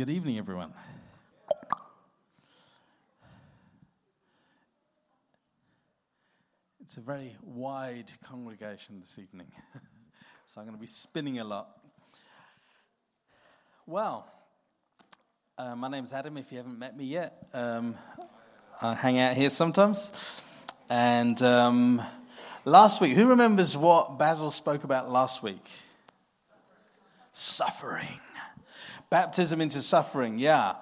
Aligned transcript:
Good 0.00 0.08
evening, 0.08 0.38
everyone. 0.38 0.72
It's 6.80 6.96
a 6.96 7.02
very 7.02 7.36
wide 7.42 8.10
congregation 8.24 8.98
this 9.02 9.18
evening, 9.18 9.48
so 10.46 10.58
I'm 10.58 10.66
going 10.66 10.74
to 10.74 10.80
be 10.80 10.86
spinning 10.86 11.38
a 11.38 11.44
lot. 11.44 11.68
Well, 13.84 14.26
uh, 15.58 15.76
my 15.76 15.88
name's 15.88 16.14
Adam, 16.14 16.38
if 16.38 16.50
you 16.50 16.56
haven't 16.56 16.78
met 16.78 16.96
me 16.96 17.04
yet. 17.04 17.36
Um, 17.52 17.94
I 18.80 18.94
hang 18.94 19.18
out 19.18 19.36
here 19.36 19.50
sometimes. 19.50 20.10
And 20.88 21.42
um, 21.42 22.00
last 22.64 23.02
week, 23.02 23.12
who 23.12 23.26
remembers 23.26 23.76
what 23.76 24.16
Basil 24.16 24.50
spoke 24.50 24.84
about 24.84 25.10
last 25.10 25.42
week? 25.42 25.68
Suffering. 27.32 28.18
Baptism 29.10 29.60
into 29.60 29.82
suffering, 29.82 30.38
yeah. 30.38 30.74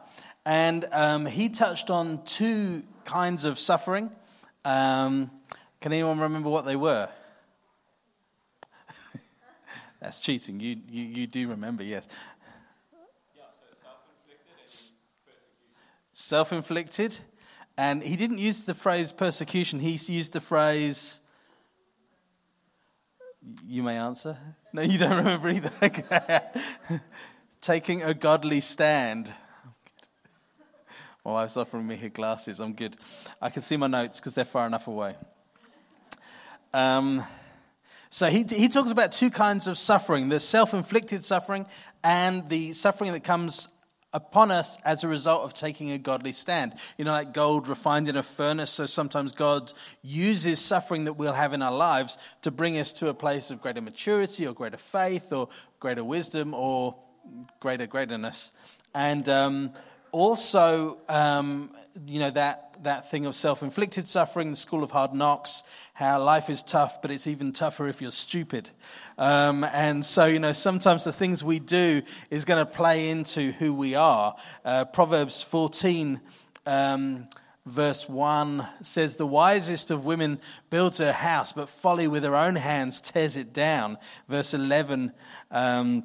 And 0.44 0.86
um, 0.92 1.26
he 1.26 1.48
touched 1.48 1.90
on 1.90 2.22
two 2.24 2.82
kinds 3.04 3.44
of 3.44 3.58
suffering. 3.58 4.10
Um, 4.64 5.30
can 5.80 5.92
anyone 5.92 6.20
remember 6.20 6.50
what 6.50 6.66
they 6.66 6.76
were? 6.76 7.08
That's 10.00 10.20
cheating. 10.20 10.60
You, 10.60 10.76
you, 10.90 11.04
you 11.04 11.26
do 11.26 11.48
remember, 11.48 11.82
yes. 11.82 12.06
Yeah, 13.34 13.42
so 14.66 14.92
self 16.12 16.52
inflicted. 16.52 17.18
And 17.78 18.02
he 18.02 18.16
didn't 18.16 18.38
use 18.38 18.64
the 18.64 18.74
phrase 18.74 19.12
persecution, 19.12 19.78
he 19.80 19.92
used 20.12 20.32
the 20.32 20.40
phrase. 20.40 21.20
You 23.66 23.82
may 23.82 23.96
answer. 23.96 24.36
No, 24.72 24.82
you 24.82 24.98
don't 24.98 25.16
remember 25.16 25.48
either. 25.48 25.70
Taking 27.68 28.02
a 28.02 28.14
godly 28.14 28.62
stand. 28.62 29.30
My 31.22 31.32
wife's 31.32 31.54
offering 31.54 31.86
me 31.86 31.96
her 31.96 32.08
glasses. 32.08 32.60
I'm 32.60 32.72
good. 32.72 32.96
I 33.42 33.50
can 33.50 33.60
see 33.60 33.76
my 33.76 33.88
notes 33.88 34.18
because 34.18 34.32
they're 34.32 34.46
far 34.46 34.66
enough 34.66 34.88
away. 34.88 35.16
Um, 36.72 37.22
so 38.08 38.28
he, 38.28 38.44
he 38.44 38.68
talks 38.68 38.90
about 38.90 39.12
two 39.12 39.28
kinds 39.28 39.66
of 39.66 39.76
suffering 39.76 40.30
the 40.30 40.40
self 40.40 40.72
inflicted 40.72 41.26
suffering 41.26 41.66
and 42.02 42.48
the 42.48 42.72
suffering 42.72 43.12
that 43.12 43.22
comes 43.22 43.68
upon 44.14 44.50
us 44.50 44.78
as 44.82 45.04
a 45.04 45.08
result 45.08 45.42
of 45.42 45.52
taking 45.52 45.90
a 45.90 45.98
godly 45.98 46.32
stand. 46.32 46.72
You 46.96 47.04
know, 47.04 47.12
like 47.12 47.34
gold 47.34 47.68
refined 47.68 48.08
in 48.08 48.16
a 48.16 48.22
furnace, 48.22 48.70
so 48.70 48.86
sometimes 48.86 49.32
God 49.32 49.74
uses 50.00 50.58
suffering 50.58 51.04
that 51.04 51.18
we'll 51.18 51.34
have 51.34 51.52
in 51.52 51.60
our 51.60 51.76
lives 51.76 52.16
to 52.40 52.50
bring 52.50 52.78
us 52.78 52.92
to 52.92 53.08
a 53.08 53.14
place 53.14 53.50
of 53.50 53.60
greater 53.60 53.82
maturity 53.82 54.46
or 54.46 54.54
greater 54.54 54.78
faith 54.78 55.34
or 55.34 55.50
greater 55.80 56.02
wisdom 56.02 56.54
or 56.54 56.96
greater 57.60 57.86
greaterness. 57.86 58.52
And 58.94 59.28
um, 59.28 59.72
also, 60.12 60.98
um, 61.08 61.70
you 62.06 62.18
know, 62.18 62.30
that, 62.30 62.76
that 62.84 63.10
thing 63.10 63.26
of 63.26 63.34
self 63.34 63.62
inflicted 63.62 64.06
suffering, 64.06 64.50
the 64.50 64.56
school 64.56 64.82
of 64.82 64.90
hard 64.90 65.14
knocks, 65.14 65.62
how 65.94 66.22
life 66.22 66.48
is 66.48 66.62
tough, 66.62 67.02
but 67.02 67.10
it's 67.10 67.26
even 67.26 67.52
tougher 67.52 67.88
if 67.88 68.00
you're 68.00 68.10
stupid. 68.10 68.70
Um, 69.16 69.64
and 69.64 70.04
so, 70.04 70.26
you 70.26 70.38
know, 70.38 70.52
sometimes 70.52 71.04
the 71.04 71.12
things 71.12 71.42
we 71.42 71.58
do 71.58 72.02
is 72.30 72.44
going 72.44 72.64
to 72.64 72.70
play 72.70 73.10
into 73.10 73.52
who 73.52 73.74
we 73.74 73.94
are. 73.94 74.36
Uh, 74.64 74.84
Proverbs 74.84 75.42
14. 75.42 76.20
Um, 76.66 77.26
verse 77.68 78.08
1 78.08 78.66
says, 78.82 79.16
The 79.16 79.26
wisest 79.26 79.90
of 79.90 80.04
women 80.04 80.40
builds 80.70 80.98
her 80.98 81.12
house, 81.12 81.52
but 81.52 81.68
folly 81.68 82.08
with 82.08 82.24
her 82.24 82.34
own 82.34 82.56
hands 82.56 83.00
tears 83.00 83.36
it 83.36 83.52
down. 83.52 83.98
Verse 84.28 84.54
11 84.54 85.12
um, 85.50 86.04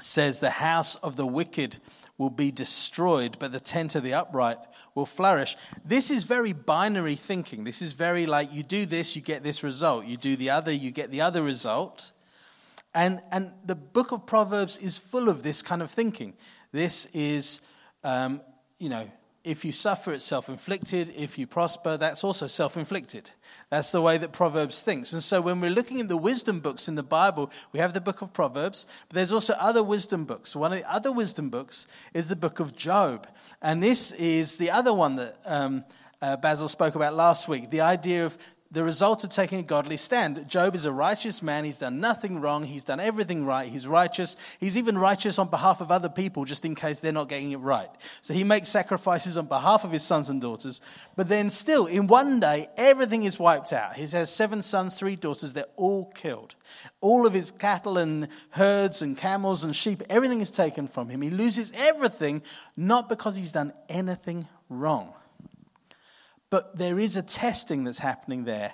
says, 0.00 0.38
The 0.38 0.50
house 0.50 0.96
of 0.96 1.16
the 1.16 1.26
wicked 1.26 1.78
will 2.18 2.30
be 2.30 2.50
destroyed, 2.50 3.36
but 3.38 3.52
the 3.52 3.60
tent 3.60 3.94
of 3.94 4.02
the 4.02 4.14
upright 4.14 4.58
will 4.94 5.06
flourish. 5.06 5.56
This 5.84 6.10
is 6.10 6.24
very 6.24 6.52
binary 6.52 7.14
thinking. 7.14 7.64
This 7.64 7.82
is 7.82 7.92
very 7.92 8.26
like 8.26 8.52
you 8.52 8.62
do 8.62 8.86
this, 8.86 9.14
you 9.14 9.22
get 9.22 9.42
this 9.42 9.62
result. 9.62 10.06
You 10.06 10.16
do 10.16 10.36
the 10.36 10.50
other, 10.50 10.72
you 10.72 10.90
get 10.90 11.10
the 11.10 11.20
other 11.20 11.42
result. 11.42 12.12
And, 12.94 13.20
and 13.30 13.52
the 13.64 13.74
book 13.74 14.12
of 14.12 14.24
Proverbs 14.24 14.78
is 14.78 14.96
full 14.96 15.28
of 15.28 15.42
this 15.42 15.60
kind 15.60 15.82
of 15.82 15.90
thinking. 15.90 16.32
This 16.72 17.06
is, 17.12 17.60
um, 18.02 18.40
you 18.78 18.88
know, 18.88 19.10
if 19.44 19.64
you 19.64 19.72
suffer, 19.72 20.12
it's 20.12 20.24
self 20.24 20.48
inflicted. 20.48 21.12
If 21.14 21.38
you 21.38 21.46
prosper, 21.46 21.96
that's 21.96 22.24
also 22.24 22.46
self 22.46 22.76
inflicted. 22.76 23.30
That's 23.70 23.90
the 23.90 24.00
way 24.00 24.16
that 24.18 24.32
Proverbs 24.32 24.80
thinks. 24.80 25.12
And 25.12 25.22
so 25.22 25.40
when 25.40 25.60
we're 25.60 25.70
looking 25.70 26.00
at 26.00 26.08
the 26.08 26.16
wisdom 26.16 26.60
books 26.60 26.86
in 26.86 26.94
the 26.94 27.02
Bible, 27.02 27.50
we 27.72 27.80
have 27.80 27.94
the 27.94 28.00
book 28.00 28.22
of 28.22 28.32
Proverbs, 28.32 28.86
but 29.08 29.16
there's 29.16 29.32
also 29.32 29.54
other 29.54 29.82
wisdom 29.82 30.24
books. 30.24 30.54
One 30.54 30.72
of 30.72 30.78
the 30.78 30.92
other 30.92 31.10
wisdom 31.10 31.50
books 31.50 31.88
is 32.14 32.28
the 32.28 32.36
book 32.36 32.60
of 32.60 32.76
Job. 32.76 33.26
And 33.60 33.82
this 33.82 34.12
is 34.12 34.56
the 34.56 34.70
other 34.70 34.94
one 34.94 35.16
that 35.16 35.36
um, 35.44 35.84
uh, 36.22 36.36
Basil 36.36 36.68
spoke 36.68 36.94
about 36.94 37.14
last 37.14 37.48
week 37.48 37.70
the 37.70 37.80
idea 37.80 38.24
of 38.24 38.38
the 38.70 38.82
result 38.82 39.22
of 39.24 39.30
taking 39.30 39.60
a 39.60 39.62
godly 39.62 39.96
stand. 39.96 40.48
Job 40.48 40.74
is 40.74 40.84
a 40.84 40.92
righteous 40.92 41.42
man. 41.42 41.64
He's 41.64 41.78
done 41.78 42.00
nothing 42.00 42.40
wrong. 42.40 42.64
He's 42.64 42.84
done 42.84 43.00
everything 43.00 43.44
right. 43.44 43.68
He's 43.68 43.86
righteous. 43.86 44.36
He's 44.58 44.76
even 44.76 44.98
righteous 44.98 45.38
on 45.38 45.48
behalf 45.48 45.80
of 45.80 45.90
other 45.90 46.08
people 46.08 46.44
just 46.44 46.64
in 46.64 46.74
case 46.74 47.00
they're 47.00 47.12
not 47.12 47.28
getting 47.28 47.52
it 47.52 47.58
right. 47.58 47.88
So 48.22 48.34
he 48.34 48.44
makes 48.44 48.68
sacrifices 48.68 49.36
on 49.36 49.46
behalf 49.46 49.84
of 49.84 49.92
his 49.92 50.02
sons 50.02 50.28
and 50.30 50.40
daughters. 50.40 50.80
But 51.14 51.28
then 51.28 51.48
still, 51.48 51.86
in 51.86 52.06
one 52.06 52.40
day, 52.40 52.68
everything 52.76 53.24
is 53.24 53.38
wiped 53.38 53.72
out. 53.72 53.94
He 53.94 54.06
has 54.06 54.30
seven 54.30 54.62
sons, 54.62 54.94
three 54.94 55.16
daughters. 55.16 55.52
They're 55.52 55.64
all 55.76 56.06
killed. 56.14 56.54
All 57.00 57.26
of 57.26 57.34
his 57.34 57.52
cattle 57.52 57.98
and 57.98 58.28
herds 58.50 59.00
and 59.00 59.16
camels 59.16 59.62
and 59.62 59.74
sheep, 59.74 60.02
everything 60.10 60.40
is 60.40 60.50
taken 60.50 60.88
from 60.88 61.08
him. 61.08 61.22
He 61.22 61.30
loses 61.30 61.72
everything, 61.74 62.42
not 62.76 63.08
because 63.08 63.36
he's 63.36 63.52
done 63.52 63.72
anything 63.88 64.48
wrong. 64.68 65.12
But 66.56 66.78
there 66.78 66.98
is 66.98 67.18
a 67.18 67.22
testing 67.22 67.84
that's 67.84 67.98
happening 67.98 68.44
there 68.44 68.72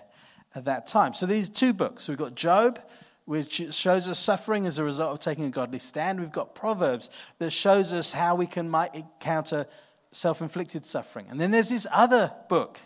at 0.54 0.66
that 0.66 0.86
time. 0.86 1.14
So 1.14 1.26
these 1.26 1.48
two 1.48 1.72
books 1.72 2.06
we've 2.06 2.16
got 2.16 2.36
Job, 2.36 2.78
which 3.24 3.74
shows 3.74 4.06
us 4.06 4.20
suffering 4.20 4.66
as 4.66 4.78
a 4.78 4.84
result 4.84 5.14
of 5.14 5.18
taking 5.18 5.46
a 5.46 5.50
godly 5.50 5.80
stand. 5.80 6.20
We've 6.20 6.30
got 6.30 6.54
Proverbs 6.54 7.10
that 7.40 7.50
shows 7.50 7.92
us 7.92 8.12
how 8.12 8.36
we 8.36 8.46
can 8.46 8.70
might 8.70 8.94
encounter 8.94 9.66
self 10.12 10.40
inflicted 10.40 10.86
suffering. 10.86 11.26
And 11.28 11.40
then 11.40 11.50
there's 11.50 11.70
this 11.70 11.88
other 11.90 12.32
book 12.48 12.78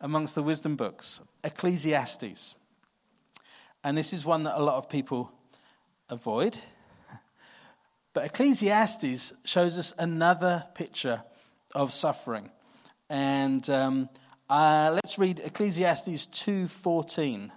amongst 0.00 0.34
the 0.34 0.42
wisdom 0.42 0.74
books, 0.74 1.20
Ecclesiastes. 1.44 2.54
And 3.84 3.98
this 3.98 4.14
is 4.14 4.24
one 4.24 4.44
that 4.44 4.58
a 4.58 4.64
lot 4.64 4.76
of 4.76 4.88
people 4.88 5.32
avoid. 6.08 6.58
But 8.14 8.24
Ecclesiastes 8.24 9.34
shows 9.44 9.76
us 9.76 9.92
another 9.98 10.64
picture 10.74 11.24
of 11.74 11.92
suffering. 11.92 12.48
And 13.08 13.68
um, 13.70 14.08
uh, 14.48 14.90
let's 14.94 15.18
read 15.18 15.40
Ecclesiastes 15.40 16.26
2:14. 16.26 17.50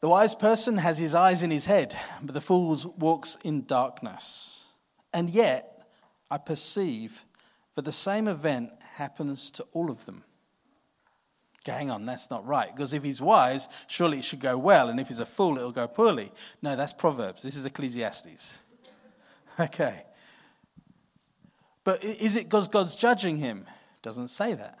The 0.00 0.08
wise 0.08 0.34
person 0.34 0.78
has 0.78 0.98
his 0.98 1.14
eyes 1.14 1.42
in 1.42 1.50
his 1.50 1.64
head, 1.64 1.96
but 2.22 2.34
the 2.34 2.40
fool 2.40 2.76
walks 2.98 3.38
in 3.42 3.64
darkness. 3.64 4.66
And 5.14 5.30
yet, 5.30 5.86
I 6.30 6.38
perceive 6.38 7.24
that 7.74 7.86
the 7.86 7.92
same 7.92 8.28
event 8.28 8.70
happens 8.94 9.50
to 9.52 9.64
all 9.72 9.90
of 9.90 10.04
them. 10.04 10.24
hang 11.64 11.90
on, 11.90 12.04
that's 12.04 12.30
not 12.30 12.46
right. 12.46 12.74
Because 12.74 12.92
if 12.92 13.02
he's 13.02 13.22
wise, 13.22 13.68
surely 13.86 14.18
it 14.18 14.24
should 14.24 14.40
go 14.40 14.58
well. 14.58 14.90
And 14.90 15.00
if 15.00 15.08
he's 15.08 15.20
a 15.20 15.26
fool, 15.26 15.56
it'll 15.56 15.72
go 15.72 15.88
poorly. 15.88 16.32
No, 16.60 16.76
that's 16.76 16.92
Proverbs. 16.92 17.42
This 17.42 17.56
is 17.56 17.66
Ecclesiastes. 17.66 18.58
Okay. 19.60 20.02
But 21.84 22.02
is 22.02 22.36
it 22.36 22.44
because 22.44 22.68
God's 22.68 22.96
judging 22.96 23.36
him? 23.36 23.66
Doesn't 24.02 24.28
say 24.28 24.54
that. 24.54 24.78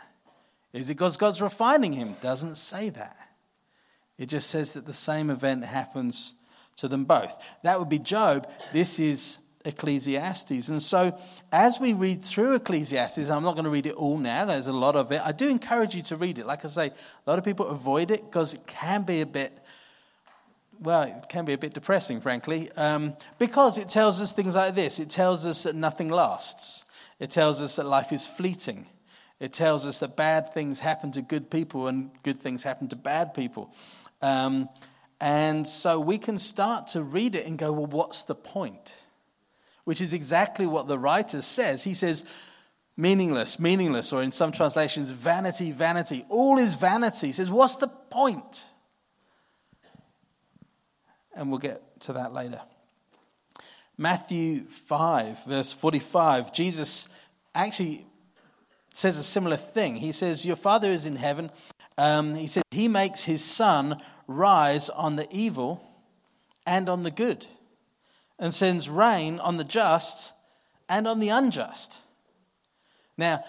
Is 0.72 0.90
it 0.90 0.94
because 0.94 1.16
God's 1.16 1.40
refining 1.40 1.92
him? 1.92 2.16
Doesn't 2.20 2.56
say 2.56 2.90
that. 2.90 3.16
It 4.18 4.26
just 4.26 4.50
says 4.50 4.72
that 4.74 4.86
the 4.86 4.92
same 4.92 5.30
event 5.30 5.64
happens 5.64 6.34
to 6.76 6.88
them 6.88 7.04
both. 7.04 7.38
That 7.62 7.78
would 7.78 7.88
be 7.88 7.98
Job. 7.98 8.48
This 8.72 8.98
is 8.98 9.38
Ecclesiastes. 9.64 10.68
And 10.68 10.82
so, 10.82 11.18
as 11.50 11.80
we 11.80 11.92
read 11.92 12.22
through 12.22 12.54
Ecclesiastes, 12.54 13.30
I'm 13.30 13.42
not 13.42 13.54
going 13.54 13.64
to 13.64 13.70
read 13.70 13.86
it 13.86 13.94
all 13.94 14.18
now, 14.18 14.44
there's 14.44 14.66
a 14.66 14.72
lot 14.72 14.94
of 14.94 15.10
it. 15.10 15.20
I 15.24 15.32
do 15.32 15.48
encourage 15.48 15.94
you 15.94 16.02
to 16.02 16.16
read 16.16 16.38
it. 16.38 16.46
Like 16.46 16.64
I 16.64 16.68
say, 16.68 16.86
a 16.88 17.30
lot 17.30 17.38
of 17.38 17.44
people 17.44 17.66
avoid 17.66 18.10
it 18.10 18.24
because 18.24 18.54
it 18.54 18.66
can 18.66 19.02
be 19.02 19.20
a 19.20 19.26
bit, 19.26 19.56
well, 20.80 21.02
it 21.02 21.28
can 21.28 21.44
be 21.44 21.54
a 21.54 21.58
bit 21.58 21.72
depressing, 21.72 22.20
frankly, 22.20 22.70
um, 22.72 23.14
because 23.38 23.78
it 23.78 23.88
tells 23.88 24.20
us 24.20 24.32
things 24.32 24.54
like 24.54 24.74
this 24.74 24.98
it 24.98 25.08
tells 25.08 25.46
us 25.46 25.62
that 25.62 25.74
nothing 25.74 26.08
lasts. 26.08 26.83
It 27.18 27.30
tells 27.30 27.62
us 27.62 27.76
that 27.76 27.86
life 27.86 28.12
is 28.12 28.26
fleeting. 28.26 28.86
It 29.40 29.52
tells 29.52 29.86
us 29.86 29.98
that 30.00 30.16
bad 30.16 30.52
things 30.54 30.80
happen 30.80 31.12
to 31.12 31.22
good 31.22 31.50
people 31.50 31.88
and 31.88 32.10
good 32.22 32.40
things 32.40 32.62
happen 32.62 32.88
to 32.88 32.96
bad 32.96 33.34
people. 33.34 33.74
Um, 34.22 34.68
and 35.20 35.66
so 35.66 36.00
we 36.00 36.18
can 36.18 36.38
start 36.38 36.88
to 36.88 37.02
read 37.02 37.34
it 37.34 37.46
and 37.46 37.58
go, 37.58 37.72
well, 37.72 37.86
what's 37.86 38.24
the 38.24 38.34
point? 38.34 38.94
Which 39.84 40.00
is 40.00 40.12
exactly 40.12 40.66
what 40.66 40.88
the 40.88 40.98
writer 40.98 41.42
says. 41.42 41.84
He 41.84 41.94
says, 41.94 42.24
meaningless, 42.96 43.58
meaningless, 43.58 44.12
or 44.12 44.22
in 44.22 44.32
some 44.32 44.52
translations, 44.52 45.10
vanity, 45.10 45.72
vanity. 45.72 46.24
All 46.28 46.58
is 46.58 46.74
vanity. 46.74 47.28
He 47.28 47.32
says, 47.32 47.50
what's 47.50 47.76
the 47.76 47.88
point? 47.88 48.66
And 51.34 51.50
we'll 51.50 51.58
get 51.58 52.00
to 52.00 52.14
that 52.14 52.32
later. 52.32 52.60
Matthew 53.96 54.64
5, 54.64 55.44
verse 55.44 55.72
45, 55.72 56.52
Jesus 56.52 57.08
actually 57.54 58.06
says 58.92 59.18
a 59.18 59.24
similar 59.24 59.56
thing. 59.56 59.96
He 59.96 60.12
says, 60.12 60.44
Your 60.44 60.56
Father 60.56 60.88
is 60.88 61.06
in 61.06 61.16
heaven. 61.16 61.50
Um, 61.96 62.34
he 62.34 62.48
says, 62.48 62.64
He 62.70 62.88
makes 62.88 63.24
His 63.24 63.44
sun 63.44 64.02
rise 64.26 64.88
on 64.88 65.16
the 65.16 65.28
evil 65.30 65.86
and 66.66 66.88
on 66.88 67.02
the 67.02 67.10
good, 67.10 67.46
and 68.38 68.52
sends 68.52 68.88
rain 68.88 69.38
on 69.38 69.58
the 69.58 69.64
just 69.64 70.32
and 70.88 71.06
on 71.06 71.20
the 71.20 71.28
unjust. 71.28 72.00
Now, 73.16 73.44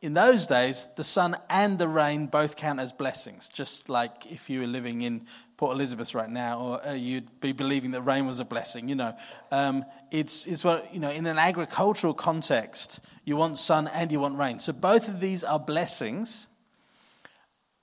in 0.00 0.14
those 0.14 0.46
days, 0.46 0.86
the 0.96 1.02
sun 1.02 1.36
and 1.50 1.78
the 1.78 1.88
rain 1.88 2.26
both 2.26 2.54
count 2.54 2.78
as 2.78 2.92
blessings, 2.92 3.48
just 3.48 3.88
like 3.88 4.30
if 4.30 4.48
you 4.48 4.60
were 4.60 4.66
living 4.66 5.02
in 5.02 5.26
Port 5.56 5.74
Elizabeth 5.74 6.14
right 6.14 6.30
now, 6.30 6.60
or 6.60 6.86
uh, 6.86 6.92
you'd 6.92 7.40
be 7.40 7.50
believing 7.50 7.90
that 7.90 8.02
rain 8.02 8.24
was 8.24 8.38
a 8.38 8.44
blessing. 8.44 8.86
You 8.86 8.94
know, 8.94 9.16
um, 9.50 9.84
it's, 10.12 10.46
it's 10.46 10.62
what, 10.62 10.94
you 10.94 11.00
know, 11.00 11.10
in 11.10 11.26
an 11.26 11.38
agricultural 11.38 12.14
context, 12.14 13.00
you 13.24 13.36
want 13.36 13.58
sun 13.58 13.88
and 13.88 14.12
you 14.12 14.20
want 14.20 14.38
rain. 14.38 14.60
So 14.60 14.72
both 14.72 15.08
of 15.08 15.20
these 15.20 15.42
are 15.42 15.58
blessings, 15.58 16.46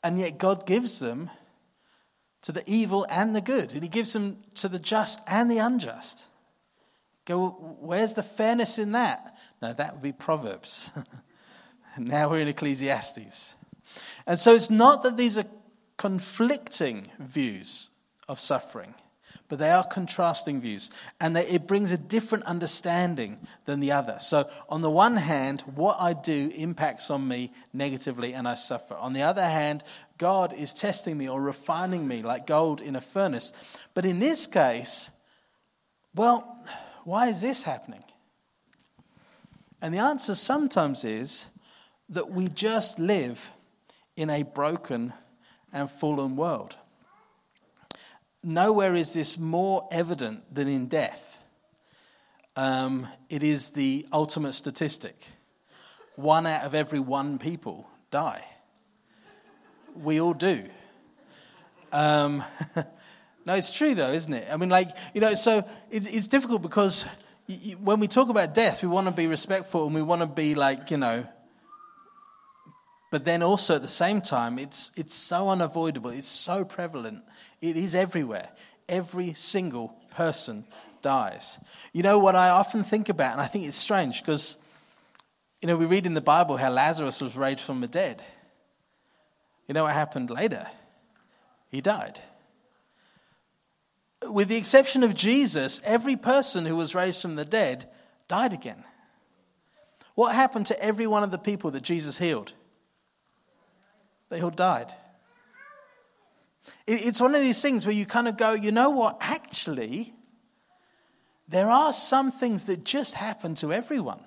and 0.01 0.17
yet 0.17 0.37
God 0.37 0.65
gives 0.65 0.99
them 0.99 1.29
to 2.43 2.53
the 2.53 2.63
evil 2.65 3.05
and 3.09 3.35
the 3.35 3.41
good, 3.41 3.73
and 3.73 3.83
He 3.83 3.89
gives 3.89 4.13
them 4.13 4.37
to 4.55 4.69
the 4.69 4.79
just 4.79 5.19
and 5.27 5.51
the 5.51 5.57
unjust. 5.57 6.25
Go, 7.25 7.49
where's 7.81 8.13
the 8.13 8.23
fairness 8.23 8.79
in 8.79 8.93
that? 8.93 9.35
No, 9.61 9.73
that 9.73 9.95
would 9.95 10.03
be 10.03 10.13
Proverbs. 10.13 10.89
now 11.97 12.29
we're 12.29 12.39
in 12.39 12.47
Ecclesiastes. 12.47 13.55
And 14.27 14.39
so 14.39 14.53
it's 14.53 14.69
not 14.69 15.03
that 15.03 15.17
these 15.17 15.37
are 15.37 15.45
conflicting 15.97 17.07
views 17.19 17.89
of 18.27 18.39
suffering, 18.39 18.95
but 19.47 19.59
they 19.59 19.69
are 19.69 19.83
contrasting 19.83 20.59
views. 20.59 20.89
And 21.21 21.35
they, 21.35 21.47
it 21.47 21.67
brings 21.67 21.91
a 21.91 21.97
different 21.97 22.45
understanding 22.45 23.47
than 23.65 23.79
the 23.79 23.91
other. 23.91 24.17
So, 24.19 24.49
on 24.67 24.81
the 24.81 24.89
one 24.89 25.17
hand, 25.17 25.61
what 25.61 25.97
I 25.99 26.13
do 26.13 26.51
impacts 26.55 27.11
on 27.11 27.27
me 27.27 27.51
negatively 27.71 28.33
and 28.33 28.47
I 28.47 28.55
suffer. 28.55 28.95
On 28.95 29.13
the 29.13 29.23
other 29.23 29.43
hand, 29.43 29.83
God 30.17 30.53
is 30.53 30.73
testing 30.73 31.17
me 31.17 31.29
or 31.29 31.41
refining 31.41 32.07
me 32.07 32.23
like 32.23 32.47
gold 32.47 32.81
in 32.81 32.95
a 32.95 33.01
furnace. 33.01 33.53
But 33.93 34.05
in 34.05 34.19
this 34.19 34.47
case, 34.47 35.11
well, 36.15 36.65
why 37.03 37.27
is 37.27 37.41
this 37.41 37.63
happening? 37.63 38.03
And 39.81 39.93
the 39.93 39.99
answer 39.99 40.33
sometimes 40.33 41.03
is 41.03 41.45
that 42.09 42.31
we 42.31 42.47
just 42.47 42.99
live 42.99 43.51
in 44.15 44.29
a 44.29 44.43
broken 44.43 45.13
and 45.73 45.89
fallen 45.89 46.35
world. 46.35 46.75
Nowhere 48.43 48.95
is 48.95 49.13
this 49.13 49.37
more 49.37 49.87
evident 49.91 50.53
than 50.53 50.67
in 50.67 50.87
death. 50.87 51.39
Um, 52.55 53.07
it 53.29 53.43
is 53.43 53.71
the 53.71 54.05
ultimate 54.13 54.53
statistic. 54.53 55.15
One 56.15 56.45
out 56.45 56.63
of 56.63 56.75
every 56.75 56.99
one 56.99 57.39
people 57.39 57.89
die. 58.11 58.45
We 60.01 60.21
all 60.21 60.33
do. 60.33 60.63
Um, 61.91 62.43
no, 63.45 63.55
it's 63.55 63.71
true 63.71 63.95
though, 63.95 64.11
isn't 64.11 64.33
it? 64.33 64.47
I 64.51 64.57
mean, 64.57 64.69
like, 64.69 64.89
you 65.13 65.21
know, 65.21 65.33
so 65.33 65.67
it's, 65.89 66.05
it's 66.05 66.27
difficult 66.27 66.61
because 66.61 67.05
when 67.79 67.99
we 67.99 68.07
talk 68.07 68.29
about 68.29 68.53
death, 68.53 68.81
we 68.81 68.89
want 68.89 69.07
to 69.07 69.13
be 69.13 69.27
respectful 69.27 69.85
and 69.85 69.95
we 69.95 70.01
want 70.01 70.21
to 70.21 70.27
be 70.27 70.55
like, 70.55 70.91
you 70.91 70.97
know, 70.97 71.25
but 73.11 73.25
then 73.25 73.43
also 73.43 73.75
at 73.75 73.81
the 73.81 73.87
same 73.87 74.21
time, 74.21 74.59
it's, 74.59 74.91
it's 74.95 75.13
so 75.13 75.49
unavoidable, 75.49 76.09
it's 76.09 76.27
so 76.27 76.65
prevalent, 76.65 77.23
it 77.61 77.77
is 77.77 77.95
everywhere. 77.95 78.49
Every 78.89 79.33
single 79.33 79.95
person 80.11 80.65
dies. 81.01 81.59
You 81.93 82.03
know 82.03 82.19
what 82.19 82.35
I 82.35 82.49
often 82.49 82.83
think 82.83 83.09
about, 83.09 83.33
and 83.33 83.41
I 83.41 83.47
think 83.47 83.65
it's 83.65 83.75
strange 83.75 84.21
because, 84.21 84.57
you 85.61 85.67
know, 85.67 85.77
we 85.77 85.85
read 85.85 86.05
in 86.05 86.13
the 86.13 86.21
Bible 86.21 86.57
how 86.57 86.71
Lazarus 86.71 87.21
was 87.21 87.37
raised 87.37 87.61
from 87.61 87.81
the 87.81 87.87
dead. 87.87 88.23
You 89.67 89.73
know 89.73 89.83
what 89.83 89.93
happened 89.93 90.29
later? 90.29 90.67
He 91.69 91.81
died. 91.81 92.19
With 94.23 94.47
the 94.47 94.57
exception 94.57 95.03
of 95.03 95.13
Jesus, 95.13 95.81
every 95.83 96.15
person 96.15 96.65
who 96.65 96.75
was 96.75 96.95
raised 96.95 97.21
from 97.21 97.35
the 97.35 97.45
dead 97.45 97.89
died 98.27 98.53
again. 98.53 98.83
What 100.15 100.33
happened 100.33 100.67
to 100.67 100.83
every 100.83 101.05
one 101.05 101.23
of 101.23 101.31
the 101.31 101.37
people 101.37 101.71
that 101.71 101.83
Jesus 101.83 102.17
healed? 102.17 102.53
They 104.35 104.41
all 104.41 104.49
died. 104.49 104.91
It's 106.85 107.21
one 107.21 107.35
of 107.35 107.41
these 107.41 107.61
things 107.61 107.85
where 107.85 107.95
you 107.95 108.05
kind 108.05 108.27
of 108.27 108.35
go, 108.35 108.51
you 108.51 108.73
know 108.73 108.89
what, 108.89 109.15
actually, 109.21 110.13
there 111.47 111.69
are 111.69 111.93
some 111.93 112.31
things 112.31 112.65
that 112.65 112.83
just 112.83 113.13
happen 113.13 113.55
to 113.55 113.71
everyone 113.71 114.19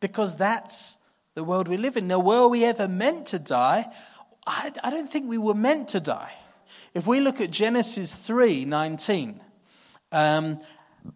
because 0.00 0.36
that's 0.36 0.98
the 1.34 1.44
world 1.44 1.68
we 1.68 1.76
live 1.76 1.96
in. 1.96 2.08
Now, 2.08 2.18
were 2.18 2.48
we 2.48 2.64
ever 2.64 2.88
meant 2.88 3.26
to 3.26 3.38
die? 3.38 3.86
I, 4.48 4.72
I 4.82 4.90
don't 4.90 5.08
think 5.08 5.30
we 5.30 5.38
were 5.38 5.54
meant 5.54 5.90
to 5.90 6.00
die. 6.00 6.32
If 6.92 7.06
we 7.06 7.20
look 7.20 7.40
at 7.40 7.52
Genesis 7.52 8.12
3 8.12 8.64
19, 8.64 9.40
um, 10.10 10.58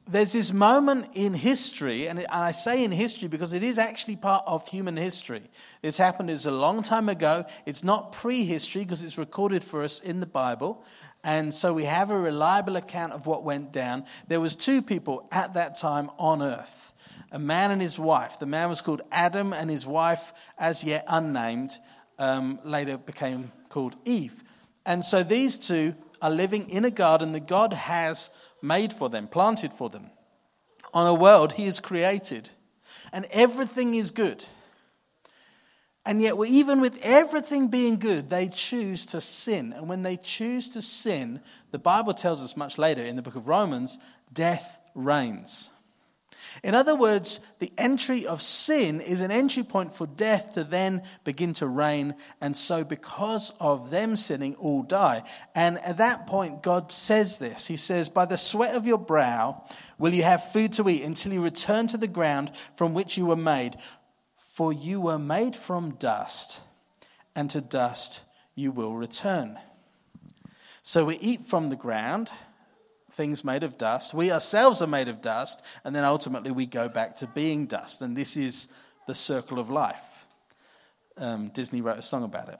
there's 0.06 0.32
this 0.32 0.52
moment 0.52 1.08
in 1.14 1.34
history, 1.34 2.08
and 2.08 2.26
I 2.30 2.52
say 2.52 2.84
in 2.84 2.92
history 2.92 3.28
because 3.28 3.52
it 3.52 3.62
is 3.62 3.78
actually 3.78 4.16
part 4.16 4.44
of 4.46 4.66
human 4.66 4.96
history. 4.96 5.42
This 5.82 5.96
happened 5.96 6.30
is 6.30 6.46
a 6.46 6.50
long 6.50 6.82
time 6.82 7.08
ago. 7.08 7.44
It's 7.66 7.84
not 7.84 8.12
prehistory 8.12 8.82
because 8.82 9.04
it's 9.04 9.18
recorded 9.18 9.62
for 9.64 9.82
us 9.82 10.00
in 10.00 10.20
the 10.20 10.26
Bible, 10.26 10.84
and 11.22 11.52
so 11.52 11.72
we 11.72 11.84
have 11.84 12.10
a 12.10 12.18
reliable 12.18 12.76
account 12.76 13.12
of 13.12 13.26
what 13.26 13.44
went 13.44 13.72
down. 13.72 14.04
There 14.28 14.40
was 14.40 14.56
two 14.56 14.82
people 14.82 15.28
at 15.30 15.54
that 15.54 15.78
time 15.78 16.10
on 16.18 16.42
earth, 16.42 16.92
a 17.30 17.38
man 17.38 17.70
and 17.70 17.80
his 17.80 17.98
wife. 17.98 18.38
The 18.38 18.46
man 18.46 18.68
was 18.68 18.80
called 18.80 19.02
Adam, 19.12 19.52
and 19.52 19.70
his 19.70 19.86
wife, 19.86 20.32
as 20.58 20.82
yet 20.82 21.04
unnamed, 21.08 21.72
um, 22.18 22.58
later 22.64 22.98
became 22.98 23.52
called 23.68 23.96
Eve. 24.04 24.42
And 24.86 25.04
so 25.04 25.22
these 25.22 25.58
two 25.58 25.94
are 26.22 26.30
living 26.30 26.68
in 26.68 26.84
a 26.84 26.90
garden 26.90 27.32
that 27.32 27.46
God 27.46 27.72
has 27.72 28.30
made 28.62 28.92
for 28.92 29.08
them, 29.08 29.26
planted 29.26 29.72
for 29.72 29.88
them, 29.88 30.10
on 30.92 31.06
a 31.06 31.14
world 31.14 31.52
He 31.52 31.66
has 31.66 31.80
created. 31.80 32.50
And 33.12 33.26
everything 33.30 33.94
is 33.94 34.10
good. 34.10 34.44
And 36.06 36.22
yet, 36.22 36.34
even 36.46 36.80
with 36.80 36.98
everything 37.02 37.68
being 37.68 37.98
good, 37.98 38.30
they 38.30 38.48
choose 38.48 39.06
to 39.06 39.20
sin. 39.20 39.72
And 39.72 39.88
when 39.88 40.02
they 40.02 40.16
choose 40.16 40.68
to 40.70 40.82
sin, 40.82 41.40
the 41.72 41.78
Bible 41.78 42.14
tells 42.14 42.42
us 42.42 42.56
much 42.56 42.78
later 42.78 43.04
in 43.04 43.16
the 43.16 43.22
book 43.22 43.36
of 43.36 43.48
Romans, 43.48 43.98
death 44.32 44.78
reigns. 44.94 45.70
In 46.62 46.74
other 46.74 46.94
words, 46.94 47.40
the 47.58 47.72
entry 47.78 48.26
of 48.26 48.42
sin 48.42 49.00
is 49.00 49.22
an 49.22 49.30
entry 49.30 49.62
point 49.62 49.94
for 49.94 50.06
death 50.06 50.54
to 50.54 50.64
then 50.64 51.02
begin 51.24 51.54
to 51.54 51.66
reign. 51.66 52.14
And 52.40 52.54
so, 52.54 52.84
because 52.84 53.52
of 53.58 53.90
them 53.90 54.14
sinning, 54.14 54.54
all 54.56 54.82
die. 54.82 55.22
And 55.54 55.78
at 55.78 55.96
that 55.98 56.26
point, 56.26 56.62
God 56.62 56.92
says 56.92 57.38
this 57.38 57.66
He 57.66 57.76
says, 57.76 58.08
By 58.08 58.26
the 58.26 58.36
sweat 58.36 58.74
of 58.74 58.86
your 58.86 58.98
brow 58.98 59.64
will 59.98 60.14
you 60.14 60.22
have 60.22 60.52
food 60.52 60.74
to 60.74 60.88
eat 60.88 61.02
until 61.02 61.32
you 61.32 61.42
return 61.42 61.86
to 61.88 61.96
the 61.96 62.08
ground 62.08 62.52
from 62.74 62.92
which 62.92 63.16
you 63.16 63.26
were 63.26 63.36
made. 63.36 63.76
For 64.52 64.72
you 64.72 65.00
were 65.00 65.18
made 65.18 65.56
from 65.56 65.94
dust, 65.94 66.60
and 67.34 67.48
to 67.50 67.62
dust 67.62 68.20
you 68.54 68.70
will 68.70 68.94
return. 68.94 69.58
So 70.82 71.06
we 71.06 71.16
eat 71.16 71.46
from 71.46 71.70
the 71.70 71.76
ground 71.76 72.30
things 73.20 73.44
made 73.44 73.64
of 73.64 73.76
dust. 73.76 74.14
We 74.14 74.32
ourselves 74.32 74.80
are 74.80 74.86
made 74.86 75.08
of 75.08 75.20
dust, 75.20 75.62
and 75.84 75.94
then 75.94 76.04
ultimately 76.04 76.52
we 76.52 76.64
go 76.64 76.88
back 76.88 77.16
to 77.16 77.26
being 77.26 77.66
dust. 77.66 78.00
And 78.00 78.16
this 78.16 78.34
is 78.34 78.66
the 79.06 79.14
circle 79.14 79.58
of 79.58 79.68
life. 79.68 80.24
Um, 81.18 81.48
Disney 81.48 81.82
wrote 81.82 81.98
a 81.98 82.02
song 82.02 82.24
about 82.24 82.48
it. 82.48 82.58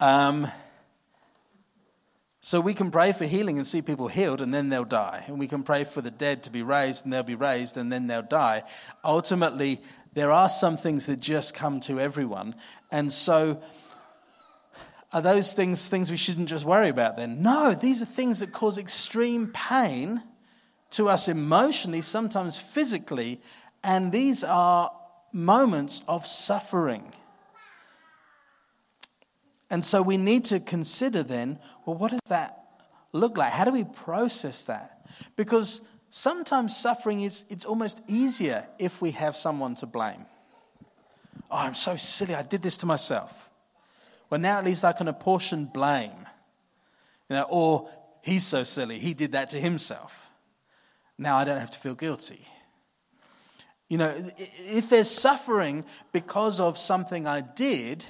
Um, 0.00 0.48
so 2.40 2.60
we 2.60 2.74
can 2.74 2.90
pray 2.90 3.12
for 3.12 3.24
healing 3.24 3.58
and 3.58 3.64
see 3.64 3.82
people 3.82 4.08
healed, 4.08 4.40
and 4.40 4.52
then 4.52 4.68
they'll 4.68 4.84
die. 4.84 5.22
And 5.28 5.38
we 5.38 5.46
can 5.46 5.62
pray 5.62 5.84
for 5.84 6.00
the 6.00 6.10
dead 6.10 6.42
to 6.42 6.50
be 6.50 6.62
raised, 6.62 7.04
and 7.04 7.12
they'll 7.12 7.22
be 7.22 7.36
raised, 7.36 7.76
and 7.76 7.92
then 7.92 8.08
they'll 8.08 8.22
die. 8.22 8.64
Ultimately, 9.04 9.80
there 10.12 10.32
are 10.32 10.48
some 10.48 10.76
things 10.76 11.06
that 11.06 11.20
just 11.20 11.54
come 11.54 11.78
to 11.82 12.00
everyone. 12.00 12.56
And 12.90 13.12
so 13.12 13.62
are 15.12 15.22
those 15.22 15.52
things 15.52 15.88
things 15.88 16.10
we 16.10 16.16
shouldn't 16.16 16.48
just 16.48 16.64
worry 16.64 16.88
about 16.88 17.16
then? 17.16 17.42
No, 17.42 17.74
these 17.74 18.00
are 18.02 18.06
things 18.06 18.40
that 18.40 18.52
cause 18.52 18.78
extreme 18.78 19.48
pain 19.48 20.22
to 20.92 21.08
us 21.08 21.28
emotionally, 21.28 22.00
sometimes 22.00 22.58
physically, 22.58 23.40
and 23.82 24.12
these 24.12 24.44
are 24.44 24.90
moments 25.32 26.02
of 26.08 26.26
suffering. 26.26 27.12
And 29.70 29.84
so 29.84 30.02
we 30.02 30.18
need 30.18 30.44
to 30.46 30.60
consider 30.60 31.22
then 31.22 31.58
well, 31.84 31.96
what 31.96 32.10
does 32.10 32.20
that 32.28 32.64
look 33.12 33.36
like? 33.36 33.52
How 33.52 33.64
do 33.64 33.72
we 33.72 33.84
process 33.84 34.62
that? 34.64 35.06
Because 35.36 35.80
sometimes 36.10 36.76
suffering 36.76 37.22
is 37.22 37.44
it's 37.48 37.64
almost 37.64 38.00
easier 38.06 38.68
if 38.78 39.00
we 39.00 39.12
have 39.12 39.36
someone 39.36 39.74
to 39.76 39.86
blame. 39.86 40.26
Oh, 41.50 41.58
I'm 41.58 41.74
so 41.74 41.96
silly, 41.96 42.34
I 42.34 42.42
did 42.42 42.62
this 42.62 42.78
to 42.78 42.86
myself. 42.86 43.50
Well, 44.32 44.40
now 44.40 44.56
at 44.56 44.64
least 44.64 44.82
I 44.82 44.92
can 44.92 45.08
apportion 45.08 45.66
blame. 45.66 46.26
You 47.28 47.36
know, 47.36 47.46
or 47.50 47.90
he's 48.22 48.46
so 48.46 48.64
silly, 48.64 48.98
he 48.98 49.12
did 49.12 49.32
that 49.32 49.50
to 49.50 49.60
himself. 49.60 50.30
now 51.18 51.36
I 51.36 51.44
don't 51.44 51.58
have 51.58 51.70
to 51.72 51.78
feel 51.78 51.94
guilty. 51.94 52.46
You 53.90 53.98
know, 53.98 54.14
if 54.38 54.88
there's 54.88 55.10
suffering 55.10 55.84
because 56.12 56.60
of 56.60 56.78
something 56.78 57.26
I 57.26 57.42
did, 57.42 58.06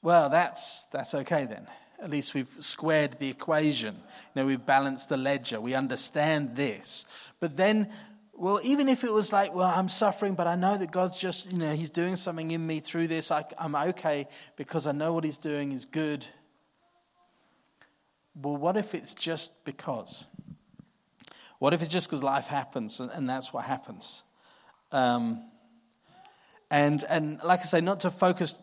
well, 0.00 0.30
that's, 0.30 0.84
that's 0.84 1.14
okay 1.14 1.44
then. 1.44 1.66
At 2.02 2.08
least 2.08 2.32
we've 2.32 2.48
squared 2.60 3.18
the 3.18 3.28
equation. 3.28 3.96
You 3.96 4.02
know, 4.34 4.46
we've 4.46 4.64
balanced 4.64 5.10
the 5.10 5.18
ledger. 5.18 5.60
We 5.60 5.74
understand 5.74 6.56
this. 6.56 7.04
But 7.38 7.54
then, 7.54 7.92
well, 8.38 8.60
even 8.62 8.88
if 8.88 9.02
it 9.02 9.12
was 9.12 9.32
like, 9.32 9.52
well, 9.52 9.66
I'm 9.66 9.88
suffering, 9.88 10.34
but 10.34 10.46
I 10.46 10.54
know 10.54 10.78
that 10.78 10.92
God's 10.92 11.18
just, 11.18 11.50
you 11.50 11.58
know, 11.58 11.72
He's 11.72 11.90
doing 11.90 12.14
something 12.14 12.52
in 12.52 12.64
me 12.64 12.78
through 12.78 13.08
this, 13.08 13.32
I, 13.32 13.44
I'm 13.58 13.74
okay 13.74 14.28
because 14.56 14.86
I 14.86 14.92
know 14.92 15.12
what 15.12 15.24
He's 15.24 15.38
doing 15.38 15.72
is 15.72 15.84
good. 15.84 16.24
Well, 18.40 18.56
what 18.56 18.76
if 18.76 18.94
it's 18.94 19.12
just 19.12 19.64
because? 19.64 20.26
What 21.58 21.74
if 21.74 21.82
it's 21.82 21.90
just 21.90 22.06
because 22.06 22.22
life 22.22 22.46
happens 22.46 23.00
and, 23.00 23.10
and, 23.10 23.28
that's 23.28 23.52
what 23.52 23.64
happens? 23.64 24.22
Um, 24.92 25.42
and, 26.70 27.02
and 27.10 27.40
like 27.42 27.60
I 27.60 27.64
say, 27.64 27.80
not 27.80 28.00
to 28.00 28.10
focus 28.10 28.56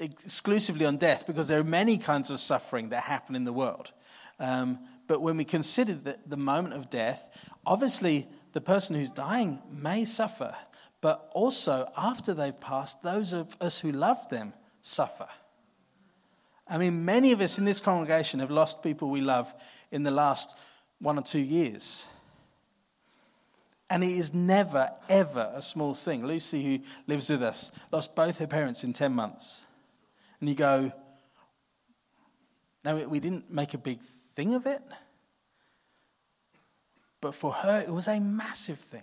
exclusively 0.00 0.86
on 0.86 0.96
death 0.96 1.26
because 1.26 1.48
there 1.48 1.58
are 1.58 1.64
many 1.64 1.98
kinds 1.98 2.30
of 2.30 2.40
suffering 2.40 2.88
that 2.90 3.02
happen 3.02 3.34
in 3.34 3.44
the 3.44 3.52
world. 3.52 3.92
Um, 4.40 4.78
but 5.06 5.20
when 5.20 5.36
we 5.36 5.44
consider 5.44 5.94
the, 5.94 6.16
the 6.26 6.36
moment 6.38 6.74
of 6.74 6.88
death, 6.88 7.28
obviously 7.66 8.26
the 8.52 8.60
person 8.60 8.96
who's 8.96 9.10
dying 9.10 9.60
may 9.70 10.04
suffer, 10.04 10.54
but 11.00 11.30
also 11.32 11.90
after 11.96 12.34
they've 12.34 12.58
passed, 12.58 13.02
those 13.02 13.32
of 13.32 13.56
us 13.60 13.78
who 13.78 13.92
love 13.92 14.28
them 14.28 14.52
suffer. 14.82 15.28
I 16.66 16.78
mean, 16.78 17.04
many 17.04 17.32
of 17.32 17.40
us 17.40 17.58
in 17.58 17.64
this 17.64 17.80
congregation 17.80 18.40
have 18.40 18.50
lost 18.50 18.82
people 18.82 19.10
we 19.10 19.20
love 19.20 19.52
in 19.90 20.02
the 20.02 20.10
last 20.10 20.56
one 20.98 21.18
or 21.18 21.22
two 21.22 21.38
years. 21.38 22.06
And 23.90 24.04
it 24.04 24.12
is 24.12 24.34
never, 24.34 24.90
ever 25.08 25.50
a 25.54 25.62
small 25.62 25.94
thing. 25.94 26.26
Lucy, 26.26 26.62
who 26.62 26.84
lives 27.06 27.30
with 27.30 27.42
us, 27.42 27.72
lost 27.90 28.14
both 28.14 28.38
her 28.38 28.46
parents 28.46 28.84
in 28.84 28.92
10 28.92 29.12
months. 29.12 29.64
And 30.40 30.48
you 30.48 30.54
go, 30.54 30.92
no, 32.84 32.96
we 33.08 33.18
didn't 33.18 33.50
make 33.50 33.72
a 33.72 33.78
big 33.78 34.00
thing 34.34 34.54
of 34.54 34.66
it. 34.66 34.82
But 37.20 37.34
for 37.34 37.52
her, 37.52 37.80
it 37.80 37.90
was 37.90 38.06
a 38.06 38.20
massive 38.20 38.78
thing. 38.78 39.02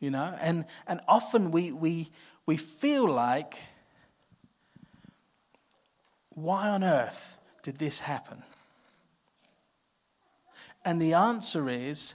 You 0.00 0.10
know? 0.10 0.36
And, 0.40 0.64
and 0.86 1.00
often 1.08 1.50
we, 1.50 1.72
we, 1.72 2.10
we 2.46 2.56
feel 2.56 3.08
like, 3.08 3.58
why 6.30 6.68
on 6.68 6.84
earth 6.84 7.36
did 7.62 7.78
this 7.78 8.00
happen? 8.00 8.42
And 10.84 11.02
the 11.02 11.14
answer 11.14 11.68
is 11.68 12.14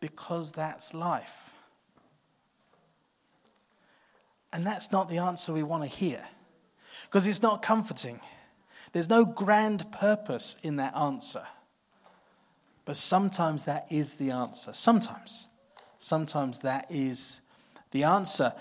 because 0.00 0.52
that's 0.52 0.94
life. 0.94 1.52
And 4.52 4.66
that's 4.66 4.90
not 4.90 5.08
the 5.08 5.18
answer 5.18 5.52
we 5.52 5.62
want 5.62 5.84
to 5.84 5.88
hear 5.88 6.24
because 7.04 7.26
it's 7.26 7.42
not 7.42 7.62
comforting. 7.62 8.20
There's 8.92 9.08
no 9.08 9.24
grand 9.24 9.90
purpose 9.92 10.56
in 10.62 10.76
that 10.76 10.96
answer. 10.96 11.46
But 12.84 12.96
sometimes 12.96 13.64
that 13.64 13.86
is 13.90 14.16
the 14.16 14.30
answer. 14.30 14.72
Sometimes. 14.72 15.46
Sometimes 15.98 16.60
that 16.60 16.86
is 16.90 17.40
the 17.90 18.04
answer. 18.04 18.54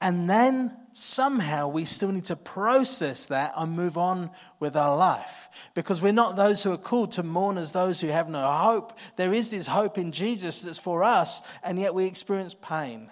And 0.00 0.30
then 0.30 0.76
somehow 0.92 1.68
we 1.68 1.84
still 1.84 2.12
need 2.12 2.24
to 2.26 2.36
process 2.36 3.26
that 3.26 3.52
and 3.56 3.72
move 3.72 3.98
on 3.98 4.30
with 4.60 4.76
our 4.76 4.96
life. 4.96 5.48
Because 5.74 6.00
we're 6.00 6.12
not 6.12 6.36
those 6.36 6.62
who 6.62 6.72
are 6.72 6.78
called 6.78 7.12
to 7.12 7.22
mourn 7.22 7.58
as 7.58 7.72
those 7.72 8.00
who 8.00 8.08
have 8.08 8.28
no 8.28 8.50
hope. 8.50 8.96
There 9.16 9.32
is 9.32 9.50
this 9.50 9.66
hope 9.66 9.98
in 9.98 10.12
Jesus 10.12 10.62
that's 10.62 10.78
for 10.78 11.02
us, 11.02 11.42
and 11.62 11.78
yet 11.78 11.94
we 11.94 12.06
experience 12.06 12.54
pain. 12.54 13.10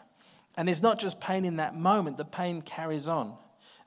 And 0.57 0.71
it's 0.71 0.83
not 0.83 0.99
just 0.99 1.21
pain 1.21 1.45
in 1.45 1.57
that 1.57 1.77
moment, 1.77 2.17
the 2.17 2.25
pain 2.25 2.63
carries 2.63 3.09
on. 3.09 3.37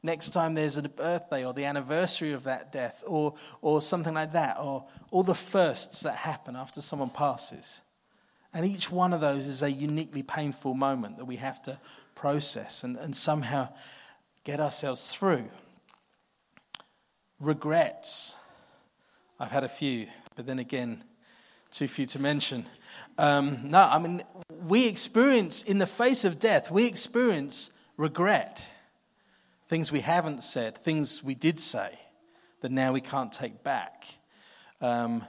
Next 0.02 0.30
time 0.30 0.54
there's 0.54 0.78
a 0.78 0.84
birthday 0.84 1.46
or 1.46 1.54
the 1.54 1.66
anniversary 1.66 2.32
of 2.32 2.46
that 2.46 2.72
death 2.72 3.04
or, 3.06 3.34
or 3.62 3.82
something 3.82 4.14
like 4.14 4.32
that, 4.34 4.58
or 4.60 4.86
all 5.12 5.24
the 5.24 5.36
firsts 5.36 6.02
that 6.02 6.16
happen 6.16 6.56
after 6.56 6.82
someone 6.82 7.10
passes. 7.10 7.82
And 8.54 8.66
each 8.66 8.90
one 8.92 9.14
of 9.14 9.22
those 9.22 9.46
is 9.46 9.62
a 9.62 9.70
uniquely 9.70 10.24
painful 10.24 10.74
moment 10.74 11.18
that 11.18 11.26
we 11.26 11.36
have 11.36 11.62
to 11.64 11.80
process 12.16 12.84
and, 12.84 12.98
and 12.98 13.16
somehow 13.16 13.70
get 14.44 14.60
ourselves 14.60 15.14
through. 15.14 15.46
Regrets. 17.40 18.36
I've 19.40 19.52
had 19.52 19.64
a 19.64 19.70
few, 19.70 20.08
but 20.36 20.46
then 20.46 20.60
again, 20.60 21.04
too 21.72 21.88
few 21.88 22.06
to 22.08 22.20
mention. 22.20 22.66
Um, 23.18 23.70
no, 23.70 23.80
I 23.80 24.00
mean, 24.00 24.24
we 24.68 24.88
experience, 24.88 25.62
in 25.62 25.78
the 25.78 25.88
face 25.88 26.26
of 26.26 26.40
death, 26.40 26.72
we 26.72 26.88
experience 26.88 27.72
regret. 27.98 28.66
Things 29.70 29.92
we 29.92 30.02
haven't 30.02 30.44
said, 30.44 30.78
things 30.78 31.24
we 31.24 31.36
did 31.36 31.60
say 31.60 31.98
that 32.62 32.72
now 32.72 32.92
we 32.92 33.02
can't 33.02 33.32
take 33.32 33.64
back. 33.64 34.04
Um, 34.82 35.24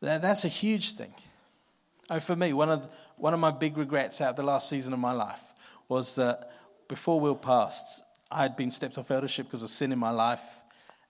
that, 0.00 0.22
that's 0.22 0.44
a 0.44 0.48
huge 0.48 0.92
thing. 0.92 1.12
Oh, 2.08 2.20
for 2.20 2.36
me, 2.36 2.52
one 2.52 2.70
of, 2.70 2.88
one 3.16 3.34
of 3.34 3.40
my 3.40 3.50
big 3.50 3.76
regrets 3.76 4.20
out 4.20 4.36
the 4.36 4.44
last 4.44 4.68
season 4.68 4.92
of 4.92 5.00
my 5.00 5.12
life 5.12 5.42
was 5.88 6.14
that 6.14 6.52
before 6.88 7.18
Will 7.18 7.34
passed, 7.34 8.02
I 8.30 8.42
had 8.42 8.54
been 8.54 8.70
stepped 8.70 8.96
off 8.96 9.10
eldership 9.10 9.46
because 9.46 9.64
of 9.64 9.70
sin 9.70 9.90
in 9.90 9.98
my 9.98 10.10
life. 10.10 10.40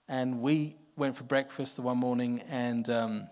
And 0.09 0.41
we 0.41 0.73
went 0.97 1.15
for 1.15 1.23
breakfast 1.23 1.75
the 1.75 1.83
one 1.83 1.97
morning, 1.97 2.41
and 2.49 2.89
um, 2.89 3.27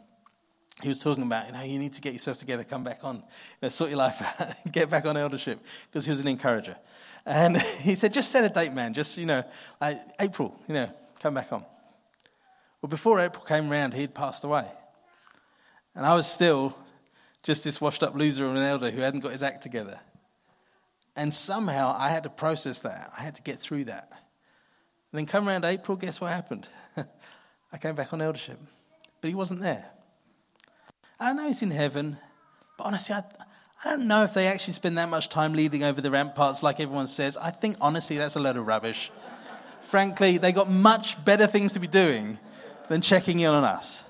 he 0.82 0.88
was 0.88 1.00
talking 1.00 1.24
about, 1.24 1.48
you 1.48 1.54
know, 1.54 1.62
you 1.62 1.78
need 1.78 1.94
to 1.94 2.02
get 2.02 2.14
yourself 2.14 2.38
together, 2.38 2.64
come 2.64 2.84
back 2.84 3.04
on, 3.04 3.18
you 3.18 3.24
know, 3.64 3.70
sort 3.70 3.90
your 3.90 3.98
life 3.98 4.22
out, 4.22 4.56
get 4.72 4.90
back 4.90 5.06
on 5.06 5.18
eldership, 5.18 5.60
because 5.90 6.06
he 6.06 6.12
was 6.12 6.22
an 6.22 6.28
encourager. 6.28 6.78
And 7.26 7.58
he 7.82 7.96
said, 7.96 8.14
just 8.14 8.32
set 8.32 8.44
a 8.44 8.50
date, 8.50 8.74
man, 8.74 8.94
just, 8.94 9.18
you 9.18 9.26
know, 9.26 9.44
April, 10.20 10.58
you 10.68 10.74
know, 10.74 10.90
come 11.20 11.34
back 11.34 11.52
on. 11.52 11.66
Well, 12.82 12.90
before 12.90 13.20
April 13.20 13.44
came 13.44 13.70
round, 13.70 13.94
he'd 13.94 14.14
passed 14.14 14.44
away. 14.44 14.66
And 15.96 16.06
I 16.06 16.16
was 16.16 16.28
still 16.28 16.78
just 17.44 17.64
this 17.64 17.82
washed 17.82 18.04
up 18.04 18.16
loser 18.16 18.46
of 18.46 18.56
an 18.56 18.64
elder 18.64 18.90
who 18.90 19.02
hadn't 19.02 19.20
got 19.20 19.34
his 19.34 19.44
act 19.44 19.62
together. 19.62 20.00
And 21.16 21.34
somehow 21.34 21.94
I 21.98 22.10
had 22.10 22.24
to 22.24 22.30
process 22.30 22.80
that. 22.80 23.12
I 23.18 23.22
had 23.22 23.36
to 23.36 23.42
get 23.42 23.60
through 23.60 23.86
that. 23.86 24.08
And 25.12 25.20
then 25.20 25.26
come 25.26 25.50
around 25.50 25.66
April, 25.66 25.98
guess 25.98 26.22
what 26.22 26.32
happened? 26.32 26.70
I 27.74 27.78
came 27.78 27.96
back 27.96 28.14
on 28.14 28.22
eldership. 28.22 28.60
But 29.20 29.30
he 29.30 29.36
wasn't 29.36 29.62
there. 29.62 29.86
I 31.20 31.34
know 31.34 31.48
he's 31.48 31.62
in 31.62 31.72
heaven, 31.72 32.18
but 32.78 32.86
honestly, 32.86 33.14
I, 33.14 33.24
I 33.84 33.90
don't 33.90 34.08
know 34.08 34.24
if 34.24 34.34
they 34.34 34.48
actually 34.48 34.74
spend 34.74 34.98
that 34.98 35.10
much 35.10 35.30
time 35.30 35.54
leading 35.54 35.84
over 35.84 36.00
the 36.00 36.12
ramparts 36.12 36.64
like 36.64 36.80
everyone 36.80 37.08
says. 37.08 37.36
I 37.38 37.52
think, 37.52 37.78
honestly, 37.82 38.18
that's 38.18 38.36
a 38.36 38.40
load 38.40 38.56
of 38.56 38.66
rubbish. 38.66 39.12
Frankly, 39.84 40.38
they 40.38 40.52
got 40.52 40.70
much 40.70 41.24
better 41.26 41.48
things 41.48 41.74
to 41.74 41.80
be 41.80 41.88
doing 41.88 42.40
than 42.88 43.02
checking 43.02 43.40
in 43.40 43.50
on 43.50 43.64
us. 43.64 44.04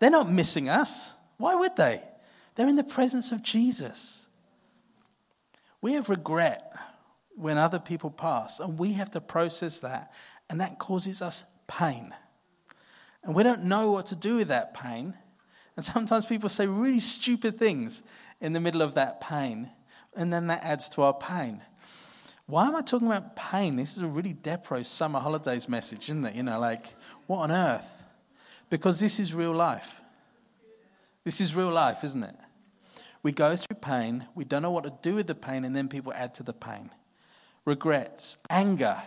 They're 0.00 0.10
not 0.10 0.30
missing 0.30 0.68
us. 0.68 1.12
Why 1.36 1.54
would 1.54 1.76
they? 1.76 2.02
They're 2.54 2.68
in 2.68 2.76
the 2.76 2.84
presence 2.84 3.32
of 3.32 3.42
Jesus. 3.42 4.26
We 5.80 5.92
have 5.92 6.08
regret 6.08 6.72
when 7.36 7.58
other 7.58 7.78
people 7.78 8.10
pass, 8.10 8.60
and 8.60 8.78
we 8.78 8.94
have 8.94 9.10
to 9.12 9.20
process 9.20 9.78
that, 9.78 10.12
and 10.48 10.60
that 10.60 10.78
causes 10.78 11.22
us 11.22 11.44
pain. 11.66 12.14
And 13.22 13.34
we 13.34 13.42
don't 13.42 13.64
know 13.64 13.90
what 13.90 14.06
to 14.06 14.16
do 14.16 14.36
with 14.36 14.48
that 14.48 14.74
pain. 14.74 15.14
And 15.76 15.84
sometimes 15.84 16.26
people 16.26 16.48
say 16.48 16.66
really 16.66 17.00
stupid 17.00 17.58
things 17.58 18.02
in 18.40 18.52
the 18.52 18.60
middle 18.60 18.82
of 18.82 18.94
that 18.94 19.20
pain, 19.20 19.70
and 20.14 20.32
then 20.32 20.46
that 20.46 20.64
adds 20.64 20.88
to 20.90 21.02
our 21.02 21.14
pain. 21.14 21.62
Why 22.46 22.68
am 22.68 22.76
I 22.76 22.80
talking 22.80 23.08
about 23.08 23.36
pain? 23.36 23.76
This 23.76 23.96
is 23.96 24.02
a 24.02 24.06
really 24.06 24.32
depro 24.32 24.86
summer 24.86 25.18
holidays 25.18 25.68
message, 25.68 26.04
isn't 26.04 26.24
it? 26.24 26.34
You 26.34 26.44
know, 26.44 26.60
like, 26.60 26.94
what 27.26 27.38
on 27.38 27.50
earth? 27.50 28.04
Because 28.70 29.00
this 29.00 29.18
is 29.18 29.34
real 29.34 29.52
life. 29.52 30.00
This 31.24 31.40
is 31.40 31.56
real 31.56 31.70
life, 31.70 32.04
isn't 32.04 32.22
it? 32.22 32.36
We 33.22 33.32
go 33.32 33.56
through 33.56 33.78
pain, 33.78 34.26
we 34.36 34.44
don't 34.44 34.62
know 34.62 34.70
what 34.70 34.84
to 34.84 34.92
do 35.02 35.16
with 35.16 35.26
the 35.26 35.34
pain, 35.34 35.64
and 35.64 35.74
then 35.74 35.88
people 35.88 36.12
add 36.12 36.34
to 36.34 36.44
the 36.44 36.52
pain. 36.52 36.90
Regrets, 37.64 38.38
anger. 38.48 39.02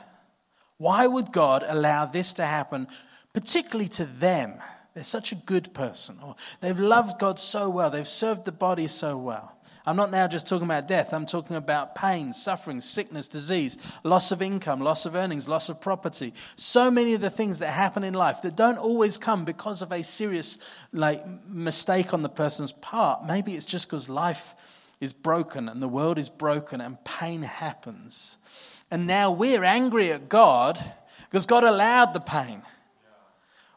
Why 0.78 1.08
would 1.08 1.32
God 1.32 1.64
allow 1.66 2.06
this 2.06 2.34
to 2.34 2.46
happen, 2.46 2.88
particularly 3.34 3.88
to 3.90 4.06
them? 4.06 4.56
They're 5.00 5.06
such 5.06 5.32
a 5.32 5.36
good 5.36 5.74
person, 5.74 6.20
or 6.22 6.36
they've 6.60 6.78
loved 6.78 7.22
God 7.22 7.40
so 7.40 7.70
well, 7.70 7.90
they've 7.90 8.06
served 8.06 8.44
the 8.44 8.52
body 8.52 8.88
so 8.88 9.18
well. 9.18 9.56
I'm 9.86 9.96
not 9.96 10.12
now 10.12 10.28
just 10.28 10.46
talking 10.46 10.66
about 10.66 10.90
death, 10.90 11.14
I'm 11.14 11.26
talking 11.26 11.56
about 11.56 11.96
pain, 11.96 12.34
suffering, 12.34 12.82
sickness, 12.82 13.30
disease, 13.30 13.78
loss 14.04 14.34
of 14.34 14.42
income, 14.42 14.82
loss 14.82 15.06
of 15.06 15.16
earnings, 15.16 15.48
loss 15.48 15.70
of 15.70 15.80
property. 15.80 16.34
So 16.58 16.92
many 16.92 17.14
of 17.14 17.22
the 17.22 17.30
things 17.30 17.60
that 17.60 17.72
happen 17.72 18.04
in 18.04 18.14
life 18.14 18.42
that 18.42 18.58
don't 18.58 18.78
always 18.78 19.18
come 19.18 19.46
because 19.46 19.82
of 19.82 19.94
a 19.94 20.04
serious 20.04 20.58
like 20.92 21.26
mistake 21.48 22.14
on 22.14 22.22
the 22.22 22.28
person's 22.28 22.74
part. 22.74 23.26
Maybe 23.26 23.56
it's 23.56 23.64
just 23.64 23.88
because 23.88 24.10
life 24.10 24.54
is 25.00 25.14
broken 25.14 25.70
and 25.70 25.82
the 25.82 25.88
world 25.88 26.18
is 26.18 26.28
broken 26.28 26.82
and 26.82 27.02
pain 27.06 27.44
happens. 27.44 28.38
And 28.92 29.08
now 29.08 29.32
we're 29.32 29.64
angry 29.64 30.12
at 30.12 30.28
God 30.28 30.78
because 31.30 31.46
God 31.46 31.64
allowed 31.64 32.14
the 32.14 32.20
pain. 32.20 32.64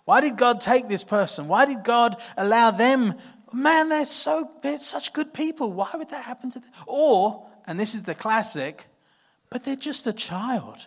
Why 0.04 0.20
did 0.20 0.36
God 0.36 0.60
take 0.60 0.88
this 0.88 1.04
person? 1.04 1.48
Why 1.48 1.64
did 1.64 1.84
God 1.84 2.20
allow 2.36 2.72
them 2.72 3.14
man, 3.52 3.88
they're 3.88 4.04
so 4.04 4.50
they're 4.62 4.78
such 4.78 5.12
good 5.12 5.32
people. 5.32 5.72
Why 5.72 5.90
would 5.94 6.10
that 6.10 6.24
happen 6.24 6.50
to 6.50 6.60
them? 6.60 6.70
Or, 6.86 7.46
and 7.66 7.78
this 7.78 7.94
is 7.94 8.02
the 8.02 8.14
classic, 8.14 8.86
but 9.50 9.64
they're 9.64 9.76
just 9.76 10.06
a 10.06 10.12
child. 10.12 10.86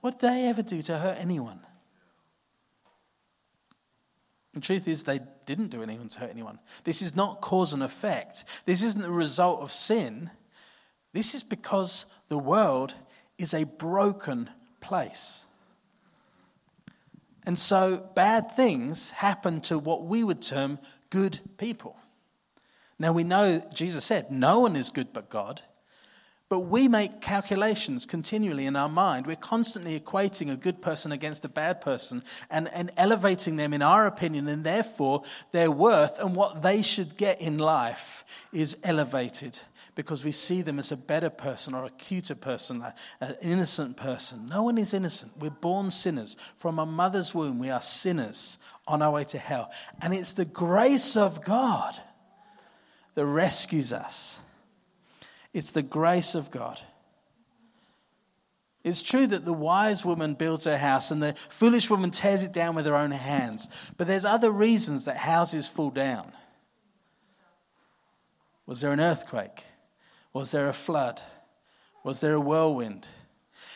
What 0.00 0.20
did 0.20 0.30
they 0.30 0.44
ever 0.46 0.62
do 0.62 0.82
to 0.82 0.98
hurt 0.98 1.18
anyone? 1.18 1.60
The 4.54 4.60
truth 4.60 4.88
is, 4.88 5.02
they 5.02 5.20
didn't 5.44 5.68
do 5.68 5.82
anyone 5.82 6.08
to 6.08 6.20
hurt 6.20 6.30
anyone. 6.30 6.58
This 6.84 7.02
is 7.02 7.14
not 7.14 7.40
cause 7.40 7.72
and 7.72 7.82
effect. 7.82 8.44
This 8.64 8.82
isn't 8.82 9.02
the 9.02 9.10
result 9.10 9.60
of 9.60 9.70
sin. 9.70 10.30
This 11.12 11.34
is 11.34 11.42
because 11.42 12.06
the 12.28 12.38
world 12.38 12.94
is 13.38 13.52
a 13.52 13.64
broken 13.64 14.48
place. 14.80 15.45
And 17.46 17.56
so 17.56 18.04
bad 18.14 18.56
things 18.56 19.10
happen 19.10 19.60
to 19.62 19.78
what 19.78 20.04
we 20.04 20.24
would 20.24 20.42
term 20.42 20.80
good 21.10 21.38
people. 21.56 21.96
Now 22.98 23.12
we 23.12 23.24
know, 23.24 23.62
Jesus 23.72 24.04
said, 24.04 24.30
no 24.30 24.58
one 24.58 24.74
is 24.74 24.90
good 24.90 25.12
but 25.12 25.30
God. 25.30 25.62
But 26.48 26.60
we 26.60 26.86
make 26.86 27.20
calculations 27.20 28.06
continually 28.06 28.66
in 28.66 28.76
our 28.76 28.88
mind. 28.88 29.26
We're 29.26 29.36
constantly 29.36 29.98
equating 29.98 30.52
a 30.52 30.56
good 30.56 30.80
person 30.80 31.10
against 31.10 31.44
a 31.44 31.48
bad 31.48 31.80
person 31.80 32.22
and, 32.50 32.68
and 32.72 32.92
elevating 32.96 33.56
them 33.56 33.74
in 33.74 33.82
our 33.82 34.06
opinion, 34.06 34.46
and 34.46 34.62
therefore 34.62 35.24
their 35.50 35.72
worth 35.72 36.20
and 36.20 36.36
what 36.36 36.62
they 36.62 36.82
should 36.82 37.16
get 37.16 37.40
in 37.40 37.58
life 37.58 38.24
is 38.52 38.76
elevated 38.84 39.58
because 39.96 40.22
we 40.22 40.30
see 40.30 40.60
them 40.60 40.78
as 40.78 40.92
a 40.92 40.96
better 40.96 41.30
person 41.30 41.74
or 41.74 41.86
a 41.86 41.90
cuter 41.90 42.34
person, 42.34 42.84
an 43.20 43.34
innocent 43.40 43.96
person. 43.96 44.46
No 44.46 44.62
one 44.62 44.76
is 44.76 44.92
innocent. 44.92 45.32
We're 45.38 45.50
born 45.50 45.90
sinners. 45.90 46.36
From 46.56 46.78
a 46.78 46.84
mother's 46.84 47.34
womb, 47.34 47.58
we 47.58 47.70
are 47.70 47.80
sinners 47.80 48.58
on 48.86 49.00
our 49.00 49.10
way 49.10 49.24
to 49.24 49.38
hell. 49.38 49.70
And 50.02 50.12
it's 50.12 50.32
the 50.32 50.44
grace 50.44 51.16
of 51.16 51.42
God 51.42 51.98
that 53.14 53.24
rescues 53.24 53.90
us. 53.90 54.38
It's 55.54 55.72
the 55.72 55.82
grace 55.82 56.34
of 56.34 56.50
God. 56.50 56.78
It's 58.84 59.02
true 59.02 59.26
that 59.26 59.46
the 59.46 59.54
wise 59.54 60.04
woman 60.04 60.34
builds 60.34 60.66
her 60.66 60.76
house 60.76 61.10
and 61.10 61.22
the 61.22 61.34
foolish 61.48 61.88
woman 61.88 62.10
tears 62.10 62.42
it 62.42 62.52
down 62.52 62.74
with 62.74 62.84
her 62.84 62.94
own 62.94 63.12
hands. 63.12 63.70
But 63.96 64.08
there's 64.08 64.26
other 64.26 64.50
reasons 64.50 65.06
that 65.06 65.16
houses 65.16 65.66
fall 65.66 65.90
down. 65.90 66.32
Was 68.66 68.82
there 68.82 68.92
an 68.92 69.00
earthquake? 69.00 69.64
Was 70.36 70.50
there 70.50 70.68
a 70.68 70.74
flood? 70.74 71.22
Was 72.04 72.20
there 72.20 72.34
a 72.34 72.40
whirlwind? 72.40 73.08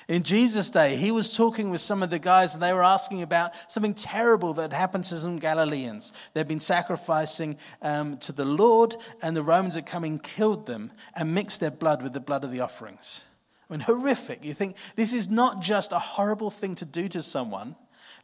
In 0.09 0.23
Jesus' 0.23 0.69
day, 0.69 0.95
he 0.95 1.11
was 1.11 1.35
talking 1.35 1.71
with 1.71 1.81
some 1.81 2.03
of 2.03 2.11
the 2.11 2.19
guys, 2.19 2.53
and 2.53 2.63
they 2.63 2.75
were 2.75 2.85
asking 2.85 3.23
about 3.23 3.53
something 3.67 3.95
terrible 3.95 4.53
that 4.53 4.71
happened 4.71 5.05
to 5.05 5.17
some 5.17 5.39
Galileans. 5.39 6.13
They'd 6.35 6.47
been 6.47 6.61
sacrificing 6.61 7.57
um, 7.81 8.19
to 8.19 8.33
the 8.33 8.45
Lord, 8.45 8.95
and 9.23 9.35
the 9.35 9.43
Romans 9.43 9.75
had 9.75 9.87
come 9.87 10.05
and 10.05 10.23
killed 10.23 10.67
them 10.67 10.93
and 11.17 11.35
mixed 11.35 11.61
their 11.61 11.71
blood 11.71 12.03
with 12.03 12.13
the 12.13 12.21
blood 12.21 12.45
of 12.45 12.53
the 12.53 12.61
offerings. 12.61 13.25
I 13.71 13.73
mean, 13.73 13.81
horrific. 13.81 14.45
You 14.45 14.53
think 14.53 14.77
this 14.97 15.15
is 15.15 15.31
not 15.31 15.63
just 15.63 15.93
a 15.93 15.99
horrible 15.99 16.51
thing 16.51 16.75
to 16.75 16.85
do 16.85 17.09
to 17.09 17.23
someone. 17.23 17.75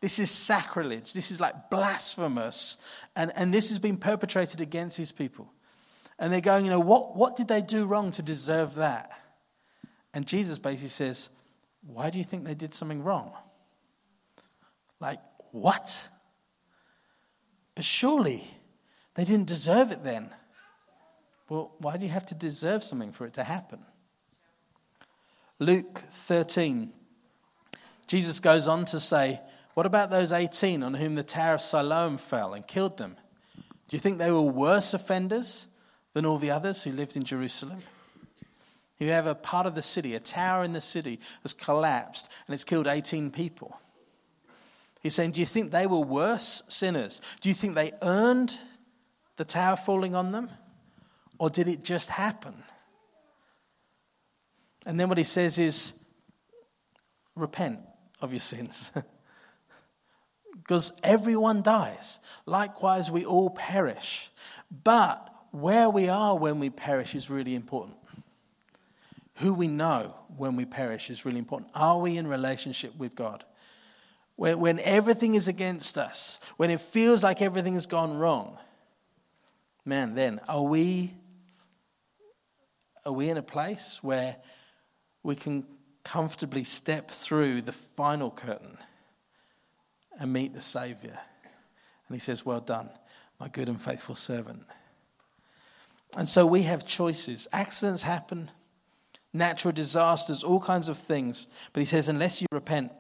This 0.02 0.19
is 0.19 0.31
sacrilege. 0.31 1.14
This 1.14 1.31
is 1.31 1.40
like 1.40 1.71
blasphemous. 1.71 2.76
And, 3.16 3.33
and 3.35 3.55
this 3.55 3.71
has 3.71 3.78
been 3.78 3.97
perpetrated 3.97 4.61
against 4.61 4.99
these 4.99 5.11
people. 5.11 5.50
And 6.18 6.32
they're 6.32 6.40
going, 6.40 6.64
you 6.64 6.70
know, 6.70 6.80
what, 6.80 7.16
what 7.16 7.37
did 7.37 7.49
they 7.49 7.61
do 7.62 7.85
wrong 7.85 8.11
to 8.12 8.23
deserve 8.23 8.76
that? 8.76 9.12
And 10.14 10.26
Jesus 10.26 10.59
basically 10.59 10.88
says, 10.88 11.29
why 11.87 12.11
do 12.11 12.18
you 12.18 12.24
think 12.24 12.44
they 12.44 12.55
did 12.55 12.74
something 12.74 13.02
wrong? 13.02 13.33
Like, 15.00 15.20
what? 15.52 16.09
But 17.74 17.85
surely 17.85 18.44
they 19.14 19.24
didn't 19.24 19.46
deserve 19.46 19.92
it 19.92 20.02
then. 20.02 20.31
Well, 21.48 21.74
why 21.79 21.96
do 21.96 22.07
you 22.07 22.12
have 22.12 22.26
to 22.26 22.35
deserve 22.35 22.83
something 22.83 23.12
for 23.12 23.26
it 23.26 23.35
to 23.35 23.44
happen? 23.44 23.81
Luke 25.59 26.02
13, 26.26 26.92
Jesus 28.07 28.40
goes 28.40 28.68
on 28.68 28.85
to 28.87 29.00
say, 29.00 29.40
What 29.74 29.87
about 29.87 30.11
those 30.11 30.33
18 30.33 30.83
on 30.83 30.94
whom 30.94 31.14
the 31.14 31.22
Tower 31.22 31.55
of 31.55 31.61
Siloam 31.61 32.18
fell 32.18 32.52
and 32.52 32.66
killed 32.66 32.98
them? 32.98 33.16
Do 33.88 33.96
you 33.96 34.00
think 34.00 34.18
they 34.18 34.33
were 34.33 34.42
worse 34.42 34.92
offenders 34.92 35.68
than 36.16 36.24
all 36.24 36.38
the 36.38 36.50
others 36.50 36.83
who 36.83 36.92
lived 36.92 37.14
in 37.14 37.24
Jerusalem? 37.24 37.83
You 38.98 39.09
have 39.09 39.26
a 39.26 39.35
part 39.35 39.66
of 39.66 39.74
the 39.74 39.83
city, 39.83 40.14
a 40.14 40.18
tower 40.18 40.64
in 40.64 40.72
the 40.72 40.81
city 40.81 41.20
has 41.42 41.52
collapsed 41.52 42.31
and 42.46 42.55
it's 42.55 42.64
killed 42.64 42.87
18 42.87 43.31
people. 43.31 43.79
He's 45.02 45.14
saying, 45.14 45.33
Do 45.33 45.40
you 45.40 45.46
think 45.46 45.72
they 45.72 45.87
were 45.87 46.00
worse 46.00 46.62
sinners? 46.68 47.20
Do 47.42 47.50
you 47.50 47.55
think 47.55 47.74
they 47.74 47.92
earned 48.00 48.59
the 49.37 49.44
tower 49.44 49.76
falling 49.76 50.14
on 50.14 50.33
them? 50.33 50.48
Or 51.38 51.50
did 51.50 51.68
it 51.68 51.85
just 51.85 52.09
happen? 52.09 52.64
And 54.87 54.98
then 54.98 55.11
what 55.11 55.18
he 55.18 55.24
says 55.24 55.59
is, 55.59 55.92
Repent 57.35 57.81
of 58.22 58.33
your 58.33 58.40
sins. 58.40 58.90
because 60.62 60.94
everyone 61.02 61.61
dies. 61.61 62.20
Likewise, 62.46 63.11
we 63.11 63.26
all 63.26 63.50
perish. 63.50 64.31
But 64.83 65.31
where 65.61 65.88
we 65.88 66.09
are 66.09 66.37
when 66.37 66.59
we 66.59 66.71
perish 66.71 67.14
is 67.14 67.31
really 67.31 67.55
important. 67.55 67.97
Who 69.37 69.55
we 69.55 69.69
know 69.69 70.14
when 70.37 70.57
we 70.57 70.64
perish 70.64 71.11
is 71.11 71.25
really 71.25 71.38
important. 71.38 71.71
Are 71.75 71.99
we 71.99 72.16
in 72.16 72.27
relationship 72.27 72.97
with 72.97 73.14
God? 73.14 73.45
When, 74.37 74.61
when 74.61 74.79
everything 74.81 75.35
is 75.35 75.49
against 75.49 75.97
us, 75.99 76.38
when 76.57 76.71
it 76.71 76.81
feels 76.81 77.23
like 77.23 77.40
everything 77.40 77.75
has 77.75 77.87
gone 77.87 78.16
wrong, 78.16 78.59
man, 79.85 80.14
then 80.14 80.40
are 80.49 80.62
we 80.62 81.14
are 83.07 83.12
we 83.12 83.31
in 83.31 83.37
a 83.37 83.42
place 83.42 84.01
where 84.03 84.37
we 85.23 85.37
can 85.37 85.64
comfortably 86.03 86.64
step 86.64 87.11
through 87.11 87.62
the 87.62 87.73
final 87.73 88.33
curtain 88.33 88.77
and 90.19 90.33
meet 90.33 90.55
the 90.55 90.61
Savior? 90.61 91.16
And 92.09 92.14
he 92.14 92.19
says, 92.19 92.45
Well 92.45 92.61
done, 92.61 92.90
my 93.38 93.49
good 93.49 93.69
and 93.69 93.81
faithful 93.81 94.16
servant. 94.16 94.64
And 96.16 96.26
so 96.26 96.46
we 96.46 96.62
have 96.62 96.87
choices. 96.87 97.46
Accidents 97.52 98.02
happen, 98.02 98.50
natural 99.35 99.72
disasters, 99.72 100.42
all 100.42 100.61
kinds 100.61 100.88
of 100.88 100.96
things. 100.96 101.46
But 101.74 101.83
he 101.83 101.87
says, 101.87 102.09
unless 102.09 102.40
you 102.40 102.46
repent, 102.50 102.90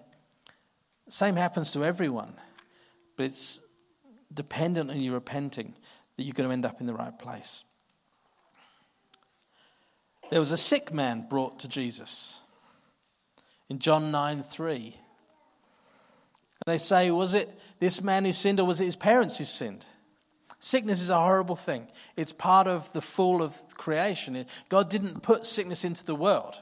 same 1.08 1.36
happens 1.36 1.72
to 1.72 1.84
everyone. 1.84 2.34
But 3.16 3.26
it's 3.26 3.60
dependent 4.32 4.90
on 4.90 5.00
you 5.00 5.14
repenting 5.14 5.74
that 6.16 6.24
you're 6.24 6.34
going 6.34 6.48
to 6.48 6.52
end 6.52 6.66
up 6.66 6.80
in 6.80 6.86
the 6.86 6.94
right 6.94 7.18
place. 7.18 7.64
There 10.30 10.40
was 10.40 10.50
a 10.50 10.58
sick 10.58 10.92
man 10.92 11.26
brought 11.28 11.60
to 11.60 11.68
Jesus 11.68 12.40
in 13.70 13.78
John 13.78 14.10
9 14.10 14.42
3. 14.42 14.76
And 14.76 14.94
they 16.66 16.78
say, 16.78 17.10
Was 17.10 17.32
it 17.32 17.56
this 17.78 18.02
man 18.02 18.24
who 18.24 18.32
sinned 18.32 18.60
or 18.60 18.66
was 18.66 18.80
it 18.80 18.86
his 18.86 18.96
parents 18.96 19.38
who 19.38 19.44
sinned? 19.44 19.86
Sickness 20.58 21.00
is 21.00 21.10
a 21.10 21.18
horrible 21.18 21.56
thing. 21.56 21.86
It's 22.16 22.32
part 22.32 22.66
of 22.66 22.92
the 22.92 23.02
fall 23.02 23.42
of 23.42 23.54
creation. 23.76 24.46
God 24.68 24.88
didn't 24.88 25.22
put 25.22 25.46
sickness 25.46 25.84
into 25.84 26.04
the 26.04 26.14
world 26.14 26.56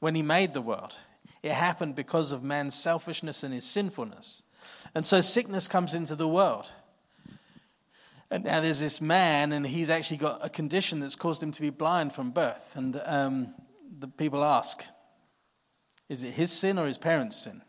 when 0.00 0.14
He 0.14 0.22
made 0.22 0.52
the 0.52 0.60
world, 0.60 0.94
it 1.42 1.52
happened 1.52 1.94
because 1.94 2.32
of 2.32 2.42
man's 2.42 2.74
selfishness 2.74 3.42
and 3.42 3.54
his 3.54 3.64
sinfulness. 3.64 4.42
And 4.94 5.06
so 5.06 5.20
sickness 5.20 5.68
comes 5.68 5.94
into 5.94 6.16
the 6.16 6.28
world. 6.28 6.70
And 8.30 8.44
now 8.44 8.60
there's 8.60 8.80
this 8.80 9.00
man, 9.00 9.52
and 9.52 9.64
he's 9.64 9.88
actually 9.88 10.16
got 10.16 10.44
a 10.44 10.48
condition 10.48 10.98
that's 10.98 11.14
caused 11.14 11.40
him 11.42 11.52
to 11.52 11.60
be 11.60 11.70
blind 11.70 12.12
from 12.12 12.30
birth. 12.30 12.72
And 12.74 13.00
um, 13.04 13.54
the 13.98 14.08
people 14.08 14.42
ask, 14.42 14.84
is 16.08 16.24
it 16.24 16.34
his 16.34 16.50
sin 16.50 16.78
or 16.78 16.86
his 16.86 16.98
parents' 16.98 17.36
sin? 17.36 17.62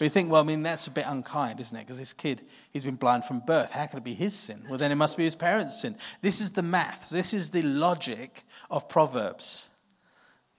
We 0.00 0.08
think, 0.08 0.30
well, 0.30 0.40
I 0.40 0.44
mean, 0.44 0.62
that's 0.62 0.88
a 0.88 0.90
bit 0.90 1.04
unkind, 1.06 1.60
isn't 1.60 1.76
it? 1.76 1.82
Because 1.82 1.98
this 1.98 2.12
kid, 2.12 2.42
he's 2.72 2.82
been 2.82 2.96
blind 2.96 3.24
from 3.24 3.40
birth. 3.40 3.70
How 3.70 3.86
can 3.86 3.98
it 3.98 4.04
be 4.04 4.14
his 4.14 4.34
sin? 4.34 4.64
Well, 4.68 4.78
then 4.78 4.90
it 4.90 4.96
must 4.96 5.16
be 5.16 5.24
his 5.24 5.36
parents' 5.36 5.80
sin. 5.80 5.96
This 6.20 6.40
is 6.40 6.50
the 6.50 6.62
maths. 6.62 7.10
This 7.10 7.32
is 7.32 7.50
the 7.50 7.62
logic 7.62 8.42
of 8.70 8.88
Proverbs. 8.88 9.68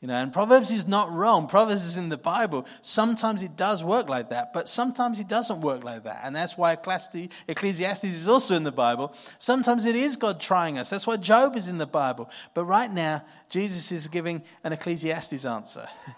You 0.02 0.10
know, 0.10 0.16
and 0.16 0.32
Proverbs 0.32 0.72
is 0.72 0.88
not 0.88 1.12
wrong. 1.12 1.48
Proverbs 1.48 1.86
is 1.86 1.98
in 1.98 2.10
the 2.10 2.18
Bible. 2.18 2.66
Sometimes 2.82 3.42
it 3.42 3.56
does 3.56 3.84
work 3.84 4.08
like 4.08 4.30
that, 4.30 4.54
but 4.54 4.70
sometimes 4.70 5.20
it 5.20 5.28
doesn't 5.28 5.62
work 5.62 5.84
like 5.84 6.04
that. 6.04 6.22
And 6.24 6.36
that's 6.36 6.58
why 6.58 6.74
Ecclesiastes 6.74 8.04
is 8.04 8.28
also 8.28 8.56
in 8.56 8.64
the 8.64 8.72
Bible. 8.72 9.14
Sometimes 9.38 9.84
it 9.86 9.96
is 9.96 10.16
God 10.16 10.40
trying 10.40 10.78
us. 10.78 10.90
That's 10.90 11.08
why 11.08 11.18
Job 11.18 11.56
is 11.56 11.70
in 11.70 11.78
the 11.78 11.88
Bible. 11.88 12.30
But 12.54 12.66
right 12.66 12.92
now, 12.92 13.26
Jesus 13.50 13.92
is 13.92 14.08
giving 14.08 14.44
an 14.64 14.74
Ecclesiastes 14.74 15.46
answer. 15.46 15.88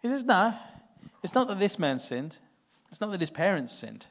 He 0.00 0.06
says, 0.06 0.22
no, 0.22 0.54
it's 1.22 1.34
not 1.34 1.48
that 1.48 1.58
this 1.58 1.78
man 1.78 1.98
sinned, 1.98 2.38
it's 2.90 3.00
not 3.00 3.10
that 3.10 3.20
his 3.20 3.30
parents 3.30 3.72
sinned. 3.72 4.06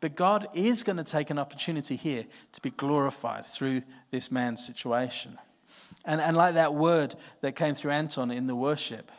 But 0.00 0.16
God 0.16 0.48
is 0.54 0.82
going 0.82 0.96
to 0.96 1.04
take 1.04 1.30
an 1.30 1.38
opportunity 1.38 1.94
here 1.94 2.24
to 2.52 2.60
be 2.62 2.70
glorified 2.70 3.44
through 3.44 3.82
this 4.10 4.30
man's 4.30 4.64
situation. 4.64 5.38
And, 6.06 6.20
and 6.20 6.36
like 6.36 6.54
that 6.54 6.74
word 6.74 7.14
that 7.42 7.54
came 7.54 7.74
through 7.74 7.90
Anton 7.90 8.30
in 8.30 8.46
the 8.46 8.56
worship, 8.56 9.10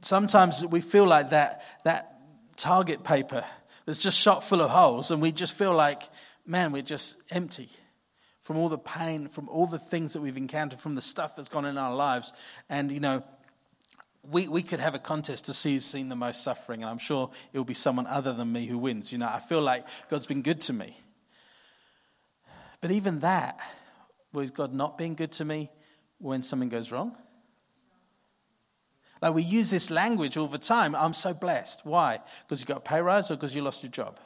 sometimes 0.00 0.64
we 0.66 0.80
feel 0.80 1.06
like 1.06 1.30
that, 1.30 1.62
that 1.84 2.20
target 2.56 3.04
paper 3.04 3.44
that's 3.86 3.98
just 3.98 4.18
shot 4.18 4.44
full 4.44 4.60
of 4.60 4.70
holes, 4.70 5.10
and 5.10 5.22
we 5.22 5.32
just 5.32 5.54
feel 5.54 5.72
like, 5.72 6.02
man, 6.44 6.72
we're 6.72 6.82
just 6.82 7.14
empty 7.30 7.70
from 8.40 8.56
all 8.56 8.68
the 8.68 8.78
pain, 8.78 9.28
from 9.28 9.48
all 9.48 9.66
the 9.66 9.78
things 9.78 10.14
that 10.14 10.20
we've 10.20 10.36
encountered, 10.36 10.80
from 10.80 10.94
the 10.94 11.02
stuff 11.02 11.36
that's 11.36 11.48
gone 11.48 11.64
in 11.64 11.78
our 11.78 11.94
lives. 11.94 12.32
And, 12.68 12.90
you 12.90 12.98
know, 12.98 13.22
we, 14.22 14.48
we 14.48 14.62
could 14.62 14.80
have 14.80 14.94
a 14.94 14.98
contest 14.98 15.46
to 15.46 15.54
see 15.54 15.74
who's 15.74 15.84
seen 15.84 16.08
the 16.08 16.16
most 16.16 16.42
suffering, 16.42 16.82
and 16.82 16.90
I'm 16.90 16.98
sure 16.98 17.30
it 17.52 17.58
will 17.58 17.64
be 17.64 17.74
someone 17.74 18.06
other 18.06 18.32
than 18.32 18.52
me 18.52 18.66
who 18.66 18.78
wins. 18.78 19.12
You 19.12 19.18
know, 19.18 19.28
I 19.28 19.40
feel 19.40 19.62
like 19.62 19.86
God's 20.08 20.26
been 20.26 20.42
good 20.42 20.60
to 20.62 20.72
me. 20.72 20.96
But 22.80 22.90
even 22.90 23.20
that, 23.20 23.58
was 24.32 24.50
God 24.50 24.72
not 24.74 24.98
being 24.98 25.14
good 25.14 25.32
to 25.32 25.44
me 25.44 25.70
when 26.18 26.42
something 26.42 26.68
goes 26.68 26.92
wrong? 26.92 27.16
Like 29.20 29.34
we 29.34 29.42
use 29.42 29.70
this 29.70 29.90
language 29.90 30.36
all 30.36 30.46
the 30.46 30.58
time. 30.58 30.94
I'm 30.94 31.14
so 31.14 31.34
blessed. 31.34 31.80
Why? 31.84 32.20
Because 32.46 32.60
you 32.60 32.66
got 32.66 32.76
a 32.78 32.80
pay 32.80 33.00
rise 33.00 33.30
or 33.30 33.34
because 33.34 33.54
you 33.54 33.62
lost 33.62 33.82
your 33.82 33.90
job? 33.90 34.18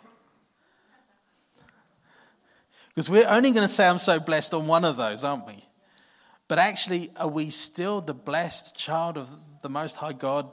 Because 2.88 3.09
we're 3.09 3.26
only 3.26 3.52
going 3.52 3.66
to 3.66 3.72
say 3.72 3.87
I'm 3.87 3.98
so 3.98 4.20
blessed 4.20 4.52
on 4.52 4.66
one 4.66 4.85
of 4.85 4.98
those, 4.98 5.24
aren't 5.24 5.46
we? 5.46 5.64
But 6.46 6.59
actually, 6.59 7.11
are 7.16 7.28
we 7.28 7.48
still 7.48 8.02
the 8.02 8.12
blessed 8.12 8.76
child 8.76 9.16
of 9.16 9.31
the 9.62 9.68
Most 9.68 9.96
High 9.96 10.12
God 10.12 10.51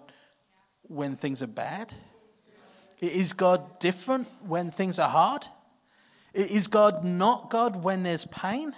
when 0.84 1.15
things 1.15 1.41
are 1.41 1.48
bad? 1.48 1.93
Is 3.00 3.34
God 3.34 3.80
different 3.80 4.28
when 4.45 4.72
things 4.72 5.00
are 5.00 5.10
hard? 5.10 5.45
Is 6.34 6.67
God 6.67 7.04
not 7.04 7.50
God 7.50 7.84
when 7.84 8.04
there's 8.04 8.26
pain? 8.26 8.74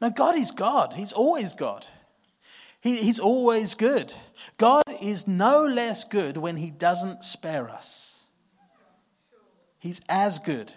No, 0.00 0.10
God 0.10 0.36
is 0.36 0.50
God. 0.50 0.92
He's 0.92 1.12
always 1.12 1.54
God. 1.54 1.86
He, 2.80 2.96
he's 2.98 3.18
always 3.18 3.74
good. 3.74 4.12
God 4.58 4.84
is 5.02 5.26
no 5.26 5.64
less 5.64 6.04
good 6.04 6.36
when 6.36 6.56
He 6.56 6.70
doesn't 6.70 7.24
spare 7.24 7.68
us. 7.68 8.24
He's 9.78 10.00
as 10.08 10.38
good 10.38 10.72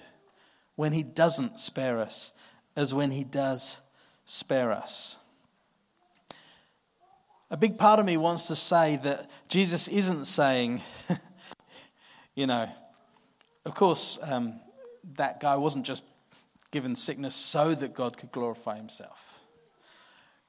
when 0.75 0.93
He 0.93 1.03
doesn't 1.03 1.59
spare 1.59 1.99
us 1.99 2.31
as 2.75 2.93
when 2.93 3.11
He 3.11 3.23
does 3.23 3.81
spare 4.25 4.71
us. 4.71 5.17
A 7.51 7.57
big 7.57 7.77
part 7.77 7.99
of 7.99 8.05
me 8.05 8.17
wants 8.17 8.47
to 8.47 8.55
say 8.55 8.97
that 8.97 9.29
Jesus 9.47 9.87
isn't 9.87 10.25
saying, 10.25 10.81
you 12.35 12.45
know, 12.45 12.69
of 13.65 13.73
course, 13.73 14.19
um, 14.21 14.59
that 15.15 15.39
guy 15.39 15.55
wasn't 15.55 15.85
just 15.85 16.03
given 16.71 16.95
sickness 16.95 17.33
so 17.33 17.73
that 17.73 17.93
God 17.93 18.17
could 18.17 18.31
glorify 18.31 18.77
himself. 18.77 19.19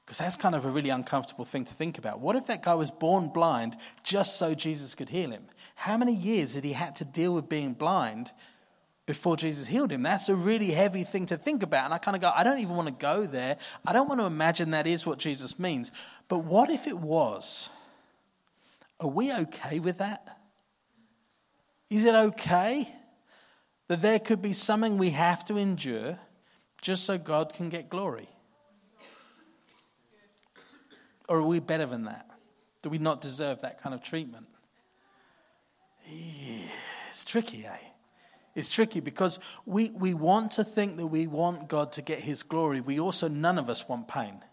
Because 0.05 0.19
that's 0.19 0.35
kind 0.35 0.53
of 0.55 0.65
a 0.65 0.69
really 0.69 0.89
uncomfortable 0.89 1.45
thing 1.45 1.65
to 1.65 1.73
think 1.73 1.97
about. 1.97 2.19
What 2.19 2.35
if 2.35 2.47
that 2.47 2.61
guy 2.61 2.75
was 2.75 2.91
born 2.91 3.29
blind 3.29 3.77
just 4.03 4.37
so 4.37 4.53
Jesus 4.53 4.93
could 4.93 5.09
heal 5.09 5.31
him? 5.31 5.45
How 5.75 5.97
many 5.97 6.13
years 6.13 6.53
did 6.53 6.63
he 6.63 6.73
had 6.73 6.97
to 6.97 7.05
deal 7.05 7.33
with 7.33 7.49
being 7.49 7.73
blind 7.73 8.31
before 9.05 9.35
Jesus 9.35 9.67
healed 9.67 9.91
him? 9.91 10.03
That's 10.03 10.29
a 10.29 10.35
really 10.35 10.71
heavy 10.71 11.03
thing 11.03 11.25
to 11.27 11.37
think 11.37 11.63
about. 11.63 11.85
And 11.85 11.93
I 11.93 11.97
kind 11.97 12.15
of 12.15 12.21
go, 12.21 12.31
I 12.35 12.43
don't 12.43 12.59
even 12.59 12.75
want 12.75 12.87
to 12.87 12.93
go 12.93 13.25
there. 13.25 13.57
I 13.85 13.93
don't 13.93 14.07
want 14.07 14.21
to 14.21 14.25
imagine 14.25 14.71
that 14.71 14.87
is 14.87 15.05
what 15.05 15.17
Jesus 15.17 15.57
means. 15.59 15.91
But 16.27 16.39
what 16.39 16.69
if 16.69 16.87
it 16.87 16.97
was? 16.97 17.69
Are 18.99 19.09
we 19.09 19.33
okay 19.33 19.79
with 19.79 19.97
that? 19.97 20.37
Is 21.89 22.05
it 22.05 22.15
okay 22.15 22.87
that 23.87 24.01
there 24.01 24.19
could 24.19 24.41
be 24.41 24.53
something 24.53 24.97
we 24.97 25.09
have 25.09 25.43
to 25.45 25.57
endure 25.57 26.17
just 26.81 27.03
so 27.03 27.17
God 27.17 27.53
can 27.53 27.69
get 27.69 27.89
glory? 27.89 28.29
Or 31.27 31.37
are 31.37 31.43
we 31.43 31.59
better 31.59 31.85
than 31.85 32.05
that? 32.05 32.27
Do 32.81 32.89
we 32.89 32.97
not 32.97 33.21
deserve 33.21 33.61
that 33.61 33.81
kind 33.81 33.93
of 33.93 34.01
treatment? 34.01 34.47
Yeah, 36.07 36.67
it's 37.09 37.25
tricky, 37.25 37.65
eh? 37.65 37.90
It's 38.53 38.69
tricky 38.69 38.99
because 38.99 39.39
we, 39.65 39.91
we 39.91 40.13
want 40.13 40.51
to 40.51 40.63
think 40.63 40.97
that 40.97 41.07
we 41.07 41.27
want 41.27 41.69
God 41.69 41.93
to 41.93 42.01
get 42.01 42.19
his 42.19 42.43
glory. 42.43 42.81
We 42.81 42.99
also, 42.99 43.27
none 43.27 43.57
of 43.57 43.69
us 43.69 43.87
want 43.87 44.07
pain. 44.07 44.43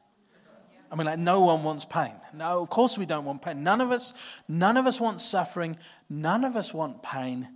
I 0.90 0.96
mean, 0.96 1.06
like, 1.06 1.18
no 1.18 1.40
one 1.40 1.64
wants 1.64 1.84
pain. 1.84 2.14
No, 2.32 2.62
of 2.62 2.70
course 2.70 2.96
we 2.96 3.04
don't 3.04 3.24
want 3.24 3.42
pain. 3.42 3.62
None 3.62 3.80
of 3.80 3.90
us, 3.90 4.14
none 4.46 4.76
of 4.76 4.86
us 4.86 5.00
want 5.00 5.20
suffering. 5.20 5.76
None 6.08 6.44
of 6.44 6.56
us 6.56 6.72
want 6.72 7.02
pain. 7.02 7.48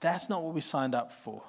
That's 0.00 0.28
not 0.28 0.44
what 0.44 0.54
we 0.54 0.60
signed 0.60 0.94
up 0.94 1.12
for. 1.12 1.42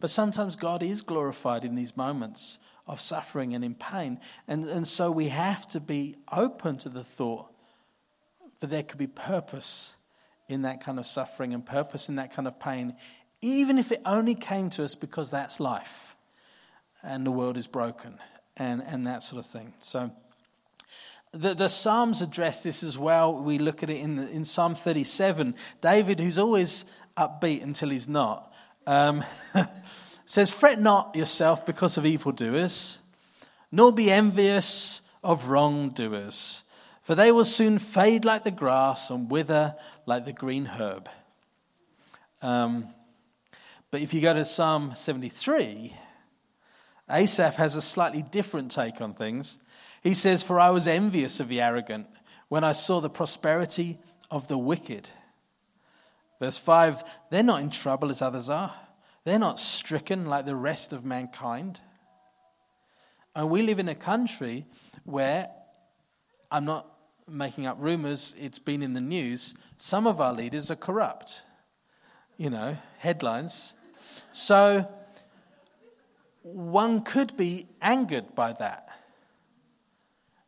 But 0.00 0.10
sometimes 0.10 0.56
God 0.56 0.82
is 0.82 1.02
glorified 1.02 1.64
in 1.64 1.74
these 1.74 1.96
moments 1.96 2.58
of 2.86 3.00
suffering 3.00 3.54
and 3.54 3.64
in 3.64 3.74
pain. 3.74 4.20
And, 4.48 4.64
and 4.64 4.86
so 4.86 5.10
we 5.10 5.28
have 5.28 5.66
to 5.68 5.80
be 5.80 6.16
open 6.32 6.78
to 6.78 6.88
the 6.88 7.04
thought 7.04 7.52
that 8.60 8.70
there 8.70 8.82
could 8.82 8.98
be 8.98 9.08
purpose 9.08 9.96
in 10.48 10.62
that 10.62 10.82
kind 10.82 10.98
of 10.98 11.06
suffering 11.06 11.52
and 11.52 11.66
purpose 11.66 12.08
in 12.08 12.16
that 12.16 12.32
kind 12.34 12.46
of 12.46 12.58
pain, 12.60 12.94
even 13.42 13.78
if 13.78 13.92
it 13.92 14.00
only 14.04 14.34
came 14.34 14.70
to 14.70 14.84
us 14.84 14.94
because 14.94 15.30
that's 15.30 15.60
life 15.60 16.16
and 17.02 17.24
the 17.24 17.30
world 17.30 17.56
is 17.56 17.66
broken 17.66 18.18
and, 18.56 18.82
and 18.82 19.06
that 19.06 19.22
sort 19.22 19.44
of 19.44 19.50
thing. 19.50 19.72
So 19.80 20.10
the, 21.32 21.54
the 21.54 21.68
Psalms 21.68 22.22
address 22.22 22.62
this 22.62 22.82
as 22.82 22.96
well. 22.96 23.34
We 23.34 23.58
look 23.58 23.82
at 23.82 23.90
it 23.90 24.00
in, 24.00 24.16
the, 24.16 24.28
in 24.30 24.44
Psalm 24.44 24.74
37. 24.74 25.54
David, 25.80 26.20
who's 26.20 26.38
always 26.38 26.84
upbeat 27.16 27.62
until 27.62 27.90
he's 27.90 28.08
not, 28.08 28.52
um, 28.86 29.24
says, 30.26 30.50
Fret 30.50 30.80
not 30.80 31.14
yourself 31.14 31.66
because 31.66 31.98
of 31.98 32.06
evildoers, 32.06 32.98
nor 33.70 33.92
be 33.92 34.10
envious 34.10 35.00
of 35.22 35.48
wrongdoers, 35.48 36.62
for 37.02 37.14
they 37.14 37.32
will 37.32 37.44
soon 37.44 37.78
fade 37.78 38.24
like 38.24 38.44
the 38.44 38.50
grass 38.50 39.10
and 39.10 39.30
wither 39.30 39.76
like 40.06 40.24
the 40.24 40.32
green 40.32 40.66
herb. 40.66 41.08
Um, 42.42 42.88
but 43.90 44.00
if 44.00 44.12
you 44.12 44.20
go 44.20 44.34
to 44.34 44.44
Psalm 44.44 44.92
73, 44.94 45.94
Asaph 47.08 47.56
has 47.56 47.76
a 47.76 47.82
slightly 47.82 48.22
different 48.22 48.70
take 48.70 49.00
on 49.00 49.14
things. 49.14 49.58
He 50.02 50.14
says, 50.14 50.42
For 50.42 50.58
I 50.58 50.70
was 50.70 50.86
envious 50.86 51.40
of 51.40 51.48
the 51.48 51.60
arrogant 51.60 52.06
when 52.48 52.64
I 52.64 52.72
saw 52.72 53.00
the 53.00 53.10
prosperity 53.10 53.98
of 54.30 54.48
the 54.48 54.58
wicked. 54.58 55.10
Verse 56.40 56.58
5 56.58 57.04
They're 57.30 57.42
not 57.42 57.62
in 57.62 57.70
trouble 57.70 58.10
as 58.10 58.22
others 58.22 58.48
are, 58.48 58.74
they're 59.24 59.38
not 59.38 59.60
stricken 59.60 60.26
like 60.26 60.46
the 60.46 60.56
rest 60.56 60.92
of 60.92 61.04
mankind. 61.04 61.80
And 63.34 63.50
we 63.50 63.62
live 63.62 63.78
in 63.78 63.88
a 63.88 63.94
country 63.94 64.64
where, 65.04 65.48
I'm 66.50 66.64
not 66.64 66.86
making 67.28 67.66
up 67.66 67.76
rumors, 67.78 68.34
it's 68.40 68.58
been 68.58 68.82
in 68.82 68.94
the 68.94 69.00
news, 69.00 69.54
some 69.78 70.06
of 70.06 70.20
our 70.20 70.32
leaders 70.32 70.70
are 70.70 70.76
corrupt. 70.76 71.42
You 72.38 72.50
know, 72.50 72.76
headlines. 72.98 73.74
So 74.36 74.86
one 76.42 77.00
could 77.00 77.38
be 77.38 77.66
angered 77.80 78.34
by 78.34 78.52
that. 78.52 78.90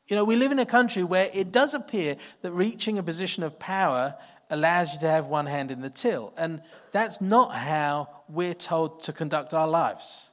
You 0.08 0.16
know, 0.16 0.24
we 0.24 0.36
live 0.36 0.52
in 0.52 0.58
a 0.58 0.66
country 0.66 1.02
where 1.02 1.30
it 1.32 1.52
does 1.52 1.72
appear 1.72 2.16
that 2.42 2.52
reaching 2.52 2.98
a 2.98 3.02
position 3.02 3.42
of 3.42 3.58
power 3.58 4.14
allows 4.50 4.92
you 4.92 5.00
to 5.00 5.08
have 5.08 5.26
one 5.26 5.46
hand 5.46 5.70
in 5.70 5.80
the 5.80 5.88
till. 5.88 6.34
And 6.36 6.60
that's 6.92 7.22
not 7.22 7.54
how 7.54 8.10
we're 8.28 8.52
told 8.52 9.04
to 9.04 9.14
conduct 9.14 9.54
our 9.54 9.66
lives. 9.66 10.28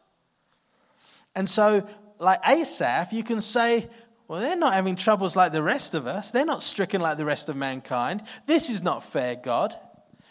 And 1.33 1.47
so, 1.47 1.87
like 2.19 2.41
Asaph, 2.45 3.13
you 3.13 3.23
can 3.23 3.39
say, 3.39 3.87
well, 4.27 4.41
they're 4.41 4.57
not 4.57 4.73
having 4.73 4.97
troubles 4.97 5.37
like 5.37 5.53
the 5.53 5.63
rest 5.63 5.95
of 5.95 6.07
us. 6.07 6.31
They're 6.31 6.45
not 6.45 6.61
stricken 6.61 6.99
like 6.99 7.17
the 7.17 7.25
rest 7.25 7.47
of 7.47 7.55
mankind. 7.55 8.23
This 8.47 8.69
is 8.69 8.83
not 8.83 9.01
fair, 9.01 9.37
God. 9.37 9.77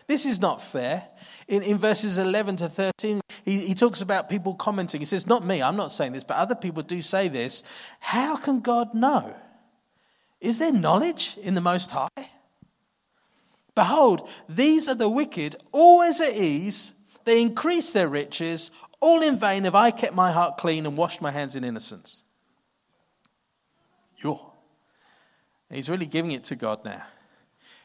This 0.06 0.26
is 0.26 0.40
not 0.40 0.60
fair. 0.60 1.06
In, 1.48 1.62
in 1.62 1.78
verses 1.78 2.18
11 2.18 2.56
to 2.56 2.68
13, 2.68 3.20
he, 3.44 3.58
he 3.58 3.74
talks 3.74 4.00
about 4.00 4.28
people 4.28 4.54
commenting. 4.54 5.00
He 5.00 5.06
says, 5.06 5.26
Not 5.26 5.44
me, 5.44 5.62
I'm 5.62 5.76
not 5.76 5.92
saying 5.92 6.12
this, 6.12 6.24
but 6.24 6.36
other 6.36 6.54
people 6.54 6.82
do 6.82 7.02
say 7.02 7.28
this. 7.28 7.62
How 8.00 8.36
can 8.36 8.60
God 8.60 8.94
know? 8.94 9.34
Is 10.40 10.58
there 10.58 10.72
knowledge 10.72 11.38
in 11.42 11.54
the 11.54 11.60
Most 11.60 11.90
High? 11.90 12.30
Behold, 13.74 14.28
these 14.48 14.88
are 14.88 14.94
the 14.94 15.08
wicked, 15.08 15.56
always 15.72 16.20
at 16.20 16.34
ease. 16.34 16.94
They 17.24 17.40
increase 17.40 17.90
their 17.90 18.08
riches. 18.08 18.70
All 19.00 19.22
in 19.22 19.38
vain 19.38 19.64
have 19.64 19.74
I 19.74 19.90
kept 19.90 20.14
my 20.14 20.32
heart 20.32 20.58
clean 20.58 20.86
and 20.86 20.96
washed 20.96 21.20
my 21.20 21.30
hands 21.30 21.56
in 21.56 21.64
innocence. 21.64 22.22
Yo. 24.16 24.52
He's 25.70 25.90
really 25.90 26.06
giving 26.06 26.32
it 26.32 26.44
to 26.44 26.56
God 26.56 26.84
now. 26.84 27.04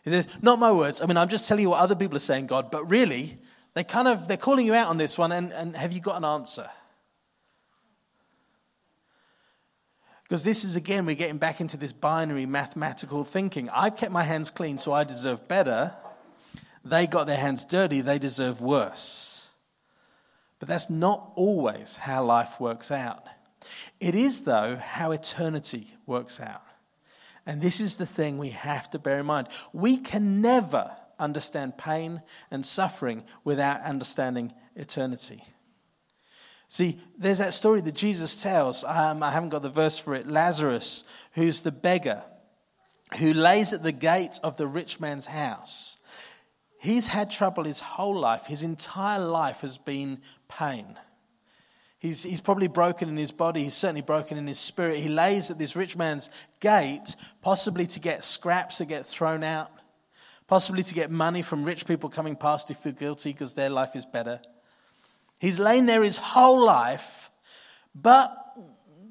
He 0.03 0.11
says, 0.11 0.27
Not 0.41 0.59
my 0.59 0.71
words. 0.71 1.01
I 1.01 1.05
mean, 1.05 1.17
I'm 1.17 1.29
just 1.29 1.47
telling 1.47 1.61
you 1.61 1.69
what 1.69 1.79
other 1.79 1.95
people 1.95 2.15
are 2.15 2.19
saying, 2.19 2.47
God, 2.47 2.71
but 2.71 2.89
really, 2.89 3.37
they 3.73 3.83
kind 3.83 4.07
of 4.07 4.27
they're 4.27 4.37
calling 4.37 4.65
you 4.65 4.73
out 4.73 4.87
on 4.87 4.97
this 4.97 5.17
one, 5.17 5.31
and, 5.31 5.53
and 5.53 5.75
have 5.75 5.93
you 5.93 6.01
got 6.01 6.17
an 6.17 6.25
answer? 6.25 6.69
Because 10.23 10.43
this 10.43 10.63
is 10.63 10.75
again, 10.75 11.05
we're 11.05 11.15
getting 11.15 11.39
back 11.39 11.59
into 11.59 11.75
this 11.75 11.91
binary 11.91 12.45
mathematical 12.45 13.23
thinking. 13.23 13.67
I've 13.69 13.97
kept 13.97 14.11
my 14.11 14.23
hands 14.23 14.51
clean, 14.51 14.77
so 14.77 14.93
I 14.93 15.03
deserve 15.03 15.47
better. 15.47 15.95
They 16.85 17.07
got 17.07 17.25
their 17.27 17.37
hands 17.37 17.65
dirty, 17.65 18.01
they 18.01 18.19
deserve 18.19 18.61
worse. 18.61 19.49
But 20.59 20.67
that's 20.67 20.89
not 20.89 21.31
always 21.35 21.95
how 21.95 22.23
life 22.25 22.59
works 22.59 22.91
out. 22.91 23.23
It 23.99 24.13
is, 24.13 24.41
though, 24.41 24.75
how 24.75 25.11
eternity 25.11 25.87
works 26.05 26.39
out. 26.39 26.63
And 27.49 27.63
this 27.63 27.81
is 27.81 27.95
the 27.95 28.05
thing 28.05 28.37
we 28.37 28.49
have 28.49 28.91
to 28.91 28.99
bear 28.99 29.17
in 29.21 29.25
mind. 29.25 29.47
We 29.73 29.97
can 29.97 30.39
never 30.39 30.95
understand 31.17 31.79
pain 31.79 32.21
and 32.51 32.63
suffering 32.63 33.23
without 33.43 33.81
understanding 33.81 34.53
eternity. 34.75 35.43
See, 36.67 37.01
there's 37.17 37.39
that 37.39 37.55
story 37.55 37.81
that 37.81 37.95
Jesus 37.95 38.39
tells. 38.39 38.83
Um, 38.83 39.23
I 39.23 39.31
haven't 39.31 39.49
got 39.49 39.63
the 39.63 39.71
verse 39.71 39.97
for 39.97 40.13
it. 40.13 40.27
Lazarus, 40.27 41.03
who's 41.31 41.61
the 41.61 41.71
beggar, 41.71 42.23
who 43.17 43.33
lays 43.33 43.73
at 43.73 43.81
the 43.81 43.91
gate 43.91 44.39
of 44.43 44.57
the 44.57 44.67
rich 44.67 44.99
man's 44.99 45.25
house. 45.25 45.97
He's 46.79 47.07
had 47.07 47.31
trouble 47.31 47.63
his 47.63 47.79
whole 47.79 48.19
life. 48.19 48.45
His 48.45 48.61
entire 48.61 49.17
life 49.17 49.61
has 49.61 49.79
been 49.79 50.19
pain. 50.47 50.99
He's, 51.99 52.23
he's 52.23 52.39
probably 52.39 52.67
broken 52.67 53.09
in 53.09 53.17
his 53.17 53.31
body. 53.31 53.63
He's 53.63 53.73
certainly 53.73 54.01
broken 54.01 54.37
in 54.37 54.47
his 54.47 54.57
spirit. 54.57 54.97
He 54.97 55.09
lays 55.09 55.51
at 55.51 55.59
this 55.59 55.75
rich 55.75 55.97
man's 55.97 56.29
gate, 56.61 57.15
possibly 57.41 57.85
to 57.87 57.99
get 57.99 58.23
scraps 58.23 58.77
that 58.77 58.85
get 58.85 59.05
thrown 59.05 59.43
out, 59.43 59.69
possibly 60.47 60.81
to 60.81 60.93
get 60.93 61.11
money 61.11 61.41
from 61.41 61.65
rich 61.65 61.85
people 61.85 62.09
coming 62.09 62.37
past 62.37 62.69
who 62.69 62.73
feel 62.73 62.93
guilty 62.93 63.33
because 63.33 63.53
their 63.53 63.69
life 63.69 63.95
is 63.95 64.05
better. 64.05 64.39
He's 65.39 65.59
lain 65.59 65.87
there 65.87 66.01
his 66.01 66.17
whole 66.17 66.63
life, 66.63 67.29
but 67.93 68.35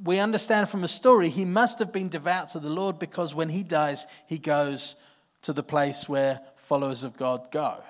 we 0.03 0.19
understand 0.19 0.71
from 0.71 0.81
the 0.81 0.89
story 0.89 1.29
he 1.29 1.45
must 1.45 1.79
have 1.81 1.93
been 1.93 2.09
devout 2.09 2.49
to 2.51 2.59
the 2.59 2.71
Lord 2.71 2.99
because 2.99 3.35
when 3.35 3.51
he 3.51 3.63
dies, 3.63 4.07
he 4.27 4.39
goes 4.39 4.95
to 5.43 5.53
the 5.53 5.63
place 5.63 6.09
where 6.09 6.41
followers 6.57 7.05
of 7.05 7.17
God 7.17 7.51
go. 7.51 7.83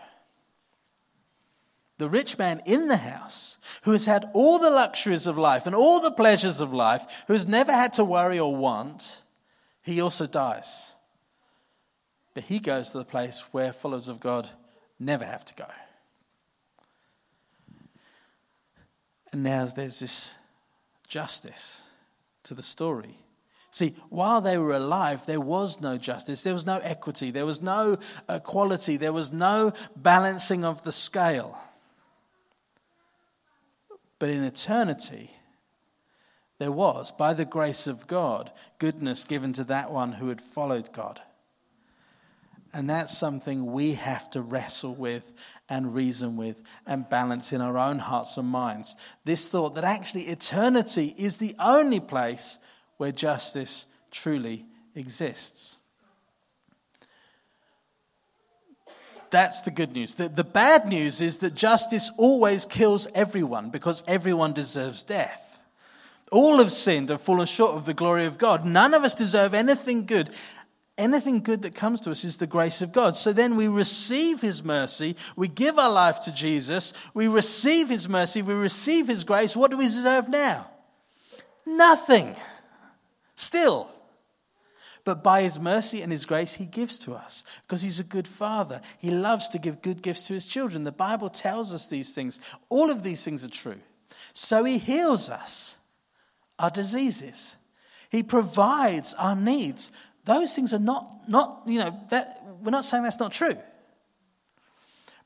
The 1.98 2.08
rich 2.08 2.38
man 2.38 2.62
in 2.64 2.86
the 2.88 2.96
house, 2.96 3.58
who 3.82 3.90
has 3.90 4.06
had 4.06 4.30
all 4.32 4.58
the 4.58 4.70
luxuries 4.70 5.26
of 5.26 5.36
life 5.36 5.66
and 5.66 5.74
all 5.74 6.00
the 6.00 6.12
pleasures 6.12 6.60
of 6.60 6.72
life, 6.72 7.04
who 7.26 7.32
has 7.32 7.46
never 7.46 7.72
had 7.72 7.92
to 7.94 8.04
worry 8.04 8.38
or 8.38 8.54
want, 8.54 9.24
he 9.82 10.00
also 10.00 10.26
dies. 10.26 10.92
But 12.34 12.44
he 12.44 12.60
goes 12.60 12.90
to 12.90 12.98
the 12.98 13.04
place 13.04 13.40
where 13.50 13.72
followers 13.72 14.08
of 14.08 14.20
God 14.20 14.48
never 15.00 15.24
have 15.24 15.44
to 15.46 15.54
go. 15.54 15.66
And 19.32 19.42
now 19.42 19.66
there's 19.66 19.98
this 19.98 20.34
justice 21.08 21.82
to 22.44 22.54
the 22.54 22.62
story. 22.62 23.16
See, 23.70 23.96
while 24.08 24.40
they 24.40 24.56
were 24.56 24.72
alive, 24.72 25.26
there 25.26 25.40
was 25.40 25.80
no 25.80 25.98
justice, 25.98 26.42
there 26.42 26.54
was 26.54 26.64
no 26.64 26.78
equity, 26.78 27.30
there 27.30 27.44
was 27.44 27.60
no 27.60 27.98
equality, 28.28 28.96
there 28.96 29.12
was 29.12 29.32
no 29.32 29.72
balancing 29.96 30.64
of 30.64 30.82
the 30.84 30.92
scale. 30.92 31.58
But 34.18 34.30
in 34.30 34.42
eternity, 34.42 35.30
there 36.58 36.72
was, 36.72 37.12
by 37.12 37.34
the 37.34 37.44
grace 37.44 37.86
of 37.86 38.06
God, 38.06 38.50
goodness 38.78 39.24
given 39.24 39.52
to 39.54 39.64
that 39.64 39.90
one 39.90 40.12
who 40.12 40.28
had 40.28 40.40
followed 40.40 40.92
God. 40.92 41.20
And 42.72 42.90
that's 42.90 43.16
something 43.16 43.72
we 43.72 43.94
have 43.94 44.28
to 44.30 44.42
wrestle 44.42 44.94
with 44.94 45.32
and 45.68 45.94
reason 45.94 46.36
with 46.36 46.62
and 46.86 47.08
balance 47.08 47.52
in 47.52 47.60
our 47.60 47.78
own 47.78 47.98
hearts 47.98 48.36
and 48.36 48.46
minds. 48.48 48.96
This 49.24 49.46
thought 49.46 49.74
that 49.76 49.84
actually 49.84 50.24
eternity 50.24 51.14
is 51.16 51.38
the 51.38 51.54
only 51.58 52.00
place 52.00 52.58
where 52.98 53.12
justice 53.12 53.86
truly 54.10 54.66
exists. 54.94 55.78
That's 59.30 59.62
the 59.62 59.70
good 59.70 59.92
news. 59.92 60.14
The, 60.14 60.28
the 60.28 60.44
bad 60.44 60.86
news 60.86 61.20
is 61.20 61.38
that 61.38 61.54
justice 61.54 62.10
always 62.16 62.64
kills 62.64 63.08
everyone 63.14 63.70
because 63.70 64.02
everyone 64.06 64.52
deserves 64.52 65.02
death. 65.02 65.44
All 66.30 66.58
have 66.58 66.72
sinned 66.72 67.10
and 67.10 67.20
fallen 67.20 67.46
short 67.46 67.72
of 67.72 67.86
the 67.86 67.94
glory 67.94 68.26
of 68.26 68.38
God. 68.38 68.64
None 68.64 68.94
of 68.94 69.02
us 69.02 69.14
deserve 69.14 69.54
anything 69.54 70.04
good 70.04 70.30
anything 70.98 71.40
good 71.40 71.62
that 71.62 71.74
comes 71.74 72.00
to 72.00 72.10
us 72.10 72.24
is 72.24 72.36
the 72.36 72.46
grace 72.46 72.82
of 72.82 72.92
God. 72.92 73.16
So 73.16 73.32
then 73.32 73.56
we 73.56 73.68
receive 73.68 74.40
His 74.40 74.62
mercy, 74.62 75.16
we 75.36 75.48
give 75.48 75.78
our 75.78 75.90
life 75.90 76.20
to 76.22 76.32
Jesus, 76.34 76.92
we 77.14 77.28
receive 77.28 77.88
His 77.88 78.08
mercy, 78.08 78.42
we 78.42 78.54
receive 78.54 79.08
His 79.08 79.24
grace. 79.24 79.56
What 79.56 79.70
do 79.70 79.78
we 79.78 79.84
deserve 79.84 80.28
now? 80.28 80.68
Nothing. 81.64 82.34
Still. 83.36 83.88
But 85.04 85.22
by 85.22 85.42
His 85.42 85.58
mercy 85.58 86.02
and 86.02 86.12
His 86.12 86.26
grace, 86.26 86.54
He 86.54 86.66
gives 86.66 86.98
to 86.98 87.14
us 87.14 87.44
because 87.66 87.82
He's 87.82 88.00
a 88.00 88.04
good 88.04 88.28
Father. 88.28 88.80
He 88.98 89.10
loves 89.10 89.48
to 89.50 89.58
give 89.58 89.82
good 89.82 90.02
gifts 90.02 90.22
to 90.28 90.34
His 90.34 90.46
children. 90.46 90.84
The 90.84 90.92
Bible 90.92 91.30
tells 91.30 91.72
us 91.72 91.86
these 91.86 92.10
things. 92.10 92.40
All 92.68 92.90
of 92.90 93.02
these 93.02 93.22
things 93.22 93.44
are 93.44 93.50
true. 93.50 93.80
So 94.32 94.64
He 94.64 94.78
heals 94.78 95.28
us, 95.28 95.76
our 96.58 96.70
diseases. 96.70 97.56
He 98.10 98.22
provides 98.22 99.14
our 99.14 99.36
needs. 99.36 99.92
Those 100.24 100.54
things 100.54 100.72
are 100.72 100.78
not, 100.78 101.28
not 101.28 101.62
you 101.66 101.78
know, 101.78 101.98
that, 102.10 102.42
we're 102.62 102.70
not 102.70 102.84
saying 102.84 103.02
that's 103.02 103.18
not 103.18 103.32
true. 103.32 103.56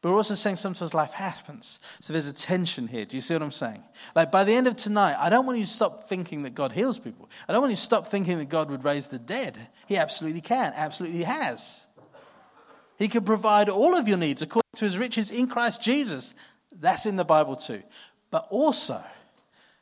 But 0.03 0.11
we're 0.11 0.17
also 0.17 0.35
saying 0.35 0.57
sometimes 0.57 0.95
life 0.95 1.13
happens. 1.13 1.79
So 2.01 2.13
there's 2.13 2.27
a 2.27 2.33
tension 2.33 2.89
here. 2.89 3.05
Do 3.05 3.17
you 3.17 3.21
see 3.21 3.35
what 3.35 3.43
I'm 3.43 3.53
saying? 3.53 3.85
Like 4.17 4.33
by 4.33 4.43
the 4.43 4.53
end 4.53 4.67
of 4.67 4.75
tonight, 4.75 5.15
I 5.17 5.31
don't 5.31 5.47
want 5.47 5.59
you 5.59 5.65
to 5.65 5.71
stop 5.71 6.09
thinking 6.09 6.43
that 6.43 6.55
God 6.55 6.73
heals 6.73 6.99
people. 6.99 7.31
I 7.49 7.53
don't 7.53 7.63
want 7.63 7.71
you 7.71 7.77
to 7.77 7.83
stop 7.83 8.09
thinking 8.09 8.39
that 8.39 8.49
God 8.49 8.69
would 8.69 8.85
raise 8.85 9.07
the 9.07 9.21
dead. 9.21 9.57
He 9.87 9.97
absolutely 9.97 10.41
can, 10.41 10.73
absolutely 10.75 11.23
has. 11.23 11.87
He 12.99 13.07
can 13.07 13.25
provide 13.25 13.69
all 13.69 13.95
of 13.95 14.09
your 14.09 14.19
needs 14.19 14.43
according 14.43 14.63
to 14.75 14.85
his 14.85 14.99
riches 14.99 15.31
in 15.31 15.47
Christ 15.47 15.81
Jesus. 15.81 16.35
That's 16.73 17.07
in 17.07 17.15
the 17.15 17.25
Bible 17.25 17.55
too. 17.55 17.85
But 18.33 18.49
also, 18.51 19.01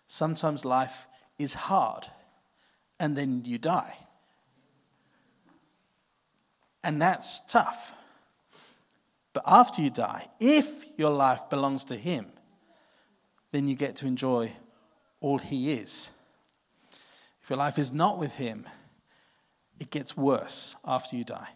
sometimes 0.06 0.66
life 0.66 1.08
is 1.38 1.54
hard 1.54 2.06
and 2.98 3.16
then 3.16 3.46
you 3.46 3.56
die. 3.56 3.96
And 6.84 7.00
that's 7.00 7.40
tough. 7.40 7.94
But 9.32 9.44
after 9.46 9.80
you 9.82 9.90
die, 9.90 10.28
if 10.40 10.66
your 10.96 11.10
life 11.10 11.48
belongs 11.50 11.84
to 11.84 11.96
Him, 11.96 12.26
then 13.52 13.68
you 13.68 13.74
get 13.74 13.96
to 13.96 14.06
enjoy 14.06 14.52
all 15.20 15.38
He 15.38 15.72
is. 15.72 16.10
If 17.42 17.50
your 17.50 17.58
life 17.58 17.78
is 17.78 17.92
not 17.92 18.18
with 18.18 18.34
Him, 18.34 18.66
it 19.78 19.90
gets 19.90 20.16
worse 20.16 20.74
after 20.84 21.16
you 21.16 21.24
die. 21.24 21.48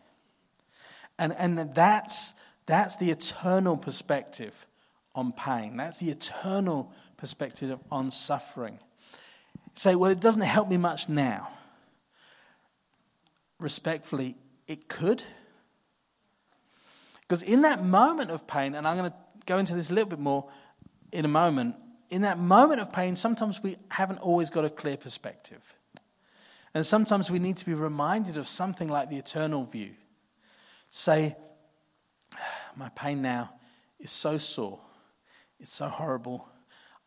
And, 1.18 1.34
and 1.38 1.74
that's, 1.74 2.32
that's 2.66 2.96
the 2.96 3.10
eternal 3.10 3.76
perspective 3.76 4.66
on 5.14 5.32
pain. 5.32 5.76
That's 5.76 5.98
the 5.98 6.10
eternal 6.10 6.92
perspective 7.16 7.78
on 7.90 8.10
suffering. 8.10 8.78
Say, 9.74 9.94
well, 9.94 10.10
it 10.10 10.20
doesn't 10.20 10.42
help 10.42 10.68
me 10.68 10.76
much 10.76 11.08
now. 11.08 11.48
Respectfully, 13.58 14.36
it 14.66 14.88
could. 14.88 15.22
Because 17.26 17.42
in 17.42 17.62
that 17.62 17.84
moment 17.84 18.30
of 18.30 18.46
pain, 18.46 18.74
and 18.74 18.86
I'm 18.86 18.96
going 18.96 19.10
to 19.10 19.16
go 19.46 19.58
into 19.58 19.74
this 19.74 19.90
a 19.90 19.94
little 19.94 20.08
bit 20.08 20.18
more 20.18 20.48
in 21.12 21.24
a 21.24 21.28
moment, 21.28 21.76
in 22.10 22.22
that 22.22 22.38
moment 22.38 22.80
of 22.80 22.92
pain, 22.92 23.16
sometimes 23.16 23.62
we 23.62 23.76
haven't 23.90 24.18
always 24.18 24.50
got 24.50 24.64
a 24.64 24.70
clear 24.70 24.96
perspective. 24.96 25.74
And 26.74 26.84
sometimes 26.84 27.30
we 27.30 27.38
need 27.38 27.56
to 27.58 27.66
be 27.66 27.74
reminded 27.74 28.36
of 28.36 28.48
something 28.48 28.88
like 28.88 29.08
the 29.08 29.16
eternal 29.16 29.64
view. 29.64 29.94
Say, 30.90 31.36
ah, 32.34 32.38
my 32.76 32.88
pain 32.90 33.22
now 33.22 33.52
is 33.98 34.10
so 34.10 34.38
sore, 34.38 34.80
it's 35.60 35.72
so 35.72 35.88
horrible, 35.88 36.48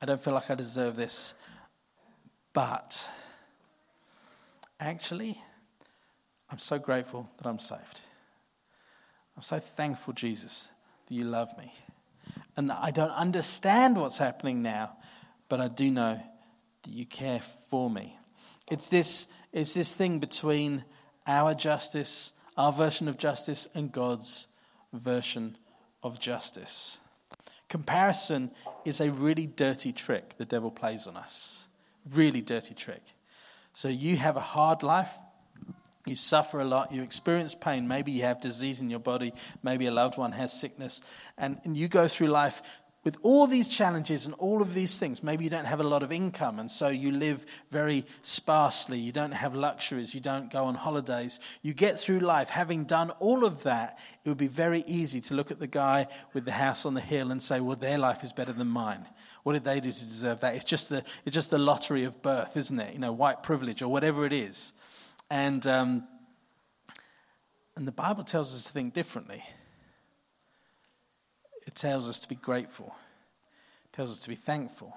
I 0.01 0.05
don't 0.05 0.21
feel 0.21 0.33
like 0.33 0.49
I 0.49 0.55
deserve 0.55 0.95
this. 0.95 1.35
But 2.53 3.09
actually, 4.79 5.41
I'm 6.49 6.59
so 6.59 6.79
grateful 6.79 7.29
that 7.37 7.47
I'm 7.47 7.59
saved. 7.59 8.01
I'm 9.37 9.43
so 9.43 9.59
thankful, 9.59 10.13
Jesus, 10.13 10.71
that 11.07 11.13
you 11.13 11.23
love 11.23 11.55
me. 11.59 11.71
And 12.55 12.71
I 12.71 12.89
don't 12.89 13.11
understand 13.11 13.95
what's 13.95 14.17
happening 14.17 14.63
now, 14.63 14.97
but 15.47 15.61
I 15.61 15.67
do 15.67 15.91
know 15.91 16.19
that 16.83 16.91
you 16.91 17.05
care 17.05 17.39
for 17.69 17.87
me. 17.87 18.17
It's 18.69 18.89
this, 18.89 19.27
it's 19.53 19.73
this 19.73 19.93
thing 19.93 20.17
between 20.17 20.83
our 21.27 21.53
justice, 21.53 22.33
our 22.57 22.71
version 22.71 23.07
of 23.07 23.19
justice, 23.19 23.67
and 23.75 23.91
God's 23.91 24.47
version 24.91 25.55
of 26.01 26.19
justice. 26.19 26.97
Comparison 27.69 28.49
is 28.85 29.01
a 29.01 29.11
really 29.11 29.45
dirty 29.45 29.91
trick 29.91 30.35
the 30.37 30.45
devil 30.45 30.71
plays 30.71 31.05
on 31.05 31.15
us. 31.15 31.67
Really 32.09 32.41
dirty 32.41 32.73
trick. 32.73 33.03
So 33.73 33.87
you 33.87 34.15
have 34.15 34.35
a 34.35 34.41
hard 34.41 34.81
life, 34.81 35.13
you 36.07 36.15
suffer 36.15 36.59
a 36.59 36.65
lot, 36.65 36.91
you 36.91 37.03
experience 37.03 37.55
pain, 37.55 37.87
maybe 37.87 38.11
you 38.11 38.23
have 38.23 38.41
disease 38.41 38.81
in 38.81 38.89
your 38.89 38.99
body, 38.99 39.33
maybe 39.63 39.85
a 39.87 39.91
loved 39.91 40.17
one 40.17 40.31
has 40.31 40.51
sickness, 40.51 41.01
and, 41.37 41.59
and 41.63 41.75
you 41.77 41.87
go 41.87 42.07
through 42.07 42.27
life 42.27 42.61
with 43.07 43.15
all 43.21 43.47
these 43.47 43.69
challenges 43.69 44.25
and 44.25 44.35
all 44.35 44.61
of 44.61 44.73
these 44.73 44.97
things. 44.97 45.23
Maybe 45.23 45.45
you 45.45 45.49
don't 45.49 45.63
have 45.63 45.79
a 45.79 45.83
lot 45.83 46.03
of 46.03 46.11
income, 46.11 46.59
and 46.59 46.69
so 46.69 46.89
you 46.89 47.11
live 47.11 47.45
very 47.71 48.05
sparsely. 48.21 48.99
You 48.99 49.13
don't 49.13 49.31
have 49.31 49.55
luxuries. 49.55 50.13
You 50.13 50.19
don't 50.19 50.51
go 50.51 50.65
on 50.65 50.75
holidays. 50.75 51.39
You 51.61 51.73
get 51.73 52.01
through 52.01 52.19
life 52.19 52.49
having 52.49 52.83
done 52.83 53.11
all 53.11 53.45
of 53.45 53.63
that. 53.63 53.97
It 54.25 54.27
would 54.27 54.37
be 54.37 54.47
very 54.47 54.81
easy 54.87 55.21
to 55.21 55.35
look 55.35 55.51
at 55.51 55.59
the 55.59 55.67
guy 55.67 56.07
with 56.33 56.43
the 56.43 56.51
house 56.51 56.85
on 56.85 56.95
the 56.95 56.99
hill 56.99 57.31
and 57.31 57.41
say, 57.41 57.61
Well, 57.61 57.77
their 57.77 57.97
life 57.97 58.25
is 58.25 58.33
better 58.33 58.51
than 58.51 58.67
mine. 58.67 59.05
What 59.43 59.53
did 59.53 59.63
they 59.63 59.79
do 59.79 59.93
to 59.93 59.99
deserve 60.01 60.41
that? 60.41 60.55
It's 60.55 60.65
just 60.65 60.89
the, 60.89 61.01
it's 61.23 61.33
just 61.33 61.49
the 61.49 61.57
lottery 61.57 62.03
of 62.03 62.21
birth, 62.21 62.57
isn't 62.57 62.77
it? 62.77 62.91
You 62.91 62.99
know, 62.99 63.13
white 63.13 63.41
privilege 63.41 63.81
or 63.81 63.87
whatever 63.87 64.25
it 64.25 64.33
is. 64.33 64.73
And, 65.29 65.65
um, 65.67 66.07
and 67.75 67.87
the 67.87 67.91
Bible 67.91 68.23
tells 68.23 68.53
us 68.53 68.63
to 68.65 68.71
think 68.71 68.93
differently. 68.93 69.43
It 71.65 71.75
tells 71.75 72.07
us 72.07 72.19
to 72.19 72.29
be 72.29 72.35
grateful, 72.35 72.95
it 73.85 73.95
tells 73.95 74.11
us 74.11 74.19
to 74.19 74.29
be 74.29 74.35
thankful. 74.35 74.95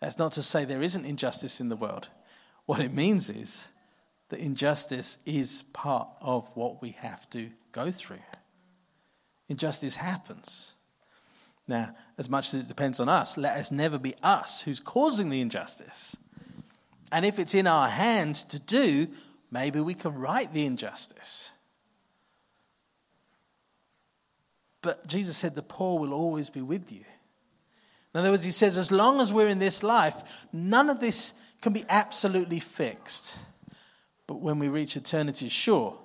That's 0.00 0.18
not 0.18 0.32
to 0.32 0.42
say 0.42 0.64
there 0.64 0.82
isn't 0.82 1.04
injustice 1.04 1.60
in 1.60 1.68
the 1.68 1.76
world. 1.76 2.08
What 2.66 2.80
it 2.80 2.92
means 2.92 3.30
is 3.30 3.68
that 4.30 4.40
injustice 4.40 5.18
is 5.24 5.62
part 5.72 6.08
of 6.20 6.50
what 6.54 6.82
we 6.82 6.90
have 6.90 7.30
to 7.30 7.50
go 7.70 7.92
through. 7.92 8.18
Injustice 9.48 9.94
happens. 9.94 10.72
Now, 11.68 11.94
as 12.18 12.28
much 12.28 12.52
as 12.52 12.62
it 12.62 12.68
depends 12.68 12.98
on 12.98 13.08
us, 13.08 13.36
let 13.36 13.56
us 13.56 13.70
never 13.70 13.98
be 13.98 14.14
us 14.22 14.62
who's 14.62 14.80
causing 14.80 15.28
the 15.28 15.40
injustice. 15.40 16.16
And 17.12 17.26
if 17.26 17.38
it's 17.38 17.54
in 17.54 17.66
our 17.66 17.88
hands 17.88 18.42
to 18.44 18.58
do, 18.58 19.06
maybe 19.50 19.80
we 19.80 19.94
can 19.94 20.14
right 20.14 20.52
the 20.52 20.64
injustice. 20.64 21.52
But 24.80 25.06
Jesus 25.06 25.36
said, 25.36 25.54
The 25.54 25.62
poor 25.62 26.00
will 26.00 26.14
always 26.14 26.50
be 26.50 26.62
with 26.62 26.90
you. 26.90 27.04
In 28.14 28.20
other 28.20 28.30
words, 28.30 28.44
he 28.44 28.50
says, 28.50 28.76
as 28.76 28.90
long 28.90 29.20
as 29.20 29.32
we're 29.32 29.48
in 29.48 29.58
this 29.58 29.82
life, 29.82 30.22
none 30.52 30.90
of 30.90 31.00
this 31.00 31.32
can 31.62 31.72
be 31.72 31.84
absolutely 31.88 32.60
fixed. 32.60 33.38
But 34.26 34.40
when 34.40 34.58
we 34.58 34.68
reach 34.68 34.96
eternity, 34.96 35.48
sure, 35.48 35.98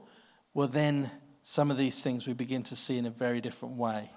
well, 0.53 0.69
then 0.69 1.11
some 1.43 1.69
of 1.69 1.77
these 1.77 2.01
things 2.01 2.25
we 2.25 2.33
begin 2.33 2.63
to 2.63 2.77
see 2.77 2.97
in 2.97 3.05
a 3.05 3.09
very 3.09 3.41
different 3.41 3.75
way. 3.75 4.09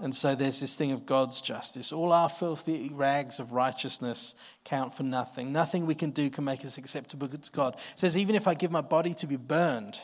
And 0.00 0.14
so 0.14 0.34
there's 0.34 0.60
this 0.60 0.74
thing 0.74 0.92
of 0.92 1.04
God's 1.04 1.42
justice. 1.42 1.92
All 1.92 2.12
our 2.12 2.30
filthy 2.30 2.90
rags 2.92 3.38
of 3.38 3.52
righteousness 3.52 4.34
count 4.64 4.94
for 4.94 5.02
nothing. 5.02 5.52
Nothing 5.52 5.84
we 5.84 5.94
can 5.94 6.10
do 6.10 6.30
can 6.30 6.44
make 6.44 6.64
us 6.64 6.78
acceptable 6.78 7.28
to 7.28 7.38
God. 7.52 7.74
It 7.74 7.98
says, 7.98 8.16
even 8.16 8.34
if 8.34 8.48
I 8.48 8.54
give 8.54 8.70
my 8.70 8.80
body 8.80 9.12
to 9.14 9.26
be 9.26 9.36
burned, 9.36 10.00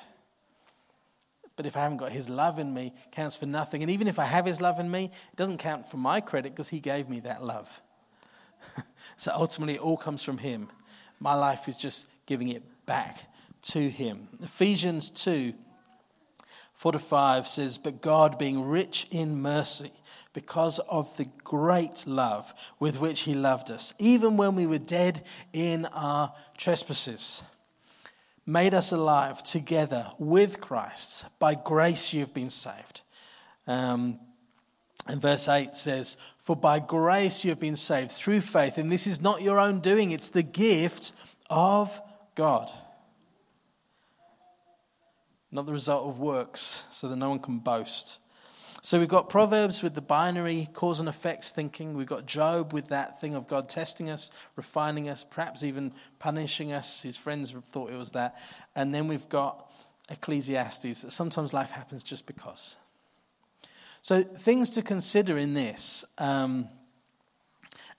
but 1.56 1.64
if 1.64 1.78
I 1.78 1.80
haven't 1.80 1.96
got 1.96 2.12
his 2.12 2.28
love 2.28 2.58
in 2.58 2.74
me, 2.74 2.92
counts 3.10 3.38
for 3.38 3.46
nothing. 3.46 3.80
And 3.80 3.90
even 3.90 4.06
if 4.06 4.18
I 4.18 4.24
have 4.24 4.44
his 4.44 4.60
love 4.60 4.78
in 4.78 4.90
me, 4.90 5.06
it 5.06 5.36
doesn't 5.36 5.58
count 5.58 5.88
for 5.88 5.96
my 5.96 6.20
credit 6.20 6.52
because 6.52 6.68
he 6.68 6.78
gave 6.78 7.08
me 7.08 7.20
that 7.20 7.42
love. 7.42 7.80
so 9.16 9.32
ultimately, 9.34 9.76
it 9.76 9.80
all 9.80 9.96
comes 9.96 10.22
from 10.22 10.36
him. 10.36 10.68
My 11.20 11.34
life 11.34 11.68
is 11.68 11.78
just 11.78 12.08
giving 12.26 12.50
it 12.50 12.62
back 12.84 13.18
to 13.62 13.88
him. 13.88 14.28
Ephesians 14.42 15.10
2 15.10 15.54
4 16.76 16.92
to 16.92 16.98
5 16.98 17.48
says, 17.48 17.78
But 17.78 18.02
God, 18.02 18.38
being 18.38 18.62
rich 18.62 19.08
in 19.10 19.40
mercy, 19.40 19.92
because 20.34 20.78
of 20.80 21.16
the 21.16 21.24
great 21.42 22.06
love 22.06 22.52
with 22.78 23.00
which 23.00 23.22
he 23.22 23.32
loved 23.32 23.70
us, 23.70 23.94
even 23.98 24.36
when 24.36 24.54
we 24.54 24.66
were 24.66 24.78
dead 24.78 25.24
in 25.52 25.86
our 25.86 26.32
trespasses 26.58 27.42
made 28.44 28.74
us 28.74 28.92
alive 28.92 29.42
together 29.42 30.06
with 30.18 30.60
Christ. 30.60 31.26
By 31.38 31.54
grace 31.54 32.12
you've 32.12 32.34
been 32.34 32.50
saved. 32.50 33.00
Um, 33.66 34.20
and 35.06 35.20
verse 35.20 35.48
8 35.48 35.74
says, 35.74 36.16
For 36.38 36.54
by 36.54 36.78
grace 36.78 37.44
you 37.44 37.50
have 37.50 37.60
been 37.60 37.76
saved 37.76 38.12
through 38.12 38.42
faith, 38.42 38.78
and 38.78 38.92
this 38.92 39.06
is 39.06 39.20
not 39.20 39.42
your 39.42 39.58
own 39.58 39.80
doing, 39.80 40.12
it's 40.12 40.30
the 40.30 40.42
gift 40.42 41.12
of 41.50 42.00
God. 42.34 42.70
Not 45.56 45.64
the 45.64 45.72
result 45.72 46.06
of 46.06 46.20
works, 46.20 46.84
so 46.90 47.08
that 47.08 47.16
no 47.16 47.30
one 47.30 47.38
can 47.38 47.60
boast. 47.60 48.18
So 48.82 48.98
we've 48.98 49.08
got 49.08 49.30
Proverbs 49.30 49.82
with 49.82 49.94
the 49.94 50.02
binary 50.02 50.68
cause 50.74 51.00
and 51.00 51.08
effects 51.08 51.50
thinking. 51.50 51.96
We've 51.96 52.06
got 52.06 52.26
Job 52.26 52.74
with 52.74 52.88
that 52.88 53.22
thing 53.22 53.34
of 53.34 53.48
God 53.48 53.66
testing 53.66 54.10
us, 54.10 54.30
refining 54.54 55.08
us, 55.08 55.24
perhaps 55.24 55.64
even 55.64 55.94
punishing 56.18 56.72
us. 56.74 57.00
His 57.00 57.16
friends 57.16 57.52
thought 57.72 57.90
it 57.90 57.96
was 57.96 58.10
that. 58.10 58.38
And 58.74 58.94
then 58.94 59.08
we've 59.08 59.26
got 59.30 59.70
Ecclesiastes 60.10 61.00
that 61.00 61.10
sometimes 61.10 61.54
life 61.54 61.70
happens 61.70 62.02
just 62.02 62.26
because. 62.26 62.76
So 64.02 64.20
things 64.22 64.68
to 64.70 64.82
consider 64.82 65.38
in 65.38 65.54
this. 65.54 66.04
Um, 66.18 66.68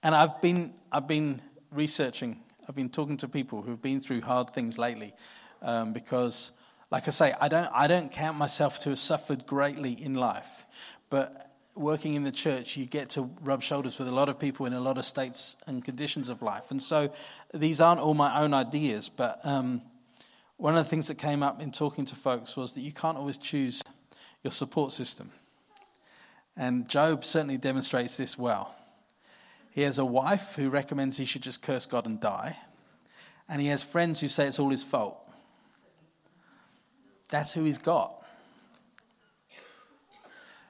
and 0.03 0.13
I've 0.13 0.43
been, 0.43 0.75
I've 0.91 1.07
been 1.07 1.41
researching, 1.71 2.39
I've 2.69 2.75
been 2.75 2.89
talking 2.89 3.17
to 3.17 3.27
people 3.27 3.63
who've 3.63 3.81
been 3.81 3.99
through 3.99 4.21
hard 4.21 4.51
things 4.51 4.77
lately 4.77 5.15
um, 5.63 5.91
because 5.91 6.51
like 6.89 7.07
I 7.07 7.11
say, 7.11 7.33
I 7.39 7.47
don't, 7.47 7.69
I 7.73 7.87
don't 7.87 8.11
count 8.11 8.37
myself 8.37 8.79
to 8.79 8.89
have 8.89 8.99
suffered 8.99 9.45
greatly 9.45 9.91
in 9.91 10.13
life, 10.13 10.65
but 11.09 11.51
working 11.75 12.15
in 12.15 12.23
the 12.23 12.31
church, 12.31 12.75
you 12.77 12.85
get 12.85 13.09
to 13.11 13.29
rub 13.43 13.61
shoulders 13.61 13.99
with 13.99 14.07
a 14.07 14.11
lot 14.11 14.29
of 14.29 14.39
people 14.39 14.65
in 14.65 14.73
a 14.73 14.79
lot 14.79 14.97
of 14.97 15.05
states 15.05 15.55
and 15.67 15.83
conditions 15.83 16.29
of 16.29 16.41
life. 16.41 16.71
And 16.71 16.81
so 16.81 17.11
these 17.53 17.81
aren't 17.81 18.01
all 18.01 18.13
my 18.13 18.41
own 18.41 18.53
ideas, 18.53 19.09
but 19.09 19.39
um, 19.43 19.81
one 20.57 20.75
of 20.75 20.83
the 20.83 20.89
things 20.89 21.07
that 21.07 21.15
came 21.15 21.43
up 21.43 21.61
in 21.61 21.71
talking 21.71 22.05
to 22.05 22.15
folks 22.15 22.55
was 22.55 22.73
that 22.73 22.81
you 22.81 22.91
can't 22.91 23.17
always 23.17 23.37
choose 23.37 23.83
your 24.43 24.51
support 24.51 24.91
system. 24.91 25.31
And 26.55 26.87
Job 26.87 27.23
certainly 27.23 27.57
demonstrates 27.57 28.15
this 28.15 28.37
well. 28.37 28.75
He 29.71 29.83
has 29.83 29.99
a 29.99 30.05
wife 30.05 30.55
who 30.55 30.71
recommends 30.71 31.17
he 31.17 31.25
should 31.25 31.43
just 31.43 31.61
curse 31.61 31.85
God 31.85 32.07
and 32.07 32.19
die, 32.19 32.57
and 33.47 33.61
he 33.61 33.67
has 33.67 33.83
friends 33.83 34.19
who 34.19 34.27
say 34.27 34.47
it's 34.47 34.57
all 34.57 34.71
his 34.71 34.83
fault. 34.83 35.19
That's 37.29 37.53
who 37.53 37.63
he's 37.63 37.77
got. 37.77 38.13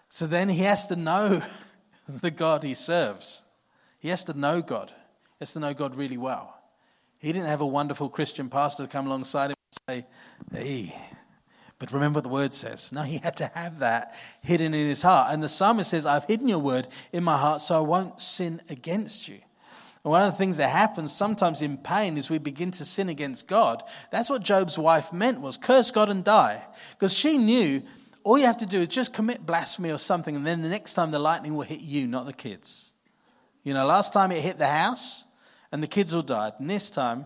So 0.09 0.25
then 0.25 0.49
he 0.49 0.63
has 0.63 0.87
to 0.87 0.95
know 0.95 1.41
the 2.09 2.31
God 2.31 2.63
he 2.63 2.73
serves. 2.73 3.43
He 3.99 4.09
has 4.09 4.23
to 4.25 4.33
know 4.33 4.61
God. 4.61 4.89
He 4.89 5.41
has 5.41 5.53
to 5.53 5.59
know 5.59 5.73
God 5.73 5.95
really 5.95 6.17
well. 6.17 6.55
He 7.19 7.31
didn't 7.31 7.47
have 7.47 7.61
a 7.61 7.67
wonderful 7.67 8.09
Christian 8.09 8.49
pastor 8.49 8.87
come 8.87 9.07
alongside 9.07 9.51
him 9.51 9.55
and 9.89 10.05
say, 10.05 10.07
Hey, 10.51 10.95
but 11.79 11.91
remember 11.91 12.17
what 12.17 12.23
the 12.23 12.29
word 12.29 12.53
says. 12.53 12.91
No, 12.91 13.03
he 13.03 13.17
had 13.17 13.37
to 13.37 13.51
have 13.53 13.79
that 13.79 14.15
hidden 14.41 14.73
in 14.73 14.87
his 14.87 15.01
heart. 15.01 15.33
And 15.33 15.43
the 15.43 15.49
psalmist 15.49 15.91
says, 15.91 16.05
I've 16.05 16.25
hidden 16.25 16.47
your 16.47 16.59
word 16.59 16.87
in 17.11 17.23
my 17.23 17.37
heart 17.37 17.61
so 17.61 17.77
I 17.77 17.81
won't 17.81 18.19
sin 18.19 18.61
against 18.69 19.27
you. 19.27 19.39
And 20.07 20.11
one 20.13 20.21
of 20.21 20.31
the 20.31 20.37
things 20.37 20.55
that 20.55 20.69
happens 20.69 21.11
sometimes 21.11 21.61
in 21.61 21.75
pain 21.75 22.17
is 22.17 22.29
we 22.29 22.37
begin 22.37 22.71
to 22.71 22.85
sin 22.85 23.09
against 23.09 23.45
God. 23.45 23.83
That's 24.09 24.29
what 24.29 24.41
Job's 24.41 24.77
wife 24.77 25.11
meant 25.11 25.41
was 25.41 25.57
curse 25.57 25.91
God 25.91 26.09
and 26.09 26.23
die. 26.23 26.65
Because 26.91 27.13
she 27.13 27.37
knew 27.37 27.81
all 28.23 28.37
you 28.37 28.45
have 28.45 28.59
to 28.59 28.65
do 28.65 28.79
is 28.79 28.87
just 28.87 29.11
commit 29.11 29.45
blasphemy 29.45 29.91
or 29.91 29.97
something, 29.97 30.33
and 30.33 30.47
then 30.47 30.61
the 30.61 30.69
next 30.69 30.93
time 30.93 31.11
the 31.11 31.19
lightning 31.19 31.55
will 31.55 31.63
hit 31.63 31.81
you, 31.81 32.07
not 32.07 32.25
the 32.25 32.31
kids. 32.31 32.93
You 33.63 33.73
know, 33.73 33.85
last 33.85 34.13
time 34.13 34.31
it 34.31 34.39
hit 34.39 34.57
the 34.57 34.67
house 34.67 35.25
and 35.73 35.83
the 35.83 35.87
kids 35.87 36.13
all 36.13 36.21
died. 36.21 36.53
And 36.59 36.69
this 36.69 36.89
time, 36.89 37.25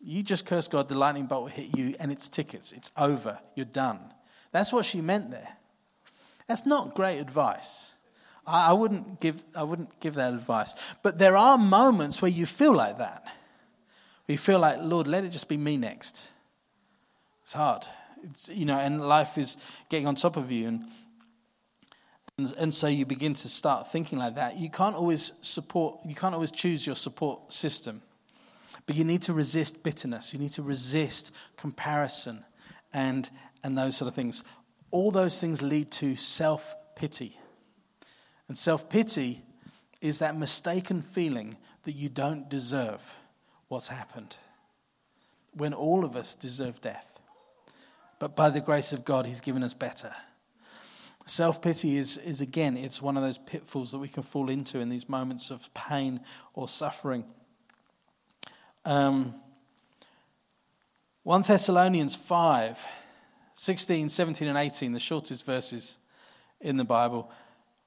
you 0.00 0.22
just 0.22 0.46
curse 0.46 0.68
God, 0.68 0.88
the 0.88 0.94
lightning 0.94 1.26
bolt 1.26 1.42
will 1.42 1.48
hit 1.48 1.76
you, 1.76 1.96
and 1.98 2.12
it's 2.12 2.28
tickets. 2.28 2.70
It's 2.70 2.92
over. 2.96 3.40
You're 3.56 3.66
done. 3.66 3.98
That's 4.52 4.72
what 4.72 4.84
she 4.84 5.00
meant 5.00 5.32
there. 5.32 5.48
That's 6.46 6.64
not 6.64 6.94
great 6.94 7.18
advice. 7.18 7.94
I, 8.48 8.72
wouldn't 8.72 9.20
give, 9.20 9.42
I 9.54 9.62
wouldn't 9.62 10.00
give 10.00 10.14
that 10.14 10.32
advice. 10.32 10.74
But 11.02 11.18
there 11.18 11.36
are 11.36 11.58
moments 11.58 12.22
where 12.22 12.30
you 12.30 12.46
feel 12.46 12.72
like 12.72 12.98
that. 12.98 13.24
You 14.26 14.38
feel 14.38 14.58
like, 14.58 14.78
Lord, 14.80 15.06
let 15.06 15.24
it 15.24 15.30
just 15.30 15.48
be 15.48 15.56
me 15.56 15.76
next. 15.76 16.28
It's 17.42 17.52
hard. 17.52 17.86
It's, 18.24 18.48
you 18.48 18.66
know, 18.66 18.78
and 18.78 19.00
life 19.00 19.38
is 19.38 19.56
getting 19.88 20.06
on 20.06 20.14
top 20.14 20.36
of 20.36 20.50
you. 20.50 20.68
And, 20.68 20.84
and, 22.36 22.54
and 22.58 22.74
so 22.74 22.86
you 22.88 23.06
begin 23.06 23.34
to 23.34 23.48
start 23.48 23.90
thinking 23.90 24.18
like 24.18 24.34
that. 24.34 24.56
You 24.56 24.70
can't 24.70 24.96
always 24.96 25.32
support, 25.40 26.00
you 26.06 26.14
can't 26.14 26.34
always 26.34 26.50
choose 26.50 26.86
your 26.86 26.96
support 26.96 27.52
system. 27.52 28.02
But 28.86 28.96
you 28.96 29.04
need 29.04 29.22
to 29.22 29.32
resist 29.32 29.82
bitterness. 29.82 30.32
You 30.32 30.38
need 30.38 30.52
to 30.52 30.62
resist 30.62 31.32
comparison 31.56 32.44
and, 32.92 33.28
and 33.62 33.76
those 33.76 33.96
sort 33.96 34.08
of 34.08 34.14
things. 34.14 34.44
All 34.90 35.10
those 35.10 35.38
things 35.40 35.60
lead 35.60 35.90
to 35.92 36.16
self 36.16 36.74
pity. 36.96 37.38
And 38.48 38.56
self 38.56 38.88
pity 38.88 39.42
is 40.00 40.18
that 40.18 40.36
mistaken 40.36 41.02
feeling 41.02 41.56
that 41.84 41.92
you 41.92 42.08
don't 42.08 42.48
deserve 42.48 43.14
what's 43.68 43.88
happened 43.88 44.36
when 45.52 45.74
all 45.74 46.04
of 46.04 46.16
us 46.16 46.34
deserve 46.34 46.80
death. 46.80 47.20
But 48.18 48.34
by 48.34 48.50
the 48.50 48.60
grace 48.60 48.92
of 48.92 49.04
God, 49.04 49.26
He's 49.26 49.40
given 49.40 49.62
us 49.62 49.74
better. 49.74 50.14
Self 51.26 51.60
pity 51.60 51.98
is, 51.98 52.16
is, 52.18 52.40
again, 52.40 52.76
it's 52.76 53.02
one 53.02 53.16
of 53.16 53.22
those 53.22 53.38
pitfalls 53.38 53.92
that 53.92 53.98
we 53.98 54.08
can 54.08 54.22
fall 54.22 54.48
into 54.48 54.80
in 54.80 54.88
these 54.88 55.08
moments 55.08 55.50
of 55.50 55.72
pain 55.74 56.20
or 56.54 56.66
suffering. 56.68 57.24
Um, 58.84 59.34
1 61.24 61.42
Thessalonians 61.42 62.16
5 62.16 62.78
16, 63.54 64.08
17, 64.08 64.46
and 64.46 64.56
18, 64.56 64.92
the 64.92 65.00
shortest 65.00 65.44
verses 65.44 65.98
in 66.60 66.76
the 66.76 66.84
Bible. 66.84 67.30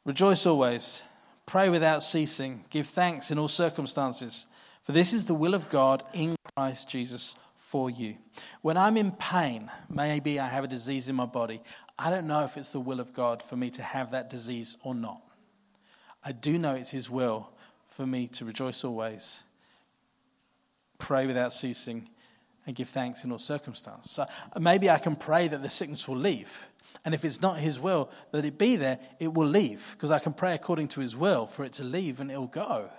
Rejoice 0.04 0.48
always, 0.48 1.04
pray 1.46 1.70
without 1.70 2.02
ceasing, 2.02 2.66
give 2.72 2.88
thanks 2.88 3.30
in 3.30 3.38
all 3.38 3.48
circumstances, 3.48 4.48
for 4.84 4.94
this 4.94 5.14
is 5.14 5.26
the 5.26 5.36
will 5.36 5.54
of 5.54 5.70
God 5.70 6.04
in 6.14 6.36
Christ 6.56 6.90
Jesus 6.90 7.36
for 7.56 7.90
you. 7.90 8.16
When 8.62 8.78
I'm 8.78 8.98
in 8.98 9.12
pain, 9.12 9.70
maybe 9.90 10.40
I 10.40 10.48
have 10.48 10.64
a 10.64 10.68
disease 10.68 11.08
in 11.08 11.16
my 11.16 11.28
body, 11.28 11.62
I 12.00 12.10
don't 12.10 12.26
know 12.26 12.44
if 12.44 12.58
it's 12.58 12.72
the 12.72 12.80
will 12.80 13.00
of 13.00 13.14
God 13.14 13.44
for 13.44 13.56
me 13.56 13.70
to 13.72 13.84
have 13.84 14.12
that 14.12 14.30
disease 14.30 14.76
or 14.84 14.96
not. 14.96 15.22
I 16.24 16.32
do 16.32 16.58
know 16.58 16.74
it's 16.74 16.92
His 16.92 17.10
will 17.10 17.52
for 17.86 18.08
me 18.08 18.28
to 18.30 18.46
rejoice 18.46 18.84
always, 18.84 19.44
pray 20.98 21.28
without 21.28 21.54
ceasing, 21.54 22.10
and 22.66 22.76
give 22.76 22.90
thanks 22.90 23.24
in 23.24 23.32
all 23.32 23.40
circumstances. 23.40 24.12
So 24.12 24.24
uh, 24.24 24.60
maybe 24.60 24.90
I 24.90 24.98
can 24.98 25.16
pray 25.16 25.48
that 25.48 25.62
the 25.62 25.70
sickness 25.70 26.08
will 26.08 26.18
leave. 26.18 26.66
And 27.04 27.14
if 27.16 27.26
it's 27.26 27.42
not 27.42 27.58
His 27.58 27.80
will 27.80 28.12
that 28.32 28.46
it 28.46 28.58
be 28.58 28.76
there, 28.76 29.00
it 29.20 29.34
will 29.34 29.48
leave 29.48 29.90
because 29.94 30.12
I 30.12 30.20
can 30.20 30.34
pray 30.34 30.54
according 30.54 30.90
to 30.90 31.00
His 31.00 31.16
will 31.16 31.48
for 31.48 31.64
it 31.66 31.74
to 31.74 31.84
leave 31.84 32.20
and 32.20 32.30
it'll 32.30 32.48
go. 32.48 32.90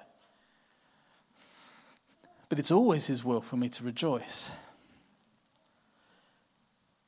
but 2.48 2.58
it's 2.58 2.70
always 2.70 3.06
His 3.06 3.24
will 3.24 3.40
for 3.40 3.56
me 3.56 3.68
to 3.70 3.84
rejoice. 3.84 4.50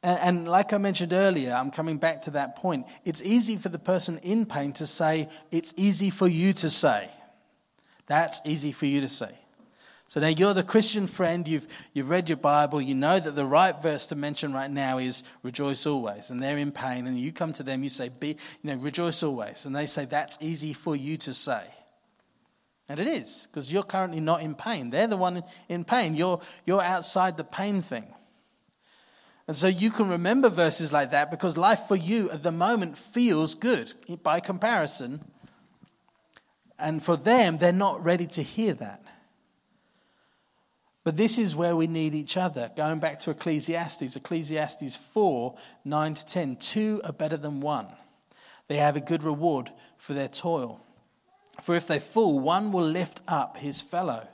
And, 0.02 0.18
and, 0.20 0.48
like 0.48 0.74
I 0.74 0.78
mentioned 0.78 1.14
earlier, 1.14 1.54
I'm 1.54 1.70
coming 1.70 1.96
back 1.96 2.22
to 2.22 2.32
that 2.32 2.56
point. 2.56 2.86
It's 3.06 3.22
easy 3.22 3.56
for 3.56 3.70
the 3.70 3.78
person 3.78 4.18
in 4.18 4.44
pain 4.44 4.74
to 4.74 4.86
say, 4.86 5.30
it's 5.50 5.72
easy 5.78 6.10
for 6.10 6.28
you 6.28 6.52
to 6.54 6.68
say. 6.68 7.10
That's 8.06 8.42
easy 8.44 8.72
for 8.72 8.84
you 8.84 9.00
to 9.00 9.08
say. 9.08 9.34
So 10.06 10.20
now 10.20 10.28
you're 10.28 10.54
the 10.54 10.62
Christian 10.62 11.06
friend, 11.06 11.48
you've, 11.48 11.66
you've 11.92 12.10
read 12.10 12.28
your 12.28 12.36
Bible, 12.36 12.80
you 12.80 12.94
know 12.94 13.18
that 13.18 13.34
the 13.34 13.46
right 13.46 13.80
verse 13.80 14.06
to 14.06 14.14
mention 14.14 14.52
right 14.52 14.70
now 14.70 14.98
is 14.98 15.22
rejoice 15.42 15.86
always. 15.86 16.30
And 16.30 16.42
they're 16.42 16.58
in 16.58 16.72
pain, 16.72 17.06
and 17.06 17.18
you 17.18 17.32
come 17.32 17.52
to 17.54 17.62
them, 17.62 17.82
you 17.82 17.88
say, 17.88 18.10
Be, 18.10 18.28
you 18.28 18.36
know, 18.62 18.76
rejoice 18.76 19.22
always. 19.22 19.64
And 19.64 19.74
they 19.74 19.86
say, 19.86 20.04
that's 20.04 20.36
easy 20.40 20.72
for 20.72 20.94
you 20.94 21.16
to 21.18 21.32
say. 21.32 21.64
And 22.88 23.00
it 23.00 23.06
is, 23.06 23.48
because 23.50 23.72
you're 23.72 23.82
currently 23.82 24.20
not 24.20 24.42
in 24.42 24.54
pain. 24.54 24.90
They're 24.90 25.06
the 25.06 25.16
one 25.16 25.42
in 25.70 25.84
pain. 25.84 26.14
You're, 26.14 26.40
you're 26.66 26.82
outside 26.82 27.38
the 27.38 27.44
pain 27.44 27.80
thing. 27.80 28.06
And 29.48 29.56
so 29.56 29.68
you 29.68 29.90
can 29.90 30.08
remember 30.08 30.48
verses 30.50 30.92
like 30.92 31.10
that 31.10 31.30
because 31.30 31.56
life 31.56 31.80
for 31.88 31.96
you 31.96 32.30
at 32.30 32.42
the 32.42 32.52
moment 32.52 32.96
feels 32.96 33.54
good 33.54 33.92
by 34.22 34.40
comparison. 34.40 35.22
And 36.78 37.02
for 37.02 37.16
them, 37.16 37.58
they're 37.58 37.72
not 37.72 38.04
ready 38.04 38.26
to 38.28 38.42
hear 38.42 38.74
that. 38.74 39.02
But 41.04 41.18
this 41.18 41.38
is 41.38 41.54
where 41.54 41.76
we 41.76 41.86
need 41.86 42.14
each 42.14 42.38
other. 42.38 42.70
Going 42.74 42.98
back 42.98 43.18
to 43.20 43.30
Ecclesiastes, 43.30 44.16
Ecclesiastes 44.16 44.96
4 44.96 45.54
9 45.84 46.14
to 46.14 46.26
10. 46.26 46.56
Two 46.56 47.02
are 47.04 47.12
better 47.12 47.36
than 47.36 47.60
one. 47.60 47.88
They 48.68 48.76
have 48.76 48.96
a 48.96 49.00
good 49.00 49.22
reward 49.22 49.70
for 49.98 50.14
their 50.14 50.28
toil. 50.28 50.80
For 51.62 51.76
if 51.76 51.86
they 51.86 51.98
fall, 51.98 52.40
one 52.40 52.72
will 52.72 52.86
lift 52.86 53.20
up 53.28 53.58
his 53.58 53.82
fellow. 53.82 54.26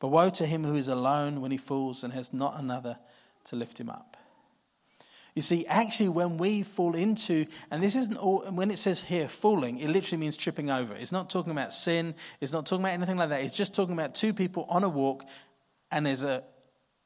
But 0.00 0.08
woe 0.08 0.30
to 0.30 0.46
him 0.46 0.64
who 0.64 0.76
is 0.76 0.88
alone 0.88 1.42
when 1.42 1.50
he 1.50 1.58
falls 1.58 2.02
and 2.02 2.12
has 2.14 2.32
not 2.32 2.58
another 2.58 2.98
to 3.44 3.56
lift 3.56 3.78
him 3.78 3.90
up. 3.90 4.16
You 5.34 5.42
see, 5.42 5.66
actually, 5.66 6.08
when 6.08 6.36
we 6.36 6.62
fall 6.62 6.96
into, 6.96 7.46
and 7.70 7.82
this 7.82 7.94
isn't 7.94 8.16
all, 8.16 8.40
when 8.50 8.70
it 8.70 8.78
says 8.78 9.04
here 9.04 9.28
falling, 9.28 9.78
it 9.78 9.88
literally 9.88 10.20
means 10.20 10.36
tripping 10.36 10.70
over. 10.70 10.94
It's 10.94 11.12
not 11.12 11.30
talking 11.30 11.52
about 11.52 11.72
sin, 11.72 12.14
it's 12.40 12.52
not 12.52 12.66
talking 12.66 12.82
about 12.84 12.94
anything 12.94 13.18
like 13.18 13.28
that. 13.28 13.42
It's 13.42 13.56
just 13.56 13.74
talking 13.74 13.92
about 13.92 14.16
two 14.16 14.32
people 14.32 14.66
on 14.68 14.82
a 14.82 14.88
walk 14.88 15.24
and 15.90 16.06
there's 16.06 16.22
a, 16.22 16.44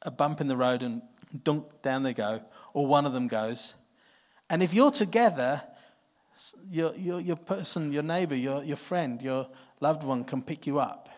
a 0.02 0.10
bump 0.10 0.40
in 0.40 0.48
the 0.48 0.56
road 0.56 0.82
and 0.82 1.02
dunk, 1.44 1.82
down 1.82 2.02
they 2.02 2.14
go, 2.14 2.42
or 2.74 2.86
one 2.86 3.06
of 3.06 3.12
them 3.12 3.28
goes. 3.28 3.74
And 4.50 4.62
if 4.62 4.74
you're 4.74 4.90
together, 4.90 5.62
your, 6.70 6.94
your, 6.94 7.20
your 7.20 7.36
person, 7.36 7.92
your 7.92 8.02
neighbor, 8.02 8.34
your, 8.34 8.62
your 8.62 8.76
friend, 8.76 9.22
your 9.22 9.48
loved 9.80 10.02
one 10.02 10.24
can 10.24 10.42
pick 10.42 10.66
you 10.66 10.78
up. 10.78 11.08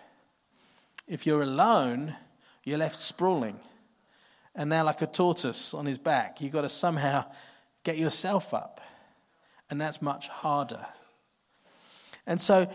If 1.07 1.27
you're 1.27 1.43
alone, 1.43 2.17
you're 2.65 2.79
left 2.79 2.99
sprawling. 2.99 3.59
And 4.55 4.71
now, 4.71 4.85
like 4.85 5.03
a 5.03 5.07
tortoise 5.07 5.75
on 5.75 5.87
his 5.87 5.99
back, 5.99 6.41
you've 6.41 6.53
got 6.53 6.63
to 6.63 6.69
somehow 6.69 7.25
get 7.83 7.99
yourself 7.99 8.55
up. 8.55 8.81
And 9.69 9.81
that's 9.81 10.01
much 10.01 10.29
harder. 10.29 10.87
And 12.27 12.41
so, 12.41 12.71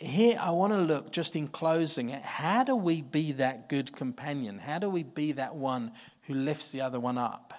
here 0.00 0.38
I 0.40 0.52
want 0.52 0.72
to 0.72 0.78
look 0.78 1.10
just 1.10 1.34
in 1.34 1.48
closing 1.48 2.12
at 2.12 2.22
how 2.22 2.62
do 2.62 2.76
we 2.76 3.02
be 3.02 3.32
that 3.32 3.68
good 3.68 3.92
companion? 3.92 4.58
How 4.58 4.78
do 4.78 4.88
we 4.88 5.02
be 5.02 5.32
that 5.32 5.56
one 5.56 5.92
who 6.22 6.34
lifts 6.34 6.70
the 6.70 6.82
other 6.82 7.00
one 7.00 7.18
up? 7.18 7.52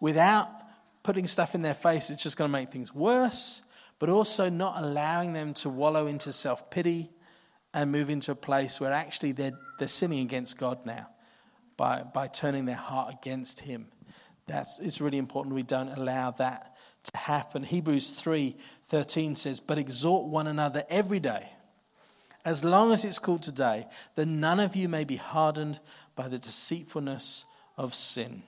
Without 0.00 0.48
putting 1.02 1.26
stuff 1.26 1.54
in 1.54 1.62
their 1.62 1.74
face, 1.74 2.08
it's 2.08 2.22
just 2.22 2.36
going 2.36 2.48
to 2.48 2.52
make 2.52 2.72
things 2.72 2.94
worse, 2.94 3.62
but 3.98 4.08
also 4.08 4.48
not 4.48 4.82
allowing 4.82 5.34
them 5.34 5.52
to 5.54 5.68
wallow 5.68 6.06
into 6.06 6.32
self 6.32 6.70
pity 6.70 7.10
and 7.74 7.92
move 7.92 8.08
into 8.08 8.32
a 8.32 8.36
place 8.36 8.80
where 8.80 8.92
actually 8.92 9.32
they're, 9.32 9.58
they're 9.78 9.88
sinning 9.88 10.20
against 10.20 10.58
God 10.58 10.84
now 10.86 11.08
by, 11.76 12.02
by 12.02 12.26
turning 12.26 12.64
their 12.64 12.74
heart 12.74 13.14
against 13.14 13.60
Him. 13.60 13.88
That's, 14.46 14.78
it's 14.78 15.00
really 15.00 15.18
important 15.18 15.54
we 15.54 15.62
don't 15.62 15.90
allow 15.90 16.30
that 16.32 16.74
to 17.12 17.18
happen. 17.18 17.62
Hebrews 17.62 18.10
3 18.10 18.56
13 18.88 19.34
says, 19.34 19.60
But 19.60 19.78
exhort 19.78 20.26
one 20.26 20.46
another 20.46 20.84
every 20.88 21.20
day 21.20 21.48
as 22.44 22.64
long 22.64 22.92
as 22.92 23.04
it's 23.04 23.18
called 23.18 23.42
today, 23.42 23.86
that 24.14 24.26
none 24.26 24.60
of 24.60 24.74
you 24.74 24.88
may 24.88 25.04
be 25.04 25.16
hardened 25.16 25.80
by 26.16 26.28
the 26.28 26.38
deceitfulness 26.38 27.44
of 27.76 27.94
sin. 27.94 28.42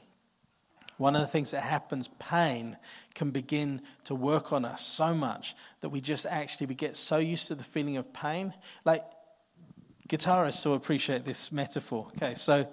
One 0.97 1.17
of 1.17 1.23
the 1.23 1.27
things 1.27 1.51
that 1.51 1.63
happens, 1.63 2.09
pain 2.19 2.77
can 3.15 3.31
begin 3.31 3.83
to 4.05 4.15
work 4.15 4.53
on 4.53 4.65
us 4.65 4.85
so 4.85 5.15
much 5.15 5.57
that 5.81 5.89
we 5.89 6.01
just 6.01 6.25
actually 6.27 6.67
we 6.67 6.75
get 6.75 6.97
so 6.97 7.17
used 7.19 7.49
to 7.49 7.55
the 7.55 7.65
feeling 7.65 7.97
of 7.97 8.13
pain. 8.13 8.55
Like 8.85 9.03
guitarists 10.09 10.65
will 10.67 10.75
appreciate 10.75 11.25
this 11.25 11.51
metaphor. 11.51 12.09
Okay, 12.17 12.35
so 12.35 12.69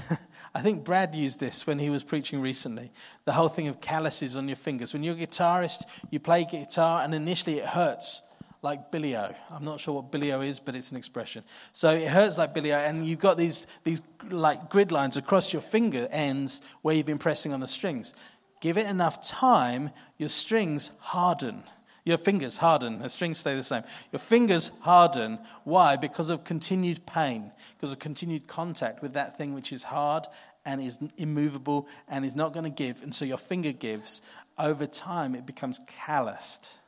I 0.54 0.60
think 0.60 0.84
Brad 0.84 1.14
used 1.14 1.38
this 1.38 1.66
when 1.66 1.78
he 1.78 1.88
was 1.88 2.02
preaching 2.02 2.40
recently. 2.40 2.90
The 3.26 3.32
whole 3.32 3.48
thing 3.48 3.68
of 3.68 3.80
calluses 3.80 4.36
on 4.36 4.48
your 4.48 4.56
fingers. 4.56 4.92
When 4.92 5.04
you're 5.04 5.14
a 5.14 5.18
guitarist, 5.18 5.84
you 6.10 6.18
play 6.18 6.44
guitar 6.44 7.02
and 7.02 7.14
initially 7.14 7.58
it 7.58 7.66
hurts 7.66 8.22
like 8.62 8.92
bilio. 8.92 9.34
I'm 9.50 9.64
not 9.64 9.80
sure 9.80 9.94
what 9.94 10.12
bilio 10.12 10.46
is, 10.46 10.60
but 10.60 10.76
it's 10.76 10.92
an 10.92 10.96
expression. 10.96 11.42
So 11.72 11.90
it 11.90 12.06
hurts 12.06 12.38
like 12.38 12.54
bilio, 12.54 12.76
and 12.76 13.04
you've 13.04 13.18
got 13.18 13.36
these, 13.36 13.66
these 13.82 14.02
like 14.30 14.70
grid 14.70 14.92
lines 14.92 15.16
across 15.16 15.52
your 15.52 15.62
finger 15.62 16.08
ends 16.10 16.60
where 16.82 16.94
you've 16.94 17.06
been 17.06 17.18
pressing 17.18 17.52
on 17.52 17.60
the 17.60 17.66
strings. 17.66 18.14
Give 18.60 18.78
it 18.78 18.86
enough 18.86 19.26
time, 19.26 19.90
your 20.16 20.28
strings 20.28 20.92
harden. 21.00 21.64
Your 22.04 22.18
fingers 22.18 22.56
harden. 22.56 22.98
The 22.98 23.08
strings 23.08 23.38
stay 23.38 23.54
the 23.54 23.62
same. 23.62 23.82
Your 24.10 24.18
fingers 24.18 24.72
harden. 24.80 25.38
Why? 25.64 25.96
Because 25.96 26.30
of 26.30 26.42
continued 26.42 27.04
pain, 27.06 27.52
because 27.76 27.92
of 27.92 28.00
continued 28.00 28.48
contact 28.48 29.02
with 29.02 29.14
that 29.14 29.38
thing 29.38 29.54
which 29.54 29.72
is 29.72 29.84
hard 29.84 30.26
and 30.64 30.80
is 30.80 30.98
immovable 31.16 31.88
and 32.08 32.24
is 32.24 32.34
not 32.34 32.52
going 32.52 32.64
to 32.64 32.70
give. 32.70 33.02
And 33.04 33.14
so 33.14 33.24
your 33.24 33.38
finger 33.38 33.72
gives. 33.72 34.20
Over 34.58 34.86
time, 34.86 35.34
it 35.34 35.46
becomes 35.46 35.80
calloused 35.86 36.78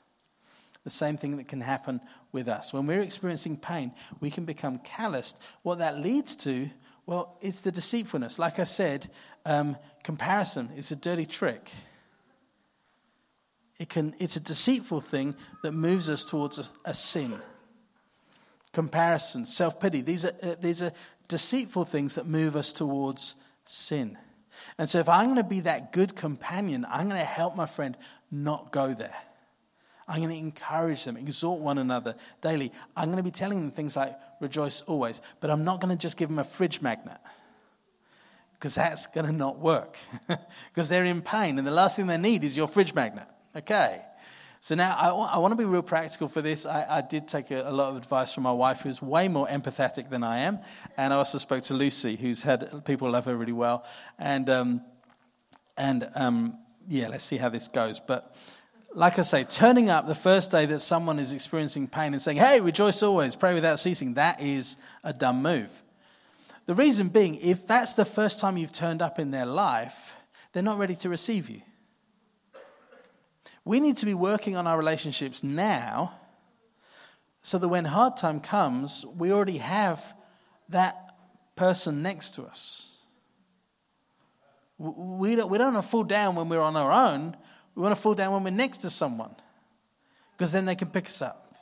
the 0.85 0.91
same 0.91 1.17
thing 1.17 1.39
that 1.39 1.49
can 1.49 1.61
happen 1.61 2.01
with 2.31 2.47
us. 2.49 2.73
When 2.73 2.87
we're 2.87 3.01
experiencing 3.01 3.57
pain, 3.57 3.93
we 4.21 4.31
can 4.31 4.45
become 4.45 4.79
calloused. 4.79 5.39
What 5.63 5.79
that 5.79 5.99
leads 5.99 6.37
to, 6.37 6.69
well, 7.07 7.39
it's 7.41 7.63
the 7.63 7.73
deceitfulness. 7.73 8.39
Like 8.39 8.59
I 8.59 8.65
said, 8.65 9.11
um, 9.47 9.77
comparison 10.03 10.71
is 10.77 10.91
a 10.91 10.97
dirty 10.97 11.27
trick. 11.27 11.71
It 13.79 13.89
can, 13.89 14.15
it's 14.19 14.37
a 14.37 14.41
deceitful 14.41 15.01
thing 15.01 15.35
that 15.63 15.73
moves 15.73 16.09
us 16.09 16.25
towards 16.25 16.59
a, 16.59 16.65
a 16.85 16.95
sin. 16.95 17.39
Comparison, 18.73 19.47
self 19.47 19.81
pity, 19.81 20.01
these 20.03 20.25
are, 20.25 20.33
uh, 20.43 20.55
these 20.61 20.83
are 20.83 20.93
deceitful 21.29 21.85
things 21.85 22.17
that 22.17 22.27
move 22.27 22.57
us 22.57 22.73
towards 22.73 23.37
sin. 23.65 24.19
And 24.79 24.89
so, 24.89 25.01
if 25.01 25.09
I'm 25.09 25.27
going 25.27 25.37
to 25.37 25.45
be 25.45 25.61
that 25.61 25.93
good 25.93 26.15
companion, 26.15 26.87
I'm 26.89 27.09
going 27.09 27.21
to 27.21 27.27
help 27.27 27.57
my 27.57 27.67
friend 27.67 27.97
not 28.31 28.71
go 28.71 28.95
there. 28.95 29.17
I'm 30.07 30.19
going 30.19 30.31
to 30.31 30.39
encourage 30.39 31.05
them, 31.05 31.17
exhort 31.17 31.61
one 31.61 31.79
another 31.79 32.15
daily. 32.43 32.73
I'm 32.97 33.07
going 33.07 33.17
to 33.17 33.23
be 33.23 33.31
telling 33.31 33.61
them 33.61 33.71
things 33.71 33.97
like 33.97 34.19
rejoice 34.41 34.83
always, 34.83 35.23
but 35.41 35.51
I'm 35.51 35.65
not 35.65 35.81
going 35.81 35.97
to 35.97 36.01
just 36.01 36.17
give 36.17 36.29
them 36.29 36.39
a 36.39 36.45
fridge 36.45 36.83
magnet 36.83 37.19
because 38.55 38.75
that's 38.75 39.07
going 39.09 39.27
to 39.27 39.33
not 39.33 39.59
work 39.59 39.97
because 40.73 40.89
they're 40.89 41.05
in 41.05 41.23
pain 41.23 41.59
and 41.59 41.67
the 41.67 41.71
last 41.71 41.97
thing 41.97 42.07
they 42.07 42.17
need 42.17 42.45
is 42.45 42.57
your 42.57 42.69
fridge 42.69 42.95
magnet. 42.95 43.27
Okay. 43.57 44.03
So 44.61 44.75
now 44.75 44.97
I, 44.99 45.09
I 45.35 45.39
want 45.39 45.53
to 45.53 45.57
be 45.57 45.67
real 45.67 45.83
practical 45.83 46.27
for 46.27 46.41
this. 46.41 46.65
I, 46.65 46.87
I 46.89 47.01
did 47.03 47.29
take 47.29 47.51
a, 47.51 47.69
a, 47.69 47.71
lot 47.71 47.91
of 47.91 47.97
advice 47.99 48.33
from 48.33 48.45
my 48.45 48.53
wife, 48.53 48.81
who's 48.81 49.03
way 49.03 49.29
more 49.29 49.47
empathetic 49.47 50.09
than 50.09 50.25
I 50.25 50.39
am. 50.39 50.59
And 50.97 51.13
I 51.13 51.17
also 51.17 51.37
spoke 51.37 51.63
to 51.65 51.75
Lucy, 51.75 52.17
who's 52.17 52.43
had 52.43 52.83
people 52.87 53.11
love 53.11 53.27
her 53.27 53.37
really 53.37 53.53
well. 53.53 53.85
And, 54.19 54.49
um, 54.49 54.81
and 55.77 56.09
um, 56.15 56.59
yeah, 56.89 57.09
let's 57.09 57.25
see 57.25 57.37
how 57.37 57.51
this 57.51 57.69
goes. 57.69 58.01
But 58.01 58.35
like 58.95 59.19
I 59.19 59.23
say, 59.23 59.45
turning 59.45 59.91
up 59.91 60.07
the 60.07 60.15
first 60.15 60.53
day 60.53 60.67
that 60.67 60.81
someone 60.81 61.19
is 61.19 61.33
experiencing 61.33 61.89
pain 61.89 62.13
and 62.13 62.23
saying, 62.23 62.39
hey, 62.39 62.61
rejoice 62.61 63.03
always, 63.03 63.35
pray 63.35 63.53
without 63.53 63.81
ceasing, 63.81 64.15
that 64.15 64.41
is 64.41 64.77
a 65.03 65.13
dumb 65.13 65.43
move. 65.43 65.83
The 66.67 66.75
reason 66.75 67.09
being, 67.09 67.35
if 67.37 67.67
that's 67.67 67.93
the 67.93 68.05
first 68.05 68.41
time 68.41 68.57
you've 68.57 68.73
turned 68.73 69.03
up 69.03 69.19
in 69.19 69.33
their 69.33 69.47
life, 69.47 70.17
they're 70.53 70.63
not 70.63 70.79
ready 70.79 70.95
to 70.97 71.09
receive 71.09 71.51
you. 71.51 71.61
We 73.65 73.81
need 73.81 73.97
to 73.99 74.07
be 74.07 74.15
working 74.15 74.57
on 74.57 74.67
our 74.67 74.79
relationships 74.79 75.43
now 75.43 76.15
so 77.43 77.59
that 77.59 77.69
when 77.69 77.85
hard 77.85 78.17
time 78.17 78.41
comes, 78.41 79.05
we 79.19 79.33
already 79.33 79.59
have 79.59 80.03
that 80.69 81.17
person 81.57 82.03
next 82.03 82.37
to 82.37 82.45
us. 82.45 82.91
We 84.79 85.37
don't, 85.37 85.51
we 85.51 85.59
don't 85.59 85.75
want 85.75 85.85
to 85.85 85.91
fall 85.91 86.05
down 86.05 86.37
when 86.37 86.49
we're 86.49 86.61
on 86.61 86.77
our 86.77 86.93
own. 86.93 87.37
We 87.75 87.83
want 87.83 87.95
to 87.95 88.01
fall 88.01 88.15
down 88.15 88.33
when 88.33 88.45
we're 88.45 88.51
next 88.51 88.79
to 88.79 88.91
someone 88.91 89.35
because 90.33 90.53
then 90.53 90.65
they 90.65 90.75
can 90.75 90.89
pick 90.89 91.07
us 91.07 91.23
up. 91.23 91.55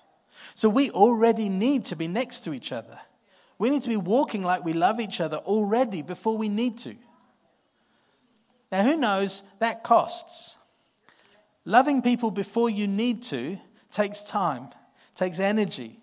So 0.55 0.69
we 0.69 0.91
already 0.91 1.49
need 1.49 1.87
to 1.87 1.97
be 1.97 2.09
next 2.09 2.41
to 2.41 2.55
each 2.55 2.73
other. 2.73 2.99
We 3.59 3.71
need 3.71 3.83
to 3.83 3.89
be 3.89 3.97
walking 3.97 4.43
like 4.43 4.65
we 4.65 4.73
love 4.73 5.01
each 5.01 5.21
other 5.21 5.37
already 5.39 6.03
before 6.03 6.37
we 6.37 6.49
need 6.49 6.79
to. 6.79 6.97
Now, 8.71 8.83
who 8.83 8.97
knows? 8.97 9.43
That 9.59 9.85
costs. 9.85 10.57
Loving 11.65 12.03
people 12.03 12.31
before 12.31 12.71
you 12.71 12.89
need 12.89 13.23
to 13.25 13.59
takes 13.91 14.23
time, 14.23 14.69
takes 15.15 15.39
energy. 15.39 16.01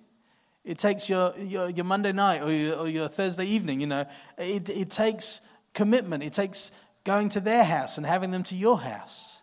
It 0.64 0.78
takes 0.78 1.10
your, 1.10 1.34
your, 1.38 1.70
your 1.70 1.86
Monday 1.86 2.12
night 2.12 2.42
or 2.42 2.52
your, 2.52 2.76
or 2.78 2.88
your 2.88 3.08
Thursday 3.08 3.46
evening, 3.46 3.82
you 3.82 3.88
know. 3.88 4.06
It, 4.38 4.70
it 4.70 4.90
takes 4.92 5.42
commitment. 5.74 6.24
It 6.24 6.34
takes 6.34 6.72
going 7.04 7.30
to 7.30 7.40
their 7.40 7.64
house 7.64 7.98
and 7.98 8.06
having 8.06 8.32
them 8.32 8.44
to 8.44 8.56
your 8.56 8.80
house. 8.80 9.39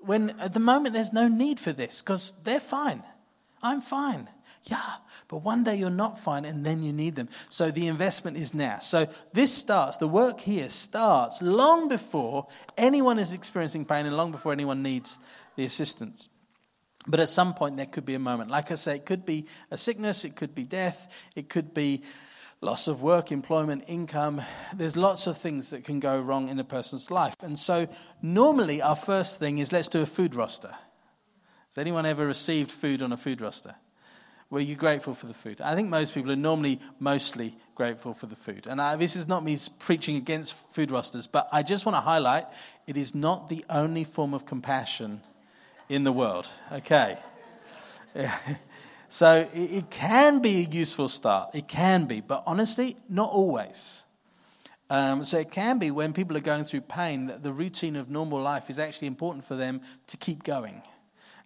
When 0.00 0.30
at 0.40 0.54
the 0.54 0.60
moment 0.60 0.94
there's 0.94 1.12
no 1.12 1.28
need 1.28 1.60
for 1.60 1.72
this 1.72 2.00
because 2.00 2.34
they're 2.44 2.60
fine. 2.60 3.02
I'm 3.62 3.80
fine. 3.80 4.28
Yeah, 4.64 4.96
but 5.28 5.38
one 5.38 5.64
day 5.64 5.76
you're 5.76 5.90
not 5.90 6.18
fine 6.18 6.44
and 6.44 6.64
then 6.64 6.82
you 6.82 6.92
need 6.92 7.16
them. 7.16 7.28
So 7.48 7.70
the 7.70 7.86
investment 7.86 8.36
is 8.36 8.52
now. 8.52 8.78
So 8.80 9.08
this 9.32 9.54
starts, 9.54 9.96
the 9.96 10.08
work 10.08 10.40
here 10.40 10.68
starts 10.68 11.40
long 11.40 11.88
before 11.88 12.46
anyone 12.76 13.18
is 13.18 13.32
experiencing 13.32 13.86
pain 13.86 14.04
and 14.04 14.16
long 14.16 14.32
before 14.32 14.52
anyone 14.52 14.82
needs 14.82 15.18
the 15.56 15.64
assistance. 15.64 16.28
But 17.06 17.20
at 17.20 17.30
some 17.30 17.54
point, 17.54 17.78
there 17.78 17.86
could 17.86 18.04
be 18.04 18.14
a 18.14 18.18
moment. 18.18 18.50
Like 18.50 18.70
I 18.70 18.74
say, 18.74 18.96
it 18.96 19.06
could 19.06 19.24
be 19.24 19.46
a 19.70 19.78
sickness, 19.78 20.24
it 20.26 20.36
could 20.36 20.54
be 20.54 20.64
death, 20.64 21.10
it 21.34 21.48
could 21.48 21.72
be 21.72 22.02
loss 22.60 22.88
of 22.88 23.02
work, 23.02 23.32
employment, 23.32 23.84
income. 23.88 24.42
There's 24.74 24.96
lots 24.96 25.26
of 25.26 25.38
things 25.38 25.70
that 25.70 25.84
can 25.84 26.00
go 26.00 26.18
wrong 26.18 26.48
in 26.48 26.58
a 26.58 26.64
person's 26.64 27.10
life. 27.10 27.34
And 27.42 27.58
so, 27.58 27.88
normally, 28.22 28.82
our 28.82 28.96
first 28.96 29.38
thing 29.38 29.58
is 29.58 29.72
let's 29.72 29.88
do 29.88 30.02
a 30.02 30.06
food 30.06 30.34
roster. 30.34 30.74
Has 31.68 31.78
anyone 31.78 32.04
ever 32.04 32.26
received 32.26 32.72
food 32.72 33.02
on 33.02 33.12
a 33.12 33.16
food 33.16 33.40
roster? 33.40 33.76
Were 34.50 34.60
you 34.60 34.74
grateful 34.74 35.14
for 35.14 35.26
the 35.26 35.34
food? 35.34 35.60
I 35.60 35.76
think 35.76 35.88
most 35.88 36.12
people 36.12 36.32
are 36.32 36.36
normally 36.36 36.80
mostly 36.98 37.56
grateful 37.76 38.14
for 38.14 38.26
the 38.26 38.34
food. 38.34 38.66
And 38.66 38.82
I, 38.82 38.96
this 38.96 39.14
is 39.14 39.28
not 39.28 39.44
me 39.44 39.56
preaching 39.78 40.16
against 40.16 40.54
food 40.72 40.90
rosters, 40.90 41.28
but 41.28 41.48
I 41.52 41.62
just 41.62 41.86
want 41.86 41.94
to 41.94 42.00
highlight 42.00 42.46
it 42.88 42.96
is 42.96 43.14
not 43.14 43.48
the 43.48 43.64
only 43.70 44.02
form 44.02 44.34
of 44.34 44.46
compassion 44.46 45.20
in 45.88 46.02
the 46.02 46.12
world. 46.12 46.48
Okay. 46.72 47.16
so 49.10 49.44
it, 49.52 49.90
can 49.90 50.40
be 50.40 50.64
a 50.64 50.68
useful 50.68 51.08
start. 51.08 51.50
It 51.52 51.66
can 51.66 52.04
be, 52.04 52.20
but 52.20 52.44
honestly, 52.46 52.96
not 53.08 53.28
always. 53.28 54.04
Um, 54.88 55.24
so 55.24 55.36
it 55.36 55.50
can 55.50 55.80
be 55.80 55.90
when 55.90 56.12
people 56.12 56.36
are 56.36 56.40
going 56.40 56.62
through 56.62 56.82
pain 56.82 57.26
that 57.26 57.42
the 57.42 57.52
routine 57.52 57.96
of 57.96 58.08
normal 58.08 58.40
life 58.40 58.70
is 58.70 58.78
actually 58.78 59.08
important 59.08 59.44
for 59.44 59.56
them 59.56 59.80
to 60.06 60.16
keep 60.16 60.44
going. 60.44 60.80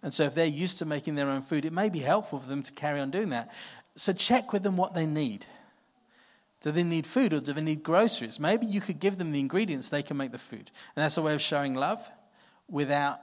And 0.03 0.13
so 0.13 0.25
if 0.25 0.35
they're 0.35 0.45
used 0.45 0.77
to 0.77 0.85
making 0.85 1.15
their 1.15 1.27
own 1.27 1.41
food, 1.41 1.65
it 1.65 1.73
may 1.73 1.89
be 1.89 1.97
helpful 1.97 2.39
for 2.39 2.47
them 2.47 2.61
to 2.61 2.71
carry 2.71 2.99
on 2.99 3.09
doing 3.09 3.29
that. 3.29 3.51
So 3.95 4.13
check 4.13 4.53
with 4.53 4.61
them 4.61 4.77
what 4.77 4.93
they 4.93 5.07
need. 5.07 5.47
Do 6.61 6.71
they 6.71 6.83
need 6.83 7.07
food 7.07 7.33
or 7.33 7.39
do 7.39 7.51
they 7.51 7.63
need 7.63 7.81
groceries? 7.81 8.39
Maybe 8.39 8.67
you 8.67 8.79
could 8.79 8.99
give 8.99 9.17
them 9.17 9.31
the 9.31 9.39
ingredients, 9.39 9.89
they 9.89 10.03
can 10.03 10.17
make 10.17 10.31
the 10.31 10.37
food. 10.37 10.69
And 10.95 11.03
that's 11.03 11.17
a 11.17 11.23
way 11.23 11.33
of 11.33 11.41
showing 11.41 11.73
love 11.73 12.07
without 12.69 13.21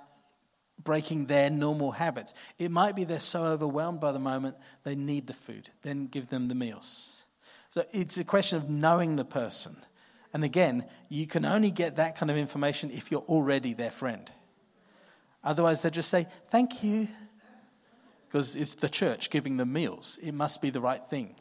breaking 0.78 1.26
their 1.26 1.50
normal 1.50 1.92
habits. 1.92 2.34
It 2.58 2.70
might 2.70 2.96
be 2.96 3.04
they're 3.04 3.20
so 3.20 3.44
overwhelmed 3.44 4.00
by 4.00 4.12
the 4.12 4.18
moment 4.18 4.56
they 4.84 4.94
need 4.94 5.26
the 5.26 5.34
food. 5.34 5.70
Then 5.82 6.06
give 6.06 6.28
them 6.28 6.48
the 6.48 6.54
meals. 6.54 7.24
So 7.70 7.84
it's 7.92 8.18
a 8.18 8.24
question 8.24 8.58
of 8.58 8.68
knowing 8.68 9.16
the 9.16 9.24
person. 9.24 9.76
And 10.34 10.44
again, 10.44 10.84
you 11.08 11.26
can 11.26 11.44
only 11.44 11.70
get 11.70 11.96
that 11.96 12.16
kind 12.16 12.30
of 12.30 12.36
information 12.36 12.90
if 12.90 13.10
you're 13.10 13.20
already 13.22 13.74
their 13.74 13.90
friend. 13.90 14.30
Otherwise, 15.44 15.82
they 15.82 15.90
just 15.90 16.08
say, 16.08 16.26
Thank 16.50 16.82
you. 16.82 17.08
Because 18.28 18.56
it's 18.56 18.76
the 18.76 18.88
church 18.88 19.28
giving 19.28 19.58
them 19.58 19.74
meals. 19.74 20.18
It 20.22 20.32
must 20.32 20.62
be 20.62 20.70
the 20.70 20.80
right 20.80 21.04
thing. 21.06 21.34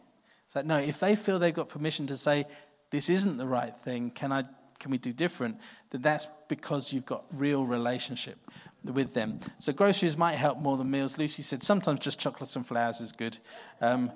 Like, 0.54 0.66
no, 0.66 0.78
if 0.78 1.00
they 1.00 1.16
feel 1.16 1.40
they've 1.40 1.54
got 1.54 1.70
permission 1.70 2.08
to 2.08 2.18
say, 2.18 2.46
This 2.90 3.10
isn't 3.10 3.38
the 3.38 3.48
right 3.48 3.78
thing, 3.78 4.12
can, 4.12 4.32
I, 4.32 4.44
can 4.80 4.92
we 4.92 4.98
do 4.98 5.14
different? 5.14 5.58
Then 5.92 6.02
that's 6.02 6.28
because 6.50 6.92
you've 6.92 7.06
got 7.06 7.24
real 7.32 7.66
relationship 7.66 8.38
with 8.84 9.14
them. 9.14 9.40
So 9.60 9.74
groceries 9.74 10.18
might 10.18 10.36
help 10.36 10.60
more 10.60 10.78
than 10.78 10.90
meals. 10.90 11.18
Lucy 11.18 11.44
said 11.44 11.64
sometimes 11.64 12.00
just 12.00 12.20
chocolates 12.20 12.56
and 12.56 12.66
flowers 12.66 13.00
is 13.00 13.12
good. 13.12 13.38
Um, 13.80 14.12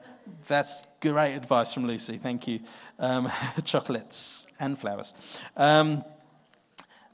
that's 0.47 0.83
great 1.01 1.35
advice 1.35 1.73
from 1.73 1.85
Lucy. 1.85 2.17
Thank 2.17 2.47
you. 2.47 2.61
Um, 2.97 3.31
chocolates 3.63 4.47
and 4.59 4.77
flowers. 4.77 5.13
Um, 5.55 6.03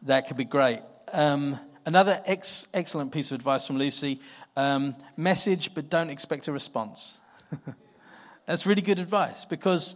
that 0.04 0.28
could 0.28 0.38
be 0.38 0.46
great. 0.46 0.82
Um, 1.12 1.60
another 1.86 2.22
ex- 2.26 2.68
excellent 2.74 3.12
piece 3.12 3.32
of 3.32 3.36
advice 3.36 3.68
from 3.68 3.78
Lucy 3.78 4.22
um, 4.56 4.96
message, 5.18 5.74
but 5.74 5.90
don't 5.90 6.10
expect 6.10 6.48
a 6.48 6.52
response. 6.52 7.20
that's 8.46 8.66
really 8.66 8.82
good 8.82 9.00
advice 9.00 9.46
because 9.46 9.96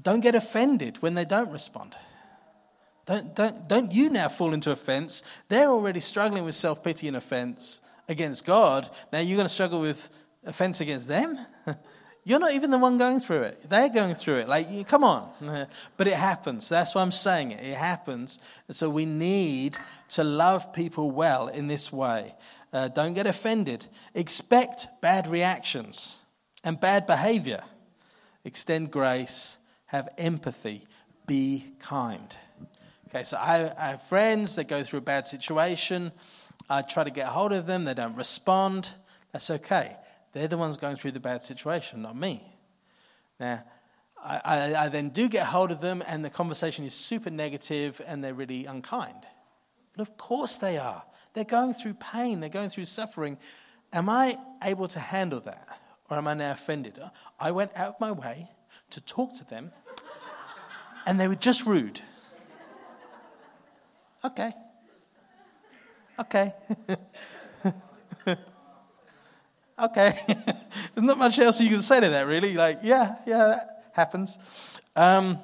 don't 0.00 0.20
get 0.20 0.34
offended 0.34 1.02
when 1.02 1.14
they 1.14 1.24
don't 1.24 1.50
respond. 1.50 1.96
Don't, 3.06 3.34
don't, 3.34 3.68
don't 3.68 3.92
you 3.92 4.10
now 4.10 4.28
fall 4.28 4.52
into 4.52 4.72
offense. 4.72 5.22
They're 5.48 5.68
already 5.68 6.00
struggling 6.00 6.44
with 6.44 6.54
self 6.54 6.82
pity 6.82 7.08
and 7.08 7.16
offense 7.16 7.80
against 8.08 8.44
God. 8.44 8.90
Now 9.12 9.20
you're 9.20 9.36
going 9.36 9.48
to 9.48 9.54
struggle 9.54 9.80
with 9.80 10.08
offense 10.44 10.80
against 10.80 11.08
them? 11.08 11.38
You're 12.24 12.40
not 12.40 12.54
even 12.54 12.72
the 12.72 12.78
one 12.78 12.98
going 12.98 13.20
through 13.20 13.42
it. 13.42 13.70
They're 13.70 13.88
going 13.88 14.16
through 14.16 14.38
it. 14.38 14.48
Like, 14.48 14.88
come 14.88 15.04
on. 15.04 15.30
But 15.96 16.08
it 16.08 16.14
happens. 16.14 16.68
That's 16.68 16.92
why 16.92 17.02
I'm 17.02 17.12
saying 17.12 17.52
it. 17.52 17.62
It 17.62 17.76
happens. 17.76 18.40
And 18.66 18.76
so 18.76 18.90
we 18.90 19.04
need 19.06 19.78
to 20.10 20.24
love 20.24 20.72
people 20.72 21.12
well 21.12 21.46
in 21.46 21.68
this 21.68 21.92
way. 21.92 22.34
Uh, 22.72 22.88
don't 22.88 23.14
get 23.14 23.28
offended. 23.28 23.86
Expect 24.12 24.88
bad 25.00 25.28
reactions 25.28 26.18
and 26.64 26.80
bad 26.80 27.06
behavior. 27.06 27.62
Extend 28.44 28.90
grace. 28.90 29.58
Have 29.86 30.08
empathy. 30.18 30.82
Be 31.28 31.74
kind. 31.78 32.36
Okay, 33.08 33.22
so 33.22 33.36
I, 33.36 33.72
I 33.78 33.90
have 33.90 34.02
friends 34.02 34.56
that 34.56 34.66
go 34.66 34.82
through 34.82 34.98
a 34.98 35.02
bad 35.02 35.26
situation. 35.26 36.12
I 36.68 36.82
try 36.82 37.04
to 37.04 37.10
get 37.10 37.28
hold 37.28 37.52
of 37.52 37.66
them, 37.66 37.84
they 37.84 37.94
don't 37.94 38.16
respond. 38.16 38.90
That's 39.32 39.50
okay. 39.50 39.96
They're 40.32 40.48
the 40.48 40.58
ones 40.58 40.76
going 40.76 40.96
through 40.96 41.12
the 41.12 41.20
bad 41.20 41.42
situation, 41.42 42.02
not 42.02 42.16
me. 42.16 42.42
Now, 43.38 43.62
I, 44.22 44.40
I, 44.44 44.84
I, 44.84 44.88
then 44.88 45.10
do 45.10 45.28
get 45.28 45.46
hold 45.46 45.70
of 45.70 45.80
them, 45.80 46.02
and 46.06 46.24
the 46.24 46.30
conversation 46.30 46.84
is 46.84 46.94
super 46.94 47.30
negative 47.30 48.00
and 48.06 48.24
they're 48.24 48.34
really 48.34 48.66
unkind. 48.66 49.26
But 49.96 50.08
of 50.08 50.16
course 50.16 50.56
they 50.56 50.78
are. 50.78 51.04
They're 51.32 51.44
going 51.44 51.74
through 51.74 51.94
pain, 51.94 52.40
they're 52.40 52.48
going 52.48 52.70
through 52.70 52.86
suffering. 52.86 53.38
Am 53.92 54.08
I 54.08 54.36
able 54.64 54.88
to 54.88 54.98
handle 54.98 55.40
that? 55.40 55.68
Or 56.10 56.16
am 56.16 56.26
I 56.26 56.34
now 56.34 56.52
offended? 56.52 57.00
I 57.38 57.50
went 57.50 57.72
out 57.76 57.94
of 57.94 58.00
my 58.00 58.12
way 58.12 58.48
to 58.90 59.00
talk 59.00 59.34
to 59.34 59.44
them, 59.44 59.70
and 61.06 61.20
they 61.20 61.28
were 61.28 61.34
just 61.34 61.66
rude. 61.66 62.00
Okay. 64.24 64.52
Okay. 66.18 66.54
okay. 69.78 70.18
There's 70.26 71.06
not 71.06 71.18
much 71.18 71.38
else 71.38 71.60
you 71.60 71.68
can 71.68 71.82
say 71.82 72.00
to 72.00 72.08
that, 72.08 72.26
really. 72.26 72.54
Like, 72.54 72.78
yeah, 72.82 73.16
yeah, 73.26 73.46
that 73.46 73.90
happens. 73.92 74.38
Um, 74.94 75.38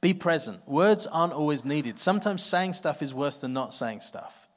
be 0.00 0.14
present. 0.14 0.66
Words 0.66 1.06
aren't 1.06 1.34
always 1.34 1.64
needed. 1.64 1.98
Sometimes 1.98 2.42
saying 2.42 2.72
stuff 2.72 3.02
is 3.02 3.12
worse 3.12 3.36
than 3.36 3.52
not 3.52 3.74
saying 3.74 4.00
stuff. 4.00 4.48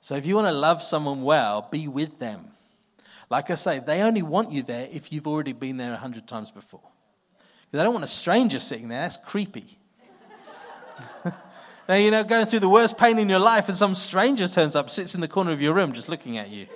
So 0.00 0.14
if 0.14 0.26
you 0.26 0.34
want 0.34 0.48
to 0.48 0.54
love 0.54 0.82
someone 0.82 1.22
well, 1.22 1.68
be 1.70 1.88
with 1.88 2.18
them. 2.18 2.52
Like 3.30 3.50
I 3.50 3.56
say, 3.56 3.80
they 3.80 4.00
only 4.00 4.22
want 4.22 4.52
you 4.52 4.62
there 4.62 4.88
if 4.90 5.12
you've 5.12 5.26
already 5.26 5.52
been 5.52 5.76
there 5.76 5.92
a 5.92 5.96
hundred 5.96 6.26
times 6.26 6.50
before. 6.50 6.80
Because 7.66 7.80
I 7.80 7.84
don't 7.84 7.92
want 7.92 8.04
a 8.04 8.08
stranger 8.08 8.58
sitting 8.58 8.88
there. 8.88 9.02
That's 9.02 9.18
creepy. 9.18 9.78
Now, 11.88 11.94
you 11.94 12.10
know, 12.10 12.22
going 12.22 12.44
through 12.44 12.60
the 12.60 12.68
worst 12.68 12.98
pain 12.98 13.18
in 13.18 13.30
your 13.30 13.38
life, 13.38 13.68
and 13.68 13.76
some 13.76 13.94
stranger 13.94 14.46
turns 14.46 14.76
up, 14.76 14.90
sits 14.90 15.14
in 15.14 15.22
the 15.22 15.28
corner 15.28 15.52
of 15.52 15.62
your 15.62 15.74
room 15.74 15.92
just 15.92 16.10
looking 16.10 16.36
at 16.36 16.50
you. 16.50 16.66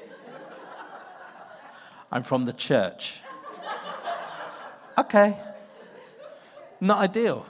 I'm 2.11 2.23
from 2.23 2.47
the 2.47 2.53
church. 2.55 3.21
Okay. 4.97 5.37
Not 6.81 6.99
ideal. 6.99 7.47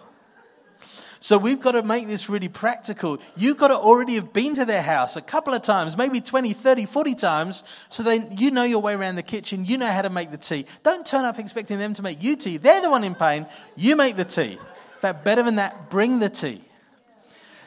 So 1.20 1.38
we've 1.38 1.60
got 1.60 1.72
to 1.72 1.84
make 1.84 2.08
this 2.08 2.28
really 2.28 2.48
practical. 2.48 3.20
You've 3.36 3.56
got 3.56 3.68
to 3.68 3.76
already 3.76 4.16
have 4.16 4.32
been 4.32 4.54
to 4.56 4.64
their 4.64 4.82
house 4.82 5.14
a 5.14 5.22
couple 5.22 5.54
of 5.54 5.62
times, 5.62 5.96
maybe 5.96 6.20
20, 6.20 6.52
30, 6.52 6.86
40 6.86 7.14
times, 7.14 7.62
so 7.88 8.02
then 8.02 8.36
you 8.36 8.50
know 8.50 8.64
your 8.64 8.80
way 8.80 8.94
around 8.94 9.14
the 9.14 9.22
kitchen, 9.22 9.64
you 9.64 9.78
know 9.78 9.86
how 9.86 10.02
to 10.02 10.10
make 10.10 10.32
the 10.32 10.36
tea. 10.36 10.66
Don't 10.82 11.06
turn 11.06 11.24
up 11.24 11.38
expecting 11.38 11.78
them 11.78 11.94
to 11.94 12.02
make 12.02 12.20
you 12.20 12.34
tea. 12.34 12.56
They're 12.56 12.80
the 12.80 12.90
one 12.90 13.04
in 13.04 13.14
pain, 13.14 13.46
you 13.76 13.94
make 13.94 14.16
the 14.16 14.24
tea. 14.24 14.54
In 14.54 15.00
fact, 15.00 15.24
better 15.24 15.44
than 15.44 15.56
that, 15.56 15.90
bring 15.90 16.18
the 16.18 16.28
tea. 16.28 16.64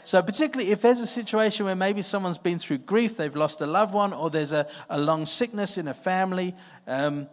So, 0.05 0.21
particularly 0.21 0.71
if 0.71 0.81
there's 0.81 0.99
a 0.99 1.07
situation 1.07 1.65
where 1.65 1.75
maybe 1.75 2.03
someone's 2.03 2.37
been 2.37 2.59
through 2.59 2.77
grief, 2.77 3.17
they've 3.17 3.35
lost 3.35 3.59
a 3.61 3.65
loved 3.65 3.91
one, 3.91 4.13
or 4.13 4.29
there's 4.29 4.51
a, 4.51 4.67
a 4.87 4.99
long 4.99 5.25
sickness 5.25 5.79
in 5.79 5.87
a 5.87 5.95
family, 5.95 6.53
um, 6.85 7.27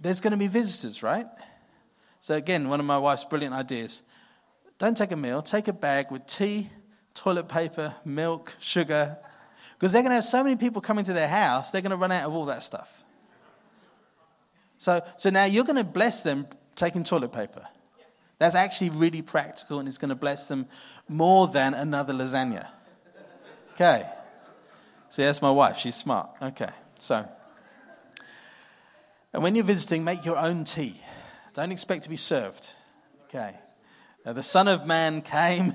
there's 0.00 0.22
going 0.22 0.30
to 0.30 0.38
be 0.38 0.46
visitors, 0.46 1.02
right? 1.02 1.26
So, 2.22 2.34
again, 2.34 2.70
one 2.70 2.80
of 2.80 2.86
my 2.86 2.96
wife's 2.96 3.24
brilliant 3.24 3.54
ideas 3.54 4.02
don't 4.78 4.96
take 4.96 5.10
a 5.10 5.16
meal, 5.16 5.42
take 5.42 5.68
a 5.68 5.72
bag 5.72 6.10
with 6.10 6.26
tea, 6.26 6.70
toilet 7.12 7.46
paper, 7.48 7.94
milk, 8.06 8.56
sugar, 8.58 9.18
because 9.74 9.92
they're 9.92 10.02
going 10.02 10.10
to 10.10 10.14
have 10.14 10.24
so 10.24 10.42
many 10.42 10.56
people 10.56 10.80
coming 10.80 11.04
to 11.04 11.12
their 11.12 11.28
house, 11.28 11.70
they're 11.70 11.82
going 11.82 11.90
to 11.90 11.96
run 11.96 12.12
out 12.12 12.24
of 12.24 12.34
all 12.34 12.46
that 12.46 12.62
stuff. 12.62 13.04
So, 14.78 15.02
so 15.18 15.28
now 15.28 15.44
you're 15.44 15.64
going 15.64 15.76
to 15.76 15.84
bless 15.84 16.22
them 16.22 16.46
taking 16.74 17.04
toilet 17.04 17.32
paper. 17.32 17.66
That's 18.38 18.54
actually 18.54 18.90
really 18.90 19.22
practical 19.22 19.78
and 19.80 19.88
it's 19.88 19.98
going 19.98 20.10
to 20.10 20.14
bless 20.14 20.48
them 20.48 20.66
more 21.08 21.48
than 21.48 21.74
another 21.74 22.12
lasagna. 22.12 22.68
Okay. 23.74 24.08
See, 25.10 25.22
that's 25.22 25.42
my 25.42 25.50
wife. 25.50 25.78
She's 25.78 25.96
smart. 25.96 26.30
Okay. 26.40 26.70
So, 26.98 27.28
And 29.32 29.42
when 29.42 29.54
you're 29.54 29.64
visiting, 29.64 30.04
make 30.04 30.24
your 30.24 30.36
own 30.36 30.64
tea. 30.64 31.00
Don't 31.54 31.72
expect 31.72 32.04
to 32.04 32.08
be 32.08 32.16
served. 32.16 32.72
Okay. 33.24 33.54
Now, 34.24 34.32
the 34.32 34.42
Son 34.42 34.68
of 34.68 34.86
Man 34.86 35.22
came 35.22 35.74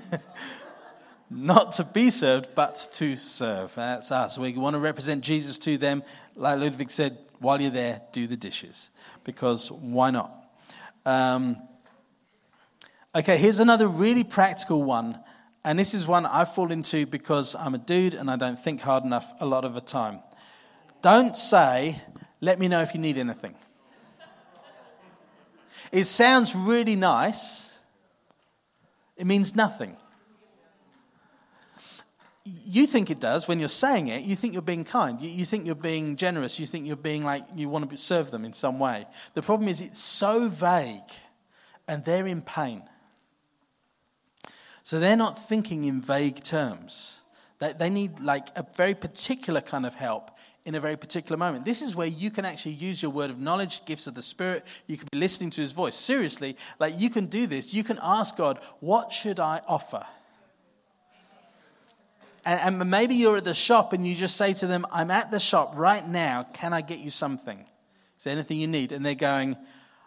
not 1.30 1.74
to 1.74 1.84
be 1.84 2.09
served, 2.09 2.49
but 2.55 2.88
to 2.93 3.16
serve. 3.16 3.74
That's 3.76 4.11
us. 4.11 4.38
We 4.38 4.53
want 4.53 4.76
to 4.76 4.80
represent 4.80 5.24
Jesus 5.24 5.57
to 5.59 5.78
them. 5.78 6.03
Like 6.36 6.59
Ludwig 6.59 6.91
said, 6.91 7.18
while 7.39 7.61
you're 7.61 7.72
there, 7.72 8.01
do 8.11 8.28
the 8.28 8.38
dishes. 8.38 8.89
Because 9.24 9.72
why 9.72 10.11
not? 10.11 10.32
Um, 11.05 11.57
okay, 13.16 13.38
here's 13.38 13.59
another 13.59 13.88
really 13.88 14.24
practical 14.24 14.84
one. 14.84 15.20
And 15.66 15.80
this 15.80 15.93
is 15.93 16.05
one 16.05 16.26
I 16.26 16.45
fall 16.45 16.72
into 16.72 17.05
because 17.05 17.55
I'm 17.55 17.74
a 17.74 17.78
dude 17.78 18.14
and 18.16 18.30
I 18.30 18.36
don't 18.36 18.59
think 18.61 18.82
hard 18.82 19.03
enough 19.03 19.32
a 19.39 19.45
lot 19.45 19.64
of 19.64 19.74
the 19.74 19.82
time. 19.82 20.20
Don't 21.01 21.38
say, 21.38 22.01
let 22.41 22.59
me 22.59 22.68
know 22.68 22.82
if 22.82 22.93
you 22.93 22.99
need 22.99 23.18
anything. 23.18 23.55
It 25.91 26.05
sounds 26.05 26.55
really 26.55 26.95
nice, 26.95 27.70
it 29.16 29.26
means 29.26 29.55
nothing. 29.55 29.95
You 32.43 32.88
think 32.88 33.09
it 33.09 33.22
does 33.22 33.47
when 33.47 33.59
you're 33.59 33.70
saying 33.70 34.09
it. 34.09 34.24
You 34.24 34.36
think 34.36 34.53
you're 34.53 34.61
being 34.61 34.84
kind. 34.84 35.22
You, 35.22 35.30
you 35.30 35.45
think 35.45 35.66
you're 35.66 35.76
being 35.76 36.18
generous. 36.18 36.59
You 36.59 36.66
think 36.66 36.88
you're 36.88 36.97
being 36.97 37.24
like 37.24 37.45
you 37.55 37.70
want 37.70 37.89
to 37.89 37.95
serve 37.95 38.32
them 38.32 38.43
in 38.43 38.51
some 38.51 38.80
way. 38.80 39.05
The 39.34 39.41
problem 39.41 39.70
is 39.70 39.80
it's 39.80 40.01
so 40.01 40.49
vague 40.49 40.99
and 41.88 42.03
they're 42.03 42.28
in 42.28 42.41
pain. 42.41 42.84
So 44.84 44.99
they're 44.99 45.17
not 45.17 45.47
thinking 45.47 45.86
in 45.86 46.01
vague 46.01 46.43
terms. 46.43 47.15
They, 47.59 47.73
they 47.73 47.89
need 47.89 48.19
like 48.19 48.47
a 48.55 48.65
very 48.75 48.93
particular 48.93 49.61
kind 49.61 49.86
of 49.86 49.95
help 49.95 50.31
in 50.65 50.75
a 50.75 50.79
very 50.79 50.97
particular 50.97 51.38
moment. 51.38 51.65
This 51.65 51.81
is 51.81 51.95
where 51.95 52.07
you 52.07 52.29
can 52.29 52.45
actually 52.45 52.73
use 52.73 53.01
your 53.01 53.11
word 53.11 53.29
of 53.29 53.39
knowledge, 53.39 53.86
gifts 53.86 54.07
of 54.07 54.15
the 54.15 54.21
Spirit. 54.21 54.63
You 54.88 54.97
can 54.97 55.07
be 55.11 55.17
listening 55.17 55.49
to 55.51 55.61
His 55.61 55.71
voice. 55.71 55.95
Seriously, 55.95 56.57
like 56.79 56.93
you 56.97 57.09
can 57.09 57.25
do 57.27 57.47
this. 57.47 57.73
You 57.73 57.84
can 57.84 57.97
ask 58.01 58.36
God, 58.36 58.59
What 58.81 59.11
should 59.11 59.39
I 59.39 59.61
offer? 59.67 60.05
And, 62.45 62.81
and 62.81 62.91
maybe 62.91 63.15
you're 63.15 63.38
at 63.38 63.45
the 63.45 63.53
shop 63.53 63.93
and 63.93 64.05
you 64.05 64.15
just 64.15 64.36
say 64.36 64.53
to 64.55 64.67
them, 64.67 64.86
I'm 64.91 65.11
at 65.11 65.31
the 65.31 65.39
shop 65.39 65.75
right 65.77 66.05
now. 66.05 66.43
Can 66.53 66.73
I 66.73 66.81
get 66.81 66.99
you 66.99 67.09
something? 67.09 67.57
Is 68.17 68.25
there 68.25 68.34
anything 68.34 68.59
you 68.59 68.67
need? 68.67 68.91
And 68.91 69.05
they're 69.05 69.15
going, 69.15 69.55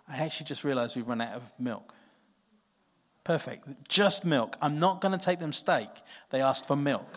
I 0.06 0.18
actually 0.18 0.44
just 0.44 0.62
realized 0.62 0.96
we've 0.96 1.08
run 1.08 1.22
out 1.22 1.34
of 1.34 1.42
milk. 1.58 1.94
Perfect. 3.26 3.88
Just 3.88 4.24
milk. 4.24 4.56
I'm 4.62 4.78
not 4.78 5.00
going 5.00 5.10
to 5.10 5.18
take 5.18 5.40
them 5.40 5.52
steak. 5.52 5.88
They 6.30 6.40
asked 6.40 6.64
for 6.64 6.76
milk. 6.76 7.12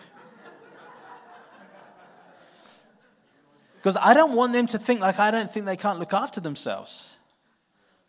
Because 3.76 3.95
I 4.01 4.16
don't 4.16 4.34
want 4.34 4.53
them 4.53 4.66
to 4.66 4.80
think 4.80 5.01
like 5.01 5.20
I 5.20 5.30
don't 5.30 5.51
think 5.51 5.68
they 5.68 5.78
can't 5.78 5.99
look 5.99 6.12
after 6.12 6.41
themselves. 6.41 7.16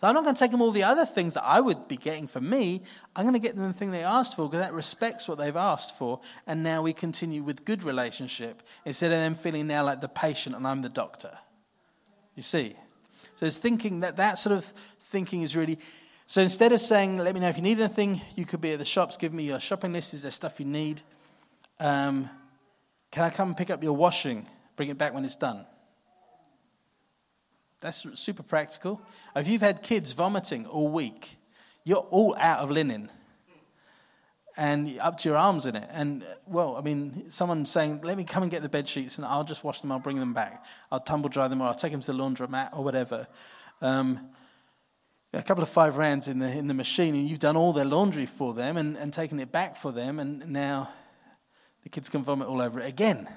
So 0.01 0.09
I'm 0.09 0.15
not 0.15 0.25
going 0.25 0.35
to 0.35 0.39
take 0.39 0.51
them 0.51 0.63
all 0.63 0.71
the 0.71 0.85
other 0.85 1.05
things 1.05 1.35
that 1.35 1.45
I 1.45 1.61
would 1.61 1.89
be 1.89 1.99
getting 1.99 2.27
for 2.27 2.41
me. 2.41 2.85
I'm 3.15 3.25
going 3.25 3.35
to 3.35 3.39
get 3.39 3.55
them 3.55 3.69
the 3.69 3.75
thing 3.75 3.91
they 3.91 4.03
asked 4.03 4.35
for 4.35 4.49
because 4.49 4.61
that 4.61 4.73
respects 4.73 5.29
what 5.29 5.37
they've 5.37 5.55
asked 5.55 5.99
for. 5.99 6.21
And 6.47 6.63
now 6.63 6.81
we 6.81 6.95
continue 6.95 7.43
with 7.43 7.67
good 7.67 7.85
relationship 7.85 8.63
instead 8.87 9.13
of 9.13 9.19
them 9.19 9.35
feeling 9.35 9.67
now 9.67 9.85
like 9.85 10.01
the 10.01 10.09
patient 10.09 10.57
and 10.57 10.67
I'm 10.67 10.81
the 10.81 10.89
doctor. 10.89 11.37
You 12.35 12.43
see? 12.43 12.77
So 13.37 13.45
it's 13.45 13.59
thinking 13.59 14.01
that 14.01 14.17
that 14.17 14.39
sort 14.39 14.57
of 14.57 14.65
thinking 15.11 15.43
is 15.43 15.55
really. 15.55 15.79
So 16.31 16.41
instead 16.41 16.71
of 16.71 16.81
saying, 16.81 17.19
let 17.19 17.35
me 17.35 17.41
know 17.41 17.49
if 17.49 17.57
you 17.57 17.63
need 17.65 17.81
anything, 17.81 18.21
you 18.37 18.47
could 18.47 18.61
be 18.61 18.71
at 18.71 18.79
the 18.79 18.85
shops, 18.85 19.17
give 19.17 19.35
me 19.35 19.43
your 19.43 19.59
shopping 19.59 19.93
list. 19.93 20.15
Is 20.15 20.23
there 20.23 20.31
stuff 20.31 20.61
you 20.61 20.65
need? 20.65 21.03
Um, 21.81 22.31
can 23.11 23.25
I 23.25 23.31
come 23.31 23.49
and 23.49 23.57
pick 23.57 23.69
up 23.69 23.83
your 23.83 23.95
washing? 23.95 24.47
Bring 24.77 24.91
it 24.91 24.97
back 24.97 25.13
when 25.13 25.25
it's 25.25 25.35
done. 25.35 25.67
That's 27.81 28.07
super 28.15 28.45
practical. 28.45 29.03
If 29.35 29.49
you've 29.49 29.61
had 29.61 29.83
kids 29.83 30.13
vomiting 30.13 30.67
all 30.67 30.87
week, 30.87 31.37
you're 31.83 31.97
all 31.99 32.37
out 32.39 32.61
of 32.61 32.71
linen 32.71 33.11
and 34.57 35.01
up 35.01 35.17
to 35.19 35.29
your 35.29 35.37
arms 35.37 35.67
in 35.67 35.75
it. 35.75 35.89
And, 35.91 36.25
well, 36.47 36.77
I 36.77 36.81
mean, 36.81 37.29
someone 37.33 37.67
saying, 37.67 38.03
let 38.05 38.17
me 38.17 38.23
come 38.23 38.45
and 38.45 38.53
get 38.53 38.63
the 38.63 38.69
bed 38.69 38.87
sheets 38.87 39.19
and 39.19 39.27
I'll 39.27 39.43
just 39.43 39.65
wash 39.65 39.81
them, 39.81 39.91
I'll 39.91 39.99
bring 39.99 40.21
them 40.21 40.33
back. 40.33 40.65
I'll 40.93 41.01
tumble 41.01 41.29
dry 41.29 41.49
them 41.49 41.61
or 41.61 41.67
I'll 41.67 41.75
take 41.75 41.91
them 41.91 42.03
to 42.03 42.13
the 42.13 42.19
laundromat 42.19 42.79
or 42.79 42.85
whatever. 42.85 43.27
Um, 43.83 44.31
a 45.33 45.43
couple 45.43 45.63
of 45.63 45.69
five 45.69 45.97
rands 45.97 46.27
in 46.27 46.41
the, 46.41 46.51
in 46.51 46.67
the 46.67 46.75
machine 46.75 47.15
and 47.15 47.29
you've 47.29 47.39
done 47.39 47.57
all 47.57 47.73
their 47.73 47.85
laundry 47.85 48.27
for 48.27 48.53
them 48.53 48.77
and, 48.77 48.97
and 48.97 49.13
taken 49.13 49.39
it 49.39 49.53
back 49.53 49.77
for 49.77 49.93
them 49.93 50.19
and 50.19 50.49
now 50.51 50.89
the 51.85 51.89
kids 51.89 52.09
can 52.09 52.23
vomit 52.23 52.49
all 52.49 52.61
over 52.61 52.81
it 52.81 52.89
again 52.89 53.29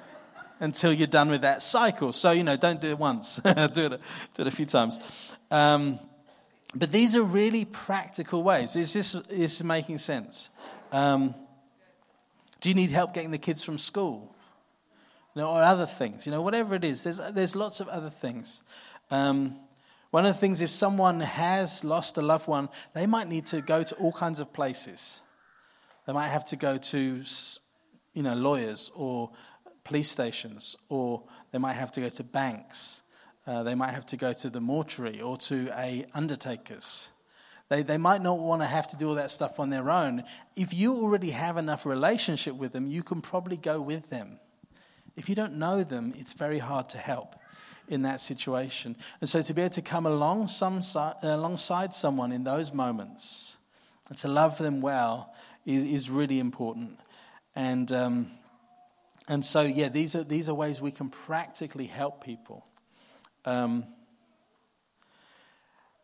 until 0.60 0.92
you're 0.92 1.06
done 1.06 1.28
with 1.28 1.42
that 1.42 1.60
cycle. 1.60 2.12
So, 2.12 2.30
you 2.30 2.44
know, 2.44 2.56
don't 2.56 2.80
do 2.80 2.88
it 2.88 2.98
once, 2.98 3.36
do, 3.44 3.50
it, 3.50 3.74
do 3.74 4.42
it 4.42 4.46
a 4.46 4.50
few 4.50 4.66
times. 4.66 5.00
Um, 5.50 5.98
but 6.74 6.92
these 6.92 7.16
are 7.16 7.22
really 7.22 7.64
practical 7.64 8.42
ways. 8.42 8.76
Is 8.76 8.92
this, 8.92 9.14
is 9.14 9.24
this 9.28 9.62
making 9.64 9.98
sense? 9.98 10.48
Um, 10.90 11.34
do 12.60 12.68
you 12.68 12.74
need 12.74 12.90
help 12.90 13.12
getting 13.12 13.32
the 13.32 13.38
kids 13.38 13.64
from 13.64 13.78
school? 13.78 14.34
You 15.34 15.42
know, 15.42 15.48
or 15.50 15.62
other 15.62 15.86
things, 15.86 16.24
you 16.24 16.32
know, 16.32 16.40
whatever 16.40 16.74
it 16.74 16.84
is. 16.84 17.02
There's, 17.02 17.18
there's 17.32 17.56
lots 17.56 17.80
of 17.80 17.88
other 17.88 18.10
things. 18.10 18.62
Um, 19.10 19.56
one 20.12 20.26
of 20.26 20.34
the 20.34 20.38
things, 20.38 20.60
if 20.60 20.70
someone 20.70 21.20
has 21.20 21.84
lost 21.84 22.18
a 22.18 22.22
loved 22.22 22.46
one, 22.46 22.68
they 22.92 23.06
might 23.06 23.28
need 23.28 23.46
to 23.46 23.62
go 23.62 23.82
to 23.82 23.94
all 23.94 24.12
kinds 24.12 24.40
of 24.40 24.52
places. 24.52 25.22
They 26.06 26.12
might 26.12 26.28
have 26.28 26.44
to 26.46 26.56
go 26.56 26.76
to, 26.76 27.22
you 28.12 28.22
know, 28.22 28.34
lawyers 28.34 28.90
or 28.94 29.30
police 29.84 30.10
stations, 30.10 30.76
or 30.90 31.22
they 31.50 31.56
might 31.56 31.72
have 31.72 31.90
to 31.92 32.02
go 32.02 32.10
to 32.10 32.24
banks. 32.24 33.00
Uh, 33.46 33.62
they 33.62 33.74
might 33.74 33.92
have 33.92 34.04
to 34.06 34.18
go 34.18 34.34
to 34.34 34.50
the 34.50 34.60
mortuary 34.60 35.22
or 35.22 35.38
to 35.38 35.70
a 35.78 36.04
undertaker's. 36.12 37.10
They, 37.70 37.82
they 37.82 37.96
might 37.96 38.20
not 38.20 38.38
want 38.38 38.60
to 38.60 38.66
have 38.66 38.88
to 38.88 38.96
do 38.98 39.08
all 39.08 39.14
that 39.14 39.30
stuff 39.30 39.58
on 39.58 39.70
their 39.70 39.88
own. 39.90 40.24
If 40.54 40.74
you 40.74 40.94
already 40.94 41.30
have 41.30 41.56
enough 41.56 41.86
relationship 41.86 42.54
with 42.54 42.72
them, 42.72 42.86
you 42.86 43.02
can 43.02 43.22
probably 43.22 43.56
go 43.56 43.80
with 43.80 44.10
them. 44.10 44.40
If 45.16 45.30
you 45.30 45.34
don't 45.34 45.54
know 45.54 45.82
them, 45.82 46.12
it's 46.18 46.34
very 46.34 46.58
hard 46.58 46.90
to 46.90 46.98
help 46.98 47.34
in 47.92 48.02
that 48.02 48.20
situation. 48.20 48.96
And 49.20 49.28
so 49.28 49.42
to 49.42 49.54
be 49.54 49.62
able 49.62 49.74
to 49.74 49.82
come 49.82 50.06
along 50.06 50.48
some, 50.48 50.80
alongside 51.22 51.94
someone 51.94 52.32
in 52.32 52.44
those 52.44 52.72
moments 52.72 53.56
and 54.08 54.18
to 54.18 54.28
love 54.28 54.58
them 54.58 54.80
well 54.80 55.32
is, 55.64 55.84
is 55.84 56.10
really 56.10 56.38
important. 56.38 56.98
And 57.54 57.92
um, 57.92 58.30
and 59.28 59.44
so, 59.44 59.62
yeah, 59.62 59.88
these 59.88 60.14
are, 60.14 60.24
these 60.24 60.48
are 60.48 60.54
ways 60.54 60.80
we 60.80 60.90
can 60.90 61.08
practically 61.08 61.86
help 61.86 62.24
people. 62.24 62.66
Um, 63.44 63.84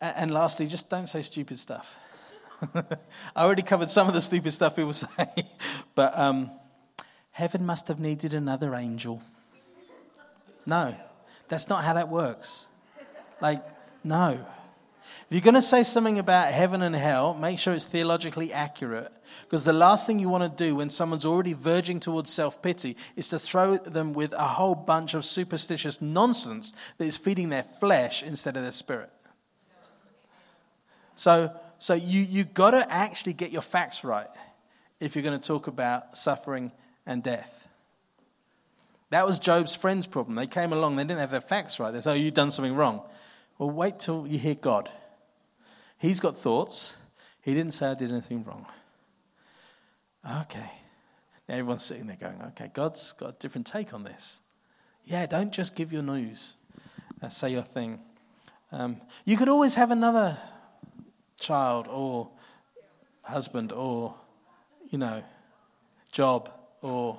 and, 0.00 0.16
and 0.16 0.30
lastly, 0.30 0.66
just 0.66 0.88
don't 0.88 1.08
say 1.08 1.22
stupid 1.22 1.58
stuff. 1.58 1.86
I 2.74 3.44
already 3.44 3.62
covered 3.62 3.90
some 3.90 4.08
of 4.08 4.14
the 4.14 4.22
stupid 4.22 4.52
stuff 4.52 4.76
people 4.76 4.92
say, 4.94 5.28
but 5.94 6.16
um, 6.16 6.50
heaven 7.30 7.66
must 7.66 7.88
have 7.88 7.98
needed 8.00 8.34
another 8.34 8.74
angel. 8.74 9.22
No, 10.64 10.94
that's 11.48 11.68
not 11.68 11.84
how 11.84 11.94
that 11.94 12.08
works. 12.08 12.66
Like, 13.40 13.64
no. 14.04 14.44
If 15.30 15.34
you're 15.34 15.40
going 15.40 15.54
to 15.54 15.62
say 15.62 15.82
something 15.82 16.18
about 16.18 16.52
heaven 16.52 16.82
and 16.82 16.94
hell, 16.94 17.34
make 17.34 17.58
sure 17.58 17.74
it's 17.74 17.84
theologically 17.84 18.52
accurate. 18.52 19.12
Because 19.42 19.64
the 19.64 19.72
last 19.72 20.06
thing 20.06 20.18
you 20.18 20.28
want 20.28 20.44
to 20.44 20.64
do 20.64 20.76
when 20.76 20.88
someone's 20.88 21.26
already 21.26 21.52
verging 21.52 22.00
towards 22.00 22.30
self 22.30 22.62
pity 22.62 22.96
is 23.16 23.28
to 23.28 23.38
throw 23.38 23.76
them 23.76 24.12
with 24.12 24.32
a 24.32 24.44
whole 24.44 24.74
bunch 24.74 25.14
of 25.14 25.24
superstitious 25.24 26.00
nonsense 26.00 26.72
that 26.96 27.04
is 27.04 27.16
feeding 27.16 27.50
their 27.50 27.62
flesh 27.62 28.22
instead 28.22 28.56
of 28.56 28.62
their 28.62 28.72
spirit. 28.72 29.10
So, 31.14 31.52
so 31.78 31.94
you, 31.94 32.22
you've 32.22 32.54
got 32.54 32.70
to 32.70 32.90
actually 32.90 33.34
get 33.34 33.50
your 33.50 33.62
facts 33.62 34.04
right 34.04 34.28
if 35.00 35.14
you're 35.14 35.24
going 35.24 35.38
to 35.38 35.46
talk 35.46 35.66
about 35.66 36.16
suffering 36.16 36.72
and 37.06 37.22
death. 37.22 37.67
That 39.10 39.26
was 39.26 39.38
Job's 39.38 39.74
friend's 39.74 40.06
problem. 40.06 40.36
They 40.36 40.46
came 40.46 40.72
along, 40.72 40.96
they 40.96 41.04
didn't 41.04 41.20
have 41.20 41.30
their 41.30 41.40
facts 41.40 41.80
right. 41.80 41.90
They 41.90 42.00
said, 42.00 42.12
Oh, 42.12 42.14
you've 42.14 42.34
done 42.34 42.50
something 42.50 42.74
wrong. 42.74 43.02
Well, 43.58 43.70
wait 43.70 43.98
till 43.98 44.26
you 44.26 44.38
hear 44.38 44.54
God. 44.54 44.90
He's 45.98 46.20
got 46.20 46.38
thoughts. 46.38 46.94
He 47.42 47.54
didn't 47.54 47.72
say 47.72 47.86
I 47.86 47.94
did 47.94 48.12
anything 48.12 48.44
wrong. 48.44 48.66
Okay. 50.42 50.70
Now 51.48 51.54
everyone's 51.54 51.82
sitting 51.82 52.06
there 52.06 52.16
going, 52.16 52.40
okay, 52.48 52.70
God's 52.72 53.12
got 53.12 53.30
a 53.30 53.36
different 53.38 53.66
take 53.66 53.94
on 53.94 54.04
this. 54.04 54.40
Yeah, 55.04 55.24
don't 55.26 55.50
just 55.50 55.74
give 55.74 55.92
your 55.92 56.02
news, 56.02 56.54
uh, 57.22 57.30
say 57.30 57.50
your 57.50 57.62
thing. 57.62 57.98
Um, 58.70 59.00
you 59.24 59.38
could 59.38 59.48
always 59.48 59.74
have 59.76 59.90
another 59.90 60.36
child 61.40 61.86
or 61.88 62.28
husband 63.22 63.72
or, 63.72 64.14
you 64.90 64.98
know, 64.98 65.22
job 66.12 66.50
or 66.82 67.18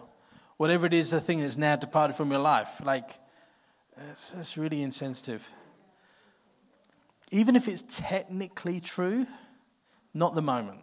whatever 0.59 0.85
it 0.85 0.93
is, 0.93 1.09
the 1.09 1.21
thing 1.21 1.39
that's 1.39 1.57
now 1.57 1.77
departed 1.77 2.17
from 2.17 2.29
your 2.31 2.41
life. 2.41 2.81
Like, 2.83 3.17
it's 4.37 4.57
really 4.57 4.83
insensitive. 4.83 5.49
Even 7.31 7.55
if 7.55 7.69
it's 7.69 7.85
technically 7.87 8.81
true, 8.81 9.25
not 10.13 10.35
the 10.35 10.41
moment. 10.41 10.81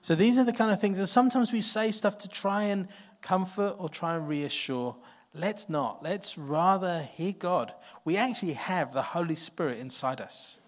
So 0.00 0.14
these 0.14 0.38
are 0.38 0.44
the 0.44 0.54
kind 0.54 0.70
of 0.70 0.80
things, 0.80 0.98
and 0.98 1.06
sometimes 1.06 1.52
we 1.52 1.60
say 1.60 1.90
stuff 1.90 2.16
to 2.18 2.30
try 2.30 2.64
and 2.64 2.88
comfort 3.20 3.76
or 3.78 3.90
try 3.90 4.16
and 4.16 4.26
reassure, 4.26 4.96
Let's 5.34 5.68
not. 5.68 6.02
Let's 6.02 6.36
rather 6.36 7.02
hear 7.14 7.32
God. 7.32 7.72
We 8.04 8.16
actually 8.16 8.52
have 8.54 8.92
the 8.92 9.02
Holy 9.02 9.34
Spirit 9.34 9.78
inside 9.80 10.20
us. 10.20 10.60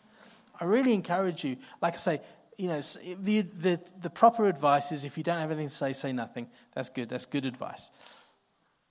I 0.61 0.65
really 0.67 0.93
encourage 0.93 1.43
you, 1.43 1.57
like 1.83 1.95
I 1.95 1.99
say, 1.99 2.21
you 2.57 2.69
know, 2.69 2.81
the, 2.81 3.43
the, 3.43 3.81
the 4.03 4.11
proper 4.11 4.47
advice 4.47 4.93
is 4.93 5.05
if 5.05 5.17
you 5.17 5.25
don't 5.25 5.39
have 5.39 5.51
anything 5.51 5.69
to 5.69 5.75
say, 5.75 5.93
say 5.93 6.13
nothing. 6.13 6.49
That's 6.75 6.89
good. 6.89 7.09
That's 7.09 7.27
good 7.27 7.47
advice. 7.47 7.91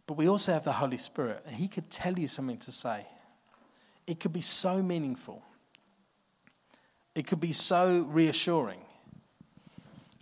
But 0.06 0.18
we 0.18 0.28
also 0.28 0.54
have 0.54 0.64
the 0.64 0.74
Holy 0.74 0.98
Spirit, 0.98 1.44
and 1.48 1.56
He 1.56 1.68
could 1.68 1.90
tell 1.90 2.18
you 2.18 2.28
something 2.28 2.58
to 2.60 2.72
say. 2.72 3.08
It 4.06 4.20
could 4.20 4.34
be 4.34 4.42
so 4.42 4.82
meaningful, 4.82 5.42
it 7.16 7.28
could 7.28 7.40
be 7.40 7.54
so 7.54 8.06
reassuring. 8.10 8.82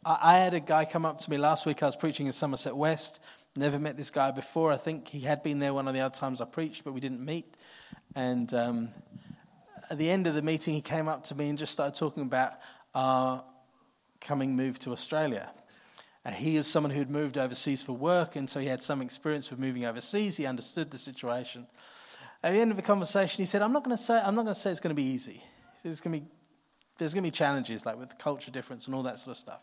I, 0.06 0.18
I 0.22 0.38
had 0.38 0.54
a 0.54 0.60
guy 0.60 0.86
come 0.86 1.06
up 1.06 1.20
to 1.20 1.30
me 1.30 1.38
last 1.38 1.66
week. 1.66 1.82
I 1.82 1.88
was 1.88 1.96
preaching 1.96 2.28
in 2.28 2.32
Somerset 2.32 2.76
West. 2.76 3.20
Never 3.56 3.80
met 3.80 3.98
this 3.98 4.12
guy 4.12 4.32
before. 4.32 4.72
I 4.72 4.78
think 4.78 5.08
he 5.10 5.22
had 5.22 5.44
been 5.44 5.60
there 5.60 5.74
one 5.74 5.88
of 5.88 5.94
the 5.94 6.00
other 6.00 6.16
times 6.16 6.40
I 6.40 6.46
preached, 6.46 6.84
but 6.86 6.94
we 6.94 7.02
didn't 7.02 7.24
meet. 7.24 7.54
And 8.16 8.54
um, 8.54 8.90
at 9.90 9.98
the 9.98 10.10
end 10.10 10.26
of 10.26 10.36
the 10.36 10.42
meeting, 10.42 10.74
he 10.74 10.82
came 10.82 11.10
up 11.10 11.26
to 11.26 11.36
me 11.36 11.50
and 11.50 11.58
just 11.58 11.74
started 11.74 11.96
talking 11.96 12.24
about 12.24 12.54
our 12.94 13.44
coming 14.20 14.56
move 14.56 14.80
to 14.80 14.92
Australia. 14.92 15.52
And 16.24 16.36
he 16.36 16.56
is 16.56 16.68
someone 16.68 16.92
who 16.92 17.00
had 17.00 17.10
moved 17.10 17.38
overseas 17.38 17.82
for 17.82 17.94
work, 17.94 18.36
and 18.36 18.50
so 18.50 18.60
he 18.60 18.68
had 18.68 18.84
some 18.84 19.02
experience 19.02 19.50
with 19.50 19.60
moving 19.60 19.86
overseas. 19.86 20.38
He 20.38 20.46
understood 20.46 20.92
the 20.92 21.00
situation. 21.00 21.66
At 22.44 22.54
the 22.54 22.60
end 22.60 22.72
of 22.72 22.78
the 22.78 22.84
conversation, 22.84 23.42
he 23.42 23.48
said, 23.48 23.62
"I'm 23.62 23.74
not 23.74 23.84
going 23.84 23.98
to 23.98 24.02
say 24.02 24.20
I'm 24.20 24.36
not 24.36 24.44
going 24.44 24.54
to 24.54 24.60
say 24.60 24.72
it's 24.72 24.80
going 24.80 24.96
to 24.96 25.02
be 25.02 25.08
easy. 25.08 25.44
There's 25.84 26.00
going 26.00 26.14
to 26.14 26.22
be 26.22 26.32
there's 26.98 27.16
going 27.16 27.24
to 27.24 27.28
be 27.28 27.36
challenges 27.36 27.86
like 27.86 27.98
with 27.98 28.10
the 28.10 28.16
culture 28.16 28.52
difference 28.52 28.86
and 28.86 28.94
all 28.94 29.04
that 29.04 29.18
sort 29.18 29.36
of 29.36 29.40
stuff." 29.40 29.62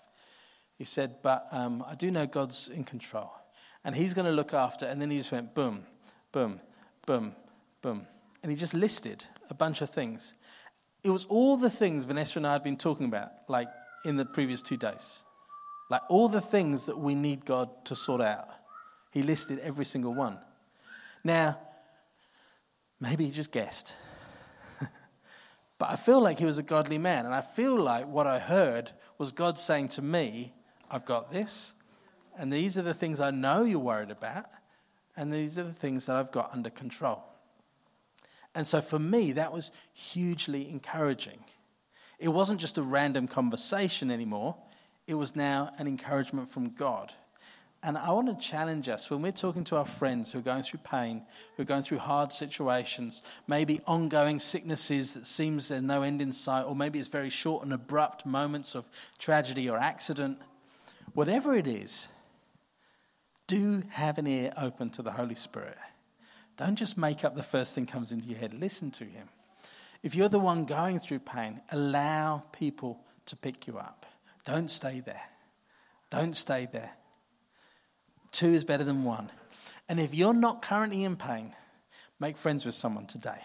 He 0.76 0.84
said, 0.84 1.16
"But 1.22 1.46
um, 1.52 1.84
I 1.86 1.94
do 1.94 2.10
know 2.10 2.26
God's 2.26 2.68
in 2.68 2.82
control, 2.82 3.30
and 3.84 3.94
He's 3.94 4.14
going 4.14 4.26
to 4.26 4.32
look 4.32 4.52
after." 4.52 4.86
And 4.86 5.00
then 5.00 5.10
he 5.10 5.18
just 5.18 5.30
went 5.30 5.54
boom, 5.54 5.86
boom, 6.32 6.60
boom, 7.06 7.36
boom, 7.82 8.06
and 8.42 8.50
he 8.50 8.58
just 8.58 8.74
listed 8.74 9.24
a 9.50 9.54
bunch 9.54 9.80
of 9.80 9.90
things. 9.90 10.34
It 11.04 11.10
was 11.10 11.24
all 11.26 11.56
the 11.56 11.70
things 11.70 12.04
Vanessa 12.04 12.38
and 12.38 12.46
I 12.46 12.52
had 12.52 12.64
been 12.64 12.76
talking 12.76 13.06
about, 13.06 13.30
like 13.48 13.68
in 14.04 14.16
the 14.16 14.24
previous 14.24 14.62
two 14.62 14.76
days. 14.76 15.24
Like 15.90 16.02
all 16.08 16.28
the 16.28 16.40
things 16.40 16.86
that 16.86 16.98
we 16.98 17.14
need 17.14 17.44
God 17.44 17.70
to 17.86 17.96
sort 17.96 18.20
out. 18.20 18.48
He 19.10 19.22
listed 19.22 19.58
every 19.60 19.84
single 19.84 20.14
one. 20.14 20.38
Now, 21.24 21.58
maybe 23.00 23.24
he 23.24 23.30
just 23.30 23.52
guessed. 23.52 23.94
but 25.78 25.90
I 25.90 25.96
feel 25.96 26.20
like 26.20 26.38
he 26.38 26.44
was 26.44 26.58
a 26.58 26.62
godly 26.62 26.98
man. 26.98 27.24
And 27.24 27.34
I 27.34 27.40
feel 27.40 27.76
like 27.76 28.06
what 28.06 28.26
I 28.26 28.38
heard 28.38 28.92
was 29.16 29.32
God 29.32 29.58
saying 29.58 29.88
to 29.88 30.02
me, 30.02 30.52
I've 30.90 31.04
got 31.04 31.30
this. 31.30 31.72
And 32.36 32.52
these 32.52 32.76
are 32.78 32.82
the 32.82 32.94
things 32.94 33.18
I 33.18 33.30
know 33.30 33.62
you're 33.62 33.78
worried 33.78 34.10
about. 34.10 34.46
And 35.16 35.32
these 35.32 35.58
are 35.58 35.64
the 35.64 35.72
things 35.72 36.06
that 36.06 36.16
I've 36.16 36.30
got 36.30 36.52
under 36.52 36.70
control. 36.70 37.24
And 38.58 38.66
so 38.66 38.80
for 38.80 38.98
me, 38.98 39.30
that 39.34 39.52
was 39.52 39.70
hugely 39.92 40.68
encouraging. 40.68 41.38
It 42.18 42.30
wasn't 42.30 42.58
just 42.58 42.76
a 42.76 42.82
random 42.82 43.28
conversation 43.28 44.10
anymore, 44.10 44.56
it 45.06 45.14
was 45.14 45.36
now 45.36 45.70
an 45.78 45.86
encouragement 45.86 46.50
from 46.50 46.70
God. 46.70 47.12
And 47.84 47.96
I 47.96 48.10
want 48.10 48.26
to 48.26 48.44
challenge 48.44 48.88
us 48.88 49.08
when 49.08 49.22
we're 49.22 49.30
talking 49.30 49.62
to 49.62 49.76
our 49.76 49.84
friends 49.84 50.32
who 50.32 50.40
are 50.40 50.42
going 50.42 50.64
through 50.64 50.80
pain, 50.80 51.22
who 51.56 51.62
are 51.62 51.66
going 51.66 51.84
through 51.84 51.98
hard 51.98 52.32
situations, 52.32 53.22
maybe 53.46 53.80
ongoing 53.86 54.40
sicknesses 54.40 55.14
that 55.14 55.28
seems 55.28 55.68
there's 55.68 55.80
no 55.80 56.02
end 56.02 56.20
in 56.20 56.32
sight, 56.32 56.64
or 56.64 56.74
maybe 56.74 56.98
it's 56.98 57.08
very 57.08 57.30
short 57.30 57.62
and 57.62 57.72
abrupt 57.72 58.26
moments 58.26 58.74
of 58.74 58.86
tragedy 59.20 59.70
or 59.70 59.78
accident. 59.78 60.36
Whatever 61.14 61.54
it 61.54 61.68
is, 61.68 62.08
do 63.46 63.84
have 63.90 64.18
an 64.18 64.26
ear 64.26 64.52
open 64.56 64.90
to 64.90 65.02
the 65.02 65.12
Holy 65.12 65.36
Spirit. 65.36 65.78
Don't 66.58 66.76
just 66.76 66.98
make 66.98 67.24
up 67.24 67.36
the 67.36 67.42
first 67.42 67.72
thing 67.72 67.86
comes 67.86 68.12
into 68.12 68.28
your 68.28 68.38
head. 68.38 68.52
Listen 68.52 68.90
to 68.90 69.04
Him. 69.04 69.28
If 70.02 70.14
you're 70.14 70.28
the 70.28 70.38
one 70.38 70.64
going 70.64 70.98
through 70.98 71.20
pain, 71.20 71.60
allow 71.70 72.42
people 72.52 73.00
to 73.26 73.36
pick 73.36 73.66
you 73.66 73.78
up. 73.78 74.06
Don't 74.44 74.70
stay 74.70 75.00
there. 75.00 75.22
Don't 76.10 76.36
stay 76.36 76.68
there. 76.70 76.90
Two 78.32 78.48
is 78.48 78.64
better 78.64 78.84
than 78.84 79.04
one. 79.04 79.30
And 79.88 79.98
if 80.00 80.14
you're 80.14 80.34
not 80.34 80.62
currently 80.62 81.04
in 81.04 81.16
pain, 81.16 81.54
make 82.20 82.36
friends 82.36 82.66
with 82.66 82.74
someone 82.74 83.06
today. 83.06 83.42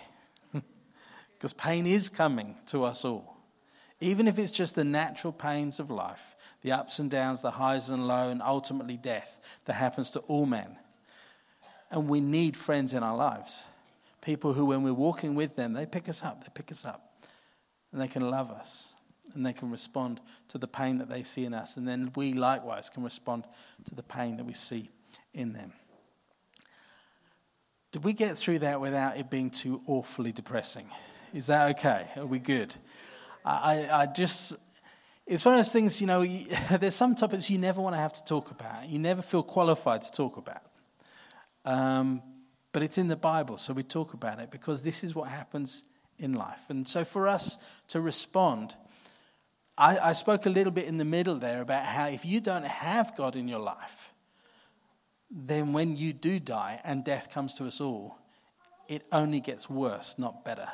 because 1.34 1.53
pain 1.53 1.86
is 1.86 2.09
coming 2.09 2.55
to 2.68 2.84
us 2.84 3.05
all. 3.05 3.38
Even 3.99 4.28
if 4.28 4.38
it's 4.38 4.51
just 4.51 4.76
the 4.76 4.84
natural 4.84 5.32
pains 5.32 5.80
of 5.80 5.89
life, 5.89 6.36
the 6.61 6.72
ups 6.72 6.99
and 6.99 7.09
downs, 7.09 7.41
the 7.41 7.51
highs 7.51 7.89
and 7.89 8.07
lows, 8.07 8.32
and 8.32 8.41
ultimately 8.41 8.97
death 8.97 9.39
that 9.66 9.74
happens 9.74 10.11
to 10.11 10.20
all 10.22 10.45
men. 10.45 10.78
And 11.94 12.10
we 12.10 12.20
need 12.20 12.58
friends 12.58 12.94
in 12.94 13.04
our 13.04 13.16
lives. 13.16 13.64
People 14.22 14.54
who, 14.54 14.66
when 14.66 14.82
we're 14.82 14.94
walking 14.94 15.36
with 15.36 15.56
them, 15.56 15.74
they 15.74 15.86
pick 15.86 16.10
us 16.10 16.24
up, 16.24 16.44
they 16.44 16.50
pick 16.54 16.72
us 16.72 16.86
up, 16.86 17.24
and 17.91 18.02
they 18.02 18.08
can 18.08 18.30
love 18.30 18.50
us 18.50 18.94
and 19.36 19.46
they 19.46 19.54
can 19.54 19.70
respond 19.70 20.20
to 20.50 20.58
the 20.58 20.68
pain 20.68 20.98
that 20.98 21.10
they 21.10 21.24
see 21.24 21.46
in 21.46 21.54
us. 21.54 21.78
And 21.78 21.88
then 21.88 22.12
we 22.16 22.34
likewise 22.34 22.89
can 22.89 23.04
respond 23.04 23.46
to 23.86 23.96
the 23.96 24.04
pain 24.04 24.38
that 24.38 24.44
we 24.44 24.54
see 24.54 24.89
in 25.34 25.54
them. 25.54 25.72
Did 27.91 28.04
we 28.04 28.14
get 28.14 28.38
through 28.38 28.60
that 28.60 28.82
without 28.82 29.18
it 29.18 29.30
being 29.30 29.50
too 29.50 29.82
awfully 29.88 30.32
depressing? 30.32 30.88
Is 31.34 31.48
that 31.48 31.78
okay? 31.78 32.10
Are 32.18 32.26
we 32.26 32.39
good? 32.39 32.74
I, 33.46 33.88
I 33.91 34.06
just, 34.08 34.56
it's 35.28 35.46
one 35.46 35.54
of 35.54 35.60
those 35.60 35.72
things, 35.72 36.02
you 36.02 36.08
know, 36.08 36.26
there's 36.80 36.96
some 36.96 37.16
topics 37.16 37.50
you 37.50 37.60
never 37.60 37.82
want 37.82 37.94
to 37.94 38.00
have 38.00 38.14
to 38.14 38.26
talk 38.26 38.52
about. 38.52 38.89
You 38.89 39.00
never 39.00 39.22
feel 39.22 39.44
qualified 39.44 40.02
to 40.04 40.12
talk 40.12 40.38
about. 40.38 40.62
Um, 41.66 42.22
but 42.72 42.84
it's 42.84 42.97
in 42.97 43.07
the 43.07 43.16
Bible, 43.16 43.57
so 43.57 43.74
we 43.74 43.84
talk 43.84 44.14
about 44.14 44.39
it 44.39 44.49
because 44.51 44.82
this 44.82 45.03
is 45.03 45.14
what 45.14 45.30
happens 45.30 45.84
in 46.18 46.34
life. 46.34 46.61
And 46.70 46.88
so 46.88 47.05
for 47.05 47.28
us 47.28 47.57
to 47.89 48.01
respond, 48.01 48.76
I, 49.78 49.97
I 49.97 50.11
spoke 50.14 50.45
a 50.45 50.49
little 50.49 50.72
bit 50.72 50.86
in 50.86 50.97
the 50.97 51.05
middle 51.05 51.36
there 51.36 51.61
about 51.61 51.86
how 51.86 52.07
if 52.07 52.26
you 52.26 52.41
don't 52.41 52.66
have 52.66 53.16
God 53.16 53.36
in 53.36 53.47
your 53.47 53.59
life, 53.59 54.14
then 55.30 55.74
when 55.74 55.97
you 55.97 56.14
do 56.14 56.39
die 56.39 56.80
and 56.84 57.03
death 57.03 57.32
comes 57.32 57.53
to 57.55 57.66
us 57.66 57.82
all, 57.82 58.18
it 58.88 59.03
only 59.11 59.39
gets 59.39 59.70
worse, 59.70 60.16
not 60.18 60.45
better. 60.45 60.68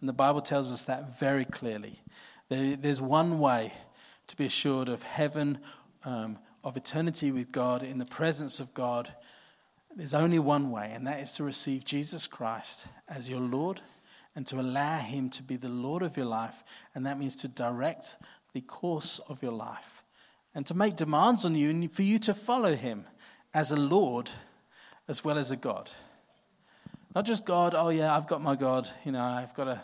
And 0.00 0.08
the 0.08 0.12
Bible 0.12 0.40
tells 0.40 0.72
us 0.72 0.84
that 0.84 1.18
very 1.18 1.44
clearly. 1.44 2.00
There's 2.48 3.00
one 3.00 3.38
way 3.38 3.72
to 4.26 4.36
be 4.36 4.46
assured 4.46 4.88
of 4.88 5.02
heaven, 5.02 5.58
um, 6.04 6.38
of 6.64 6.76
eternity 6.76 7.30
with 7.30 7.52
God, 7.52 7.82
in 7.82 7.98
the 7.98 8.04
presence 8.04 8.58
of 8.58 8.74
God. 8.74 9.12
There's 9.96 10.14
only 10.14 10.38
one 10.38 10.70
way, 10.70 10.92
and 10.94 11.06
that 11.06 11.20
is 11.20 11.32
to 11.34 11.44
receive 11.44 11.84
Jesus 11.84 12.26
Christ 12.26 12.86
as 13.08 13.28
your 13.28 13.40
Lord 13.40 13.80
and 14.34 14.46
to 14.46 14.58
allow 14.58 14.98
Him 14.98 15.28
to 15.30 15.42
be 15.42 15.56
the 15.56 15.68
Lord 15.68 16.02
of 16.02 16.16
your 16.16 16.26
life. 16.26 16.64
And 16.94 17.06
that 17.06 17.18
means 17.18 17.36
to 17.36 17.48
direct 17.48 18.16
the 18.54 18.62
course 18.62 19.20
of 19.28 19.42
your 19.42 19.52
life 19.52 20.04
and 20.54 20.66
to 20.66 20.74
make 20.74 20.96
demands 20.96 21.44
on 21.44 21.54
you 21.54 21.70
and 21.70 21.92
for 21.92 22.02
you 22.02 22.18
to 22.20 22.34
follow 22.34 22.74
Him 22.74 23.04
as 23.52 23.70
a 23.70 23.76
Lord 23.76 24.30
as 25.08 25.24
well 25.24 25.38
as 25.38 25.50
a 25.50 25.56
God. 25.56 25.90
Not 27.14 27.26
just 27.26 27.44
God, 27.44 27.74
oh 27.74 27.90
yeah, 27.90 28.16
I've 28.16 28.26
got 28.26 28.42
my 28.42 28.56
God, 28.56 28.88
you 29.04 29.12
know, 29.12 29.22
I've 29.22 29.54
got 29.54 29.68
a 29.68 29.82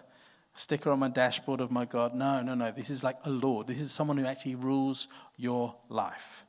sticker 0.55 0.91
on 0.91 0.99
my 0.99 1.09
dashboard 1.09 1.61
of 1.61 1.71
my 1.71 1.85
God. 1.85 2.15
No, 2.15 2.43
no, 2.43 2.55
no. 2.55 2.73
This 2.73 2.91
is 2.91 3.05
like 3.05 3.17
a 3.25 3.31
Lord. 3.31 3.67
This 3.67 3.81
is 3.81 3.93
someone 3.93 4.17
who 4.17 4.27
actually 4.27 4.55
rules 4.55 5.09
your 5.37 5.75
life. 5.89 6.45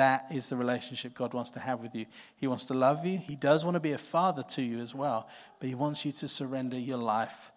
That 0.00 0.28
is 0.30 0.48
the 0.48 0.56
relationship 0.56 1.12
God 1.12 1.34
wants 1.34 1.50
to 1.50 1.60
have 1.60 1.80
with 1.80 1.94
you. 1.94 2.06
He 2.36 2.46
wants 2.46 2.64
to 2.64 2.74
love 2.74 3.04
you. 3.04 3.18
He 3.18 3.36
does 3.36 3.66
want 3.66 3.74
to 3.74 3.80
be 3.80 3.92
a 3.92 3.98
father 3.98 4.42
to 4.54 4.62
you 4.62 4.78
as 4.78 4.94
well, 4.94 5.28
but 5.58 5.68
He 5.68 5.74
wants 5.74 6.06
you 6.06 6.12
to 6.12 6.26
surrender 6.26 6.78
your 6.78 6.96
life 6.96 7.52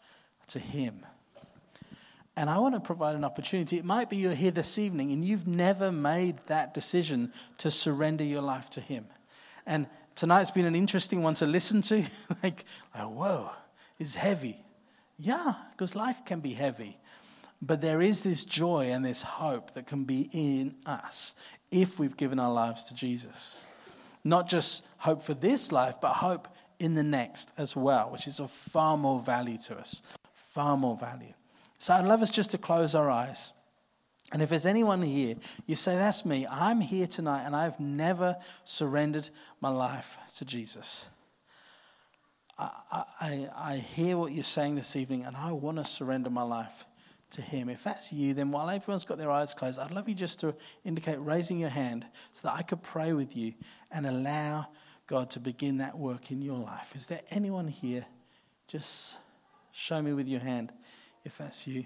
to 0.47 0.59
Him. 0.59 1.05
And 2.35 2.49
I 2.49 2.57
want 2.57 2.75
to 2.75 2.81
provide 2.81 3.15
an 3.15 3.23
opportunity. 3.23 3.77
It 3.77 3.85
might 3.85 4.09
be 4.09 4.17
you're 4.17 4.33
here 4.33 4.51
this 4.51 4.77
evening 4.77 5.13
and 5.13 5.23
you've 5.23 5.47
never 5.47 5.89
made 5.89 6.37
that 6.47 6.73
decision 6.73 7.31
to 7.59 7.71
surrender 7.71 8.25
your 8.25 8.41
life 8.41 8.69
to 8.71 8.81
Him. 8.81 9.05
And 9.65 9.87
tonight's 10.15 10.51
been 10.51 10.65
an 10.65 10.75
interesting 10.75 11.23
one 11.23 11.35
to 11.35 11.45
listen 11.45 11.81
to. 11.83 12.03
like, 12.43 12.65
like, 12.93 13.09
whoa, 13.09 13.51
it's 13.99 14.15
heavy. 14.15 14.57
Yeah, 15.17 15.53
because 15.71 15.95
life 15.95 16.25
can 16.25 16.41
be 16.41 16.51
heavy. 16.51 16.97
But 17.66 17.80
there 17.80 18.01
is 18.01 18.20
this 18.20 18.43
joy 18.43 18.91
and 18.91 19.05
this 19.05 19.24
hope 19.24 19.74
that 19.76 19.88
can 19.88 20.03
be 20.03 20.30
in 20.34 20.76
us 20.86 21.34
if 21.72 21.97
we've 21.97 22.18
given 22.18 22.38
our 22.38 22.51
lives 22.51 22.84
to 22.86 22.93
Jesus. 22.93 23.66
Not 24.26 24.49
just 24.49 24.84
hope 24.97 25.24
for 25.24 25.34
this 25.34 25.72
life, 25.72 25.95
but 26.01 26.11
hope 26.11 26.49
in 26.80 26.93
the 26.93 27.03
next 27.03 27.53
as 27.57 27.74
well, 27.74 28.09
which 28.09 28.28
is 28.28 28.41
of 28.41 28.51
far 28.51 28.97
more 28.97 29.22
value 29.22 29.57
to 29.59 29.78
us. 29.78 30.01
Far 30.34 30.76
more 30.76 30.97
value. 30.97 31.32
So 31.80 31.93
I'd 31.93 32.03
love 32.03 32.22
us 32.22 32.30
just 32.30 32.51
to 32.51 32.57
close 32.57 32.95
our 32.95 33.09
eyes. 33.09 33.53
And 34.34 34.41
if 34.41 34.49
there's 34.49 34.66
anyone 34.66 35.01
here, 35.01 35.36
you 35.66 35.78
say, 35.78 35.95
That's 35.95 36.26
me. 36.26 36.45
I'm 36.49 36.82
here 36.82 37.07
tonight 37.07 37.45
and 37.45 37.55
I've 37.55 37.80
never 37.80 38.36
surrendered 38.66 39.30
my 39.61 39.70
life 39.70 40.18
to 40.36 40.43
Jesus. 40.43 41.05
I, 42.59 43.03
I, 43.22 43.49
I 43.55 43.76
hear 43.78 44.18
what 44.18 44.34
you're 44.34 44.43
saying 44.43 44.76
this 44.76 44.97
evening 44.97 45.24
and 45.24 45.38
I 45.38 45.53
want 45.53 45.78
to 45.78 45.86
surrender 45.86 46.30
my 46.30 46.43
life 46.43 46.86
to 47.34 47.41
Him. 47.41 47.69
If 47.69 47.84
that's 47.84 48.11
you, 48.11 48.34
then 48.34 48.51
while 48.51 48.69
everyone's 48.69 49.03
got 49.03 49.17
their 49.17 49.31
eyes 49.31 49.53
closed, 49.53 49.79
I'd 49.79 49.91
love 49.91 50.09
you 50.09 50.15
just 50.15 50.39
to 50.41 50.55
indicate 50.84 51.19
raising 51.19 51.59
your 51.59 51.69
hand 51.69 52.05
so 52.31 52.47
that 52.47 52.55
I 52.57 52.61
could 52.61 52.81
pray 52.81 53.13
with 53.13 53.36
you 53.36 53.53
and 53.91 54.05
allow 54.05 54.67
God 55.07 55.29
to 55.31 55.39
begin 55.39 55.77
that 55.77 55.97
work 55.97 56.31
in 56.31 56.41
your 56.41 56.57
life. 56.57 56.95
Is 56.95 57.07
there 57.07 57.21
anyone 57.29 57.67
here? 57.67 58.05
Just 58.67 59.17
show 59.71 60.01
me 60.01 60.13
with 60.13 60.27
your 60.27 60.39
hand 60.39 60.71
if 61.23 61.38
that's 61.38 61.67
you. 61.67 61.86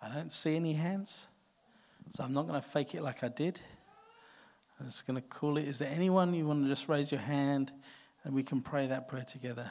I 0.00 0.08
don't 0.14 0.32
see 0.32 0.54
any 0.54 0.74
hands, 0.74 1.26
so 2.10 2.22
I'm 2.22 2.32
not 2.32 2.46
going 2.46 2.60
to 2.60 2.66
fake 2.66 2.94
it 2.94 3.02
like 3.02 3.24
I 3.24 3.28
did. 3.28 3.60
I'm 4.78 4.86
just 4.86 5.06
going 5.06 5.20
to 5.20 5.28
call 5.28 5.58
it. 5.58 5.66
Is 5.66 5.78
there 5.78 5.90
anyone 5.92 6.34
you 6.34 6.46
want 6.46 6.62
to 6.62 6.68
just 6.68 6.88
raise 6.88 7.10
your 7.10 7.20
hand 7.20 7.72
and 8.24 8.32
we 8.32 8.44
can 8.44 8.60
pray 8.60 8.86
that 8.86 9.08
prayer 9.08 9.24
together? 9.24 9.70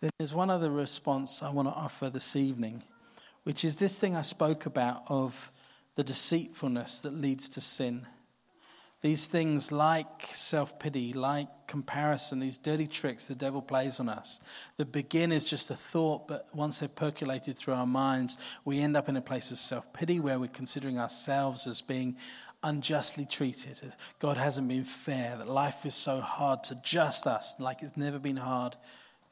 Then 0.00 0.10
there's 0.18 0.34
one 0.34 0.50
other 0.50 0.70
response 0.70 1.42
I 1.42 1.50
want 1.50 1.68
to 1.68 1.74
offer 1.74 2.08
this 2.08 2.34
evening, 2.34 2.82
which 3.44 3.64
is 3.64 3.76
this 3.76 3.98
thing 3.98 4.16
I 4.16 4.22
spoke 4.22 4.66
about 4.66 5.02
of 5.08 5.52
the 5.94 6.02
deceitfulness 6.02 7.02
that 7.02 7.12
leads 7.12 7.48
to 7.50 7.60
sin. 7.60 8.06
These 9.02 9.26
things 9.26 9.72
like 9.72 10.26
self 10.34 10.78
pity, 10.78 11.14
like 11.14 11.48
comparison, 11.66 12.40
these 12.40 12.58
dirty 12.58 12.86
tricks 12.86 13.26
the 13.26 13.34
devil 13.34 13.62
plays 13.62 13.98
on 13.98 14.08
us, 14.10 14.40
that 14.76 14.92
begin 14.92 15.32
as 15.32 15.46
just 15.46 15.70
a 15.70 15.74
thought, 15.74 16.28
but 16.28 16.48
once 16.54 16.80
they're 16.80 16.88
percolated 16.88 17.56
through 17.56 17.74
our 17.74 17.86
minds, 17.86 18.36
we 18.64 18.80
end 18.80 18.96
up 18.96 19.08
in 19.08 19.16
a 19.16 19.22
place 19.22 19.50
of 19.50 19.58
self 19.58 19.90
pity 19.92 20.20
where 20.20 20.38
we're 20.38 20.48
considering 20.48 20.98
ourselves 20.98 21.66
as 21.66 21.80
being 21.80 22.16
unjustly 22.62 23.24
treated. 23.24 23.78
God 24.18 24.36
hasn't 24.36 24.68
been 24.68 24.84
fair, 24.84 25.36
that 25.38 25.48
life 25.48 25.86
is 25.86 25.94
so 25.94 26.20
hard 26.20 26.62
to 26.64 26.74
just 26.82 27.26
us, 27.26 27.54
like 27.58 27.82
it's 27.82 27.96
never 27.96 28.18
been 28.18 28.36
hard 28.36 28.76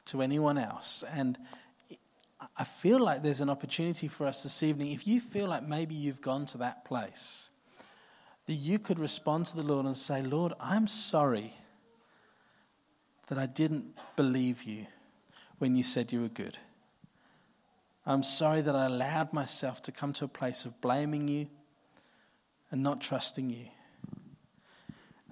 to 0.05 0.23
anyone 0.23 0.57
else. 0.57 1.03
And 1.13 1.37
I 2.57 2.63
feel 2.63 2.99
like 2.99 3.21
there's 3.21 3.41
an 3.41 3.49
opportunity 3.49 4.07
for 4.07 4.25
us 4.25 4.41
this 4.41 4.63
evening. 4.63 4.91
If 4.93 5.07
you 5.07 5.21
feel 5.21 5.47
like 5.47 5.67
maybe 5.67 5.93
you've 5.93 6.21
gone 6.21 6.45
to 6.47 6.57
that 6.59 6.85
place, 6.85 7.51
that 8.49 8.55
you 8.55 8.79
could 8.79 8.97
respond 8.97 9.45
to 9.45 9.55
the 9.55 9.61
Lord 9.61 9.85
and 9.85 9.95
say, 9.95 10.23
Lord, 10.23 10.53
I'm 10.59 10.87
sorry 10.87 11.53
that 13.27 13.37
I 13.37 13.45
didn't 13.45 13.95
believe 14.15 14.63
you 14.63 14.87
when 15.59 15.75
you 15.75 15.83
said 15.83 16.11
you 16.11 16.21
were 16.21 16.29
good. 16.29 16.57
I'm 18.07 18.23
sorry 18.23 18.61
that 18.61 18.75
I 18.75 18.87
allowed 18.87 19.33
myself 19.33 19.83
to 19.83 19.91
come 19.91 20.13
to 20.13 20.25
a 20.25 20.27
place 20.27 20.65
of 20.65 20.81
blaming 20.81 21.27
you 21.27 21.45
and 22.71 22.81
not 22.81 23.01
trusting 23.01 23.51
you. 23.51 23.67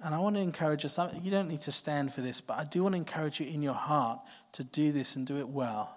And 0.04 0.14
I 0.14 0.20
want 0.20 0.36
to 0.36 0.40
encourage 0.40 0.84
us, 0.84 0.96
you 1.20 1.32
don't 1.32 1.48
need 1.48 1.62
to 1.62 1.72
stand 1.72 2.14
for 2.14 2.20
this, 2.20 2.40
but 2.40 2.56
I 2.56 2.62
do 2.62 2.84
want 2.84 2.92
to 2.92 2.98
encourage 2.98 3.40
you 3.40 3.48
in 3.48 3.62
your 3.62 3.74
heart 3.74 4.20
to 4.52 4.62
do 4.62 4.92
this 4.92 5.16
and 5.16 5.26
do 5.26 5.38
it 5.38 5.48
well. 5.48 5.92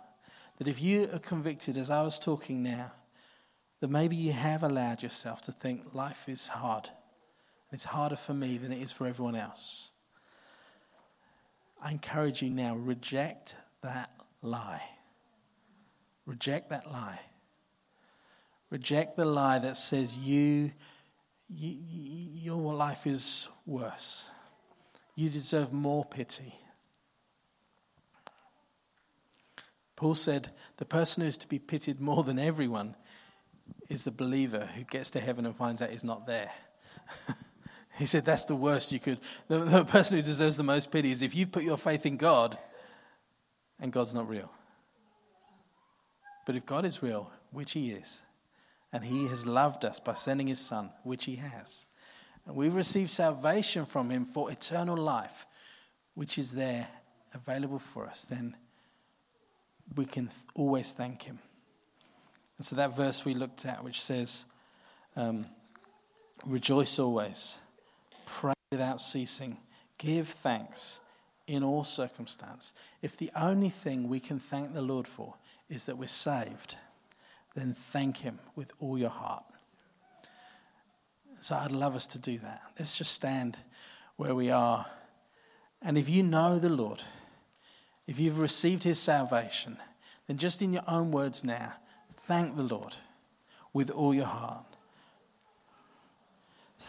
That 0.58 0.68
if 0.68 0.82
you 0.82 1.08
are 1.14 1.20
convicted, 1.20 1.78
as 1.78 1.92
I 1.92 2.02
was 2.02 2.18
talking 2.18 2.64
now, 2.64 2.92
that 3.80 3.92
maybe 3.92 4.16
you 4.16 4.32
have 4.32 4.64
allowed 4.64 5.04
yourself 5.04 5.44
to 5.44 5.52
think 5.52 5.94
life 5.94 6.28
is 6.28 6.48
hard 6.48 6.90
it's 7.72 7.86
harder 7.86 8.16
for 8.16 8.34
me 8.34 8.58
than 8.58 8.72
it 8.72 8.82
is 8.82 8.92
for 8.92 9.08
everyone 9.08 9.36
else. 9.36 9.92
I 11.82 11.92
encourage 11.92 12.42
you 12.42 12.50
now 12.50 12.76
reject 12.76 13.56
that 13.82 14.12
lie. 14.42 14.84
Reject 16.26 16.70
that 16.70 16.92
lie. 16.92 17.20
Reject 18.70 19.18
the 19.18 19.26
lie 19.26 19.60
that 19.60 19.76
says 19.76 20.18
you, 20.18 20.72
you, 21.50 21.78
your 22.34 22.74
life 22.74 23.08
is 23.08 23.48
worse. 23.66 24.30
You 25.16 25.30
deserve 25.30 25.74
more 25.74 26.06
pity. 26.06 26.54
Paul 29.96 30.16
said 30.16 30.52
the 30.78 30.86
person 30.86 31.24
who's 31.24 31.38
to 31.38 31.48
be 31.48 31.60
pitied 31.60 32.00
more 32.00 32.24
than 32.24 32.40
everyone 32.40 32.96
is 33.90 34.04
the 34.04 34.12
believer 34.12 34.70
who 34.76 34.84
gets 34.84 35.10
to 35.12 35.20
heaven 35.20 35.46
and 35.46 35.56
finds 35.56 35.82
out 35.82 35.90
he's 35.90 36.04
not 36.04 36.26
there. 36.26 36.52
He 38.02 38.08
said 38.08 38.26
that's 38.26 38.46
the 38.46 38.56
worst 38.56 38.92
you 38.92 39.00
could. 39.00 39.20
The, 39.48 39.60
the 39.60 39.86
person 39.86 40.18
who 40.18 40.24
deserves 40.24 40.58
the 40.58 40.64
most 40.64 40.90
pity 40.90 41.12
is 41.12 41.22
if 41.22 41.36
you've 41.36 41.52
put 41.52 41.62
your 41.62 41.78
faith 41.78 42.08
in 42.08 42.18
God 42.18 42.58
and 43.80 43.92
God's 43.92 44.16
not 44.16 44.28
real. 44.28 44.50
But 46.48 46.56
if 46.56 46.66
God 46.66 46.84
is 46.84 47.04
real, 47.04 47.30
which 47.52 47.74
He 47.74 47.92
is, 47.92 48.22
and 48.92 49.06
He 49.06 49.28
has 49.28 49.46
loved 49.46 49.86
us 49.86 50.00
by 50.00 50.16
sending 50.16 50.48
His 50.48 50.58
Son, 50.58 50.90
which 51.04 51.26
He 51.26 51.36
has, 51.36 51.86
and 52.48 52.56
we've 52.56 52.74
received 52.74 53.12
salvation 53.12 53.86
from 53.86 54.10
Him 54.10 54.26
for 54.26 54.52
eternal 54.52 54.98
life, 54.98 55.46
which 56.16 56.40
is 56.40 56.50
there 56.50 56.88
available 57.36 57.78
for 57.78 58.08
us, 58.08 58.24
then 58.24 58.58
we 59.96 60.06
can 60.06 60.32
always 60.56 60.92
thank 60.92 61.22
Him. 61.22 61.38
And 62.58 62.66
so 62.66 62.76
that 62.78 62.96
verse 62.96 63.24
we 63.24 63.36
looked 63.36 63.64
at, 63.68 63.84
which 63.84 64.02
says, 64.02 64.46
um, 65.16 65.46
Rejoice 66.48 66.98
always 66.98 67.60
Pray 68.40 68.54
without 68.72 69.02
ceasing. 69.02 69.58
Give 69.98 70.28
thanks 70.28 71.02
in 71.48 71.64
all 71.64 71.84
circumstance. 71.84 72.74
If 73.02 73.18
the 73.18 73.30
only 73.36 73.70
thing 73.70 74.08
we 74.08 74.22
can 74.22 74.40
thank 74.40 74.74
the 74.74 74.82
Lord 74.82 75.06
for 75.06 75.36
is 75.70 75.84
that 75.86 75.98
we're 75.98 76.08
saved, 76.08 76.76
then 77.56 77.76
thank 77.92 78.18
Him 78.18 78.40
with 78.56 78.72
all 78.80 78.98
your 78.98 79.10
heart. 79.10 79.44
So 81.42 81.56
I'd 81.56 81.74
love 81.74 81.96
us 81.96 82.08
to 82.08 82.20
do 82.20 82.38
that. 82.40 82.62
Let's 82.80 82.98
just 82.98 83.14
stand 83.14 83.58
where 84.16 84.34
we 84.34 84.50
are. 84.50 84.86
And 85.82 85.98
if 85.98 86.08
you 86.08 86.24
know 86.24 86.58
the 86.58 86.70
Lord, 86.70 87.04
if 88.08 88.18
you've 88.18 88.40
received 88.40 88.84
His 88.84 89.00
salvation, 89.00 89.78
then 90.28 90.38
just 90.38 90.62
in 90.62 90.72
your 90.72 90.84
own 90.88 91.12
words 91.12 91.44
now, 91.44 91.74
thank 92.28 92.56
the 92.56 92.64
Lord 92.64 92.96
with 93.74 93.90
all 93.90 94.14
your 94.14 94.26
heart. 94.26 94.71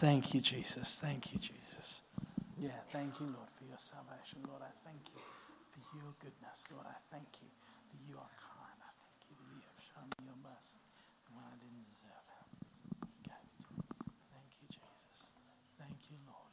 Thank 0.01 0.34
you, 0.34 0.40
Jesus. 0.40 0.99
Thank 1.01 1.32
you, 1.32 1.38
Jesus. 1.38 2.03
Yeah, 2.59 2.70
thank 2.93 3.20
you, 3.20 3.26
Lord, 3.26 3.51
for 3.59 3.64
your 3.64 3.78
salvation. 3.78 4.40
Lord, 4.49 4.62
I 4.62 4.72
thank 4.88 5.03
you 5.14 5.20
for 5.72 5.97
your 5.99 6.14
goodness. 6.18 6.64
Lord, 6.72 6.86
I 6.88 6.97
thank 7.11 7.28
you 7.43 7.51
that 7.51 8.01
you 8.09 8.16
are 8.16 8.32
kind. 8.38 8.78
I 8.82 8.90
thank 8.99 9.18
you 9.28 9.34
that 9.36 9.49
you 9.53 9.61
have 9.62 9.82
shown 9.82 10.09
me 10.18 10.32
your 10.32 10.40
mercy 10.43 10.80
when 11.30 11.45
I 11.45 11.55
didn't 11.61 11.86
deserve 11.86 12.26
it. 12.32 12.47
You 13.05 13.20
gave 13.26 13.45
it 13.47 13.62
to 13.62 13.72
me. 13.76 13.84
Thank 14.32 14.51
you, 14.59 14.66
Jesus. 14.72 15.18
Thank 15.78 15.99
you, 16.09 16.18
Lord. 16.26 16.53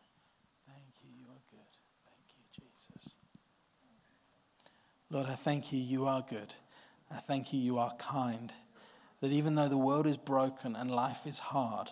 Thank 0.67 0.91
you. 1.01 1.09
You 1.15 1.27
are 1.31 1.43
good. 1.49 1.73
Thank 2.05 2.27
you, 2.35 2.43
Jesus. 2.53 3.17
Lord, 5.09 5.25
I 5.25 5.37
thank 5.39 5.71
you. 5.73 5.79
You 5.79 6.05
are 6.05 6.21
good. 6.27 6.53
I 7.09 7.17
thank 7.23 7.53
you. 7.53 7.59
You 7.59 7.79
are 7.79 7.95
kind. 7.97 8.53
That 9.21 9.31
even 9.31 9.55
though 9.55 9.69
the 9.69 9.77
world 9.77 10.07
is 10.07 10.17
broken 10.17 10.75
and 10.75 10.91
life 10.91 11.25
is 11.25 11.39
hard, 11.39 11.89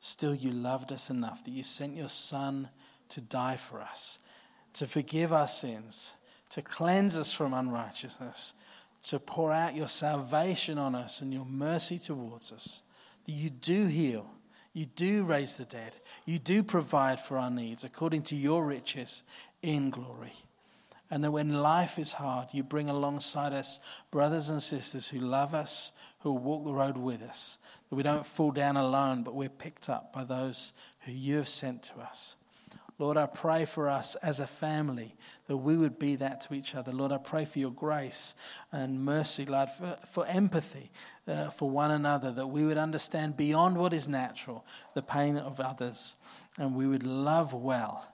still 0.00 0.34
you 0.34 0.50
loved 0.50 0.92
us 0.92 1.10
enough 1.10 1.44
that 1.44 1.50
you 1.50 1.62
sent 1.62 1.96
your 1.96 2.08
Son 2.08 2.68
to 3.10 3.20
die 3.20 3.56
for 3.56 3.80
us, 3.80 4.18
to 4.74 4.86
forgive 4.86 5.32
our 5.32 5.48
sins, 5.48 6.14
to 6.50 6.62
cleanse 6.62 7.16
us 7.16 7.32
from 7.32 7.54
unrighteousness, 7.54 8.54
to 9.02 9.18
pour 9.18 9.52
out 9.52 9.76
your 9.76 9.88
salvation 9.88 10.78
on 10.78 10.94
us 10.94 11.20
and 11.20 11.32
your 11.32 11.44
mercy 11.44 11.98
towards 11.98 12.52
us. 12.52 12.82
That 13.24 13.32
you 13.32 13.50
do 13.50 13.86
heal, 13.86 14.26
you 14.72 14.86
do 14.86 15.24
raise 15.24 15.56
the 15.56 15.64
dead, 15.64 15.96
you 16.24 16.38
do 16.38 16.62
provide 16.62 17.20
for 17.20 17.38
our 17.38 17.50
needs 17.50 17.84
according 17.84 18.22
to 18.24 18.36
your 18.36 18.64
riches 18.64 19.22
in 19.62 19.90
glory. 19.90 20.32
And 21.10 21.24
that 21.24 21.32
when 21.32 21.52
life 21.52 21.98
is 21.98 22.12
hard, 22.12 22.48
you 22.52 22.62
bring 22.62 22.88
alongside 22.88 23.52
us 23.52 23.80
brothers 24.10 24.48
and 24.48 24.62
sisters 24.62 25.08
who 25.08 25.18
love 25.18 25.54
us, 25.54 25.90
who 26.20 26.32
walk 26.32 26.64
the 26.64 26.72
road 26.72 26.96
with 26.96 27.22
us, 27.22 27.58
that 27.90 27.96
we 27.96 28.02
don't 28.02 28.24
fall 28.24 28.52
down 28.52 28.76
alone, 28.76 29.22
but 29.24 29.34
we're 29.34 29.48
picked 29.48 29.88
up 29.88 30.12
by 30.12 30.24
those 30.24 30.72
who 31.00 31.12
you 31.12 31.36
have 31.36 31.48
sent 31.48 31.82
to 31.82 32.00
us. 32.00 32.36
Lord, 33.00 33.16
I 33.16 33.24
pray 33.24 33.64
for 33.64 33.88
us 33.88 34.14
as 34.16 34.40
a 34.40 34.46
family 34.46 35.16
that 35.46 35.56
we 35.56 35.74
would 35.74 35.98
be 35.98 36.16
that 36.16 36.42
to 36.42 36.54
each 36.54 36.74
other. 36.74 36.92
Lord, 36.92 37.12
I 37.12 37.16
pray 37.16 37.46
for 37.46 37.58
your 37.58 37.70
grace 37.70 38.34
and 38.72 39.02
mercy, 39.02 39.46
Lord, 39.46 39.70
for, 39.70 39.96
for 40.10 40.26
empathy 40.26 40.90
uh, 41.26 41.48
for 41.48 41.70
one 41.70 41.90
another, 41.92 42.30
that 42.32 42.48
we 42.48 42.62
would 42.62 42.76
understand 42.76 43.38
beyond 43.38 43.78
what 43.78 43.94
is 43.94 44.06
natural 44.06 44.66
the 44.94 45.00
pain 45.00 45.38
of 45.38 45.60
others, 45.60 46.16
and 46.58 46.74
we 46.74 46.86
would 46.86 47.06
love 47.06 47.54
well 47.54 48.06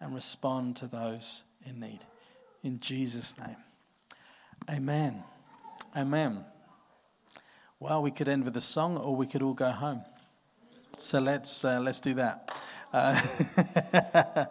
and 0.00 0.12
respond 0.12 0.76
to 0.76 0.88
those 0.88 1.44
in 1.64 1.78
need. 1.78 2.00
In 2.64 2.80
Jesus' 2.80 3.38
name. 3.38 3.56
Amen. 4.68 5.22
Amen. 5.94 6.44
Well, 7.84 8.00
we 8.00 8.12
could 8.12 8.30
end 8.30 8.46
with 8.46 8.56
a 8.56 8.62
song 8.62 8.96
or 8.96 9.14
we 9.14 9.26
could 9.26 9.42
all 9.42 9.52
go 9.52 9.70
home. 9.70 10.00
So 10.96 11.18
let's, 11.18 11.66
uh, 11.66 11.80
let's 11.80 12.00
do 12.00 12.14
that. 12.14 12.50
Uh, 12.90 14.46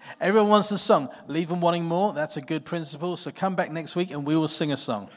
everyone 0.20 0.48
wants 0.48 0.72
a 0.72 0.78
song. 0.78 1.08
Leave 1.28 1.50
them 1.50 1.60
wanting 1.60 1.84
more. 1.84 2.12
That's 2.12 2.36
a 2.36 2.40
good 2.40 2.64
principle. 2.64 3.16
So 3.16 3.30
come 3.30 3.54
back 3.54 3.70
next 3.70 3.94
week 3.94 4.10
and 4.10 4.26
we 4.26 4.36
will 4.36 4.48
sing 4.48 4.72
a 4.72 4.76
song. 4.76 5.08